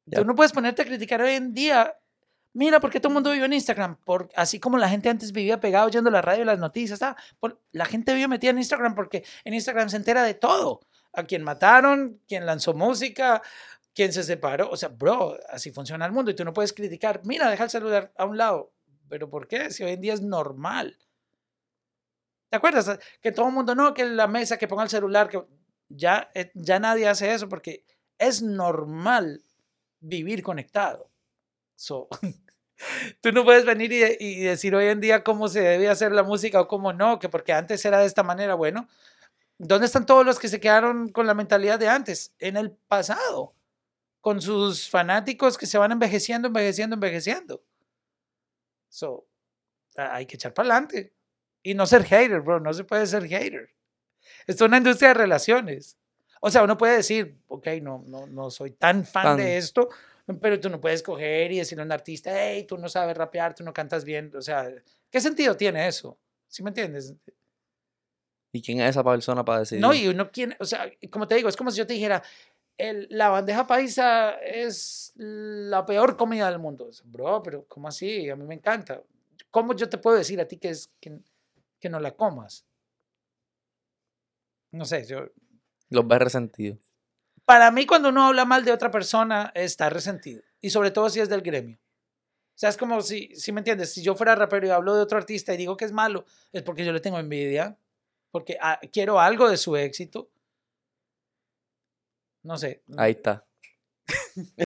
Ya. 0.06 0.20
Tú 0.20 0.26
no 0.26 0.36
puedes 0.36 0.52
ponerte 0.52 0.82
a 0.82 0.86
criticar 0.86 1.22
hoy 1.22 1.32
en 1.34 1.54
día. 1.54 1.96
Mira, 2.54 2.80
porque 2.82 3.00
todo 3.00 3.10
el 3.10 3.14
mundo 3.14 3.32
vive 3.32 3.46
en 3.46 3.54
Instagram. 3.54 3.96
Por, 4.04 4.30
así 4.36 4.60
como 4.60 4.78
la 4.78 4.90
gente 4.90 5.08
antes 5.10 5.32
vivía 5.32 5.60
pegado 5.62 5.88
oyendo 5.88 6.10
la 6.10 6.22
radio 6.22 6.42
y 6.44 6.46
las 6.46 6.60
noticias. 6.60 7.02
ah, 7.02 7.16
por- 7.40 7.62
la 7.72 7.86
gente 7.86 8.14
vive 8.14 8.28
metida 8.28 8.52
en 8.52 8.58
Instagram 8.58 8.96
porque 8.96 9.24
en 9.46 9.54
Instagram 9.54 9.90
se 9.90 9.98
entera 9.98 10.24
de 10.24 10.34
todo. 10.34 10.82
a 11.14 11.24
quien 11.26 11.44
mataron, 11.44 12.22
quien 12.26 12.46
lanzó 12.46 12.74
música, 12.74 13.42
quien 13.94 14.14
se 14.14 14.24
separó. 14.24 14.70
O 14.70 14.78
sea, 14.78 14.90
bro, 14.90 15.38
así 15.50 15.72
funciona 15.72 16.06
el 16.06 16.12
mundo 16.12 16.32
y 16.32 16.36
tú 16.36 16.44
no 16.46 16.54
puedes 16.54 16.74
criticar. 16.74 17.22
Mira, 17.26 17.50
deja 17.50 17.64
el 17.64 17.70
celular 17.70 18.12
a 18.18 18.26
un 18.26 18.38
lado. 18.38 18.74
¿Pero 19.10 19.30
por 19.30 19.48
qué? 19.48 19.72
Si 19.72 19.84
hoy 19.84 19.92
en 19.92 20.02
día 20.02 20.14
es 20.14 20.22
normal. 20.22 20.98
¿Te 22.50 22.58
acuerdas? 22.58 23.00
Que 23.22 23.32
todo 23.32 23.48
el 23.48 23.54
mundo, 23.54 23.76
no, 23.76 23.94
que 23.94 24.06
la 24.06 24.28
mesa, 24.28 24.58
que 24.58 24.68
ponga 24.68 24.84
el 24.84 24.90
celular, 24.90 25.30
que 25.30 25.42
ya, 25.90 26.30
eh, 26.34 26.52
ya 26.54 26.80
nadie 26.80 27.08
hace 27.08 27.34
eso 27.34 27.48
porque 27.48 27.86
es 28.18 28.42
normal 28.42 29.44
vivir 30.00 30.44
conectado. 30.44 31.10
So, 31.76 32.08
tú 33.22 33.32
no 33.32 33.44
puedes 33.44 33.66
venir 33.66 33.92
y, 33.92 34.04
y, 34.20 34.40
decir 34.42 34.76
hoy 34.76 34.88
en 34.88 35.00
día 35.00 35.24
cómo 35.24 35.48
se 35.48 35.62
debe 35.62 35.90
hacer 35.90 36.12
la 36.12 36.24
música 36.24 36.62
o 36.62 36.68
cómo 36.68 36.94
no, 36.94 37.20
que 37.20 37.30
porque 37.30 37.54
antes 37.54 37.84
era 37.86 38.00
de 38.00 38.06
esta 38.06 38.24
manera. 38.24 38.56
Bueno, 38.56 38.88
¿dónde 39.58 39.86
están 39.86 40.06
todos 40.06 40.26
los 40.26 40.40
que 40.40 40.48
se 40.48 40.60
quedaron 40.60 41.10
con 41.10 41.28
la 41.28 41.34
mentalidad 41.34 41.80
de 41.80 41.88
antes? 41.88 42.34
En 42.40 42.58
el 42.58 42.72
pasado, 42.72 43.56
con 44.22 44.40
sus 44.42 44.90
fanáticos 44.90 45.58
que 45.58 45.66
se 45.66 45.78
van 45.78 45.92
envejeciendo, 45.92 46.48
envejeciendo, 46.48 46.94
envejeciendo. 46.94 47.64
So, 48.88 49.28
hay 49.96 50.26
que 50.26 50.36
echar 50.36 50.54
para 50.54 50.70
adelante. 50.70 51.14
Y 51.64 51.74
no 51.74 51.86
ser 51.86 52.04
hater, 52.04 52.42
bro, 52.42 52.60
no 52.60 52.74
se 52.74 52.84
puede 52.84 53.06
ser 53.08 53.28
hater. 53.28 53.74
Esto 54.48 54.66
es 54.66 54.70
una 54.70 54.78
industria 54.78 55.10
de 55.10 55.16
relaciones. 55.16 55.98
O 56.40 56.50
sea, 56.50 56.64
uno 56.64 56.78
puede 56.78 56.98
decir, 56.98 57.38
ok, 57.48 57.68
no, 57.82 58.04
no, 58.08 58.26
no 58.28 58.50
soy 58.50 58.72
tan 58.72 59.06
fan 59.06 59.24
Fan. 59.24 59.38
de 59.38 59.58
esto, 59.58 59.90
pero 60.40 60.60
tú 60.60 60.70
no 60.70 60.82
puedes 60.82 61.04
coger 61.04 61.52
y 61.52 61.60
decirle 61.60 61.84
a 61.84 61.86
un 61.86 61.92
artista, 61.92 62.32
hey, 62.34 62.66
tú 62.68 62.78
no 62.78 62.90
sabes 62.90 63.16
rapear, 63.16 63.54
tú 63.54 63.64
no 63.64 63.74
cantas 63.74 64.04
bien. 64.04 64.32
O 64.36 64.42
sea, 64.42 64.70
¿qué 65.10 65.22
sentido 65.22 65.56
tiene 65.56 65.88
eso? 65.88 66.18
¿Sí 66.48 66.64
me 66.64 66.70
entiendes? 66.70 67.14
¿Y 68.54 68.62
quién 68.62 68.82
es 68.82 68.90
esa 68.90 69.04
persona 69.04 69.46
para 69.46 69.60
decidir? 69.60 69.82
No, 69.82 69.94
y 69.94 70.08
uno 70.08 70.32
quiere, 70.32 70.58
o 70.60 70.66
sea, 70.66 70.92
como 71.10 71.28
te 71.28 71.36
digo, 71.36 71.48
es 71.48 71.56
como 71.56 71.72
si 71.72 71.78
yo 71.78 71.88
te 71.88 71.94
dijera, 71.94 72.22
el, 72.82 73.08
la 73.12 73.30
bandeja 73.30 73.68
paisa 73.68 74.32
es 74.32 75.14
la 75.16 75.86
peor 75.86 76.18
comida 76.18 76.50
del 76.50 76.58
mundo. 76.58 76.90
Bro, 77.06 77.44
pero 77.44 77.66
¿cómo 77.68 77.88
así? 77.88 78.28
A 78.28 78.36
mí 78.36 78.44
me 78.44 78.56
encanta. 78.56 79.04
¿Cómo 79.52 79.76
yo 79.76 79.88
te 79.88 80.00
puedo 80.00 80.18
decir 80.18 80.42
a 80.42 80.48
ti 80.48 80.58
que, 80.58 80.70
es, 80.70 80.92
que, 81.00 81.20
que 81.80 81.90
no 81.90 82.00
la 82.00 82.12
comas? 82.16 82.66
No 84.72 84.86
sé, 84.86 85.06
yo... 85.06 85.28
Los 85.90 86.08
ves 86.08 86.20
resentidos. 86.20 86.80
Para 87.46 87.70
mí, 87.70 87.86
cuando 87.86 88.10
uno 88.10 88.26
habla 88.26 88.46
mal 88.46 88.66
de 88.66 88.72
otra 88.72 88.90
persona, 88.90 89.52
está 89.54 89.90
resentido. 89.90 90.42
Y 90.60 90.72
sobre 90.72 90.90
todo 90.90 91.10
si 91.10 91.20
es 91.20 91.30
del 91.30 91.42
gremio. 91.42 91.78
O 91.78 92.60
sea, 92.62 92.70
es 92.70 92.78
como 92.78 93.02
si, 93.02 93.36
si 93.36 93.52
me 93.52 93.60
entiendes, 93.60 93.94
si 93.94 94.02
yo 94.02 94.16
fuera 94.16 94.34
rapero 94.36 94.66
y 94.66 94.72
hablo 94.72 94.96
de 94.96 95.02
otro 95.02 95.20
artista 95.20 95.54
y 95.54 95.58
digo 95.58 95.78
que 95.78 95.86
es 95.86 95.92
malo, 95.92 96.26
es 96.52 96.64
porque 96.64 96.86
yo 96.86 96.94
le 96.94 97.00
tengo 97.00 97.20
envidia, 97.20 97.78
porque 98.32 98.58
ah, 98.60 98.80
quiero 98.92 99.20
algo 99.20 99.50
de 99.50 99.58
su 99.58 99.76
éxito. 99.76 100.30
No 102.44 102.58
sé. 102.58 102.84
Ahí 102.98 103.12
está. 103.12 103.46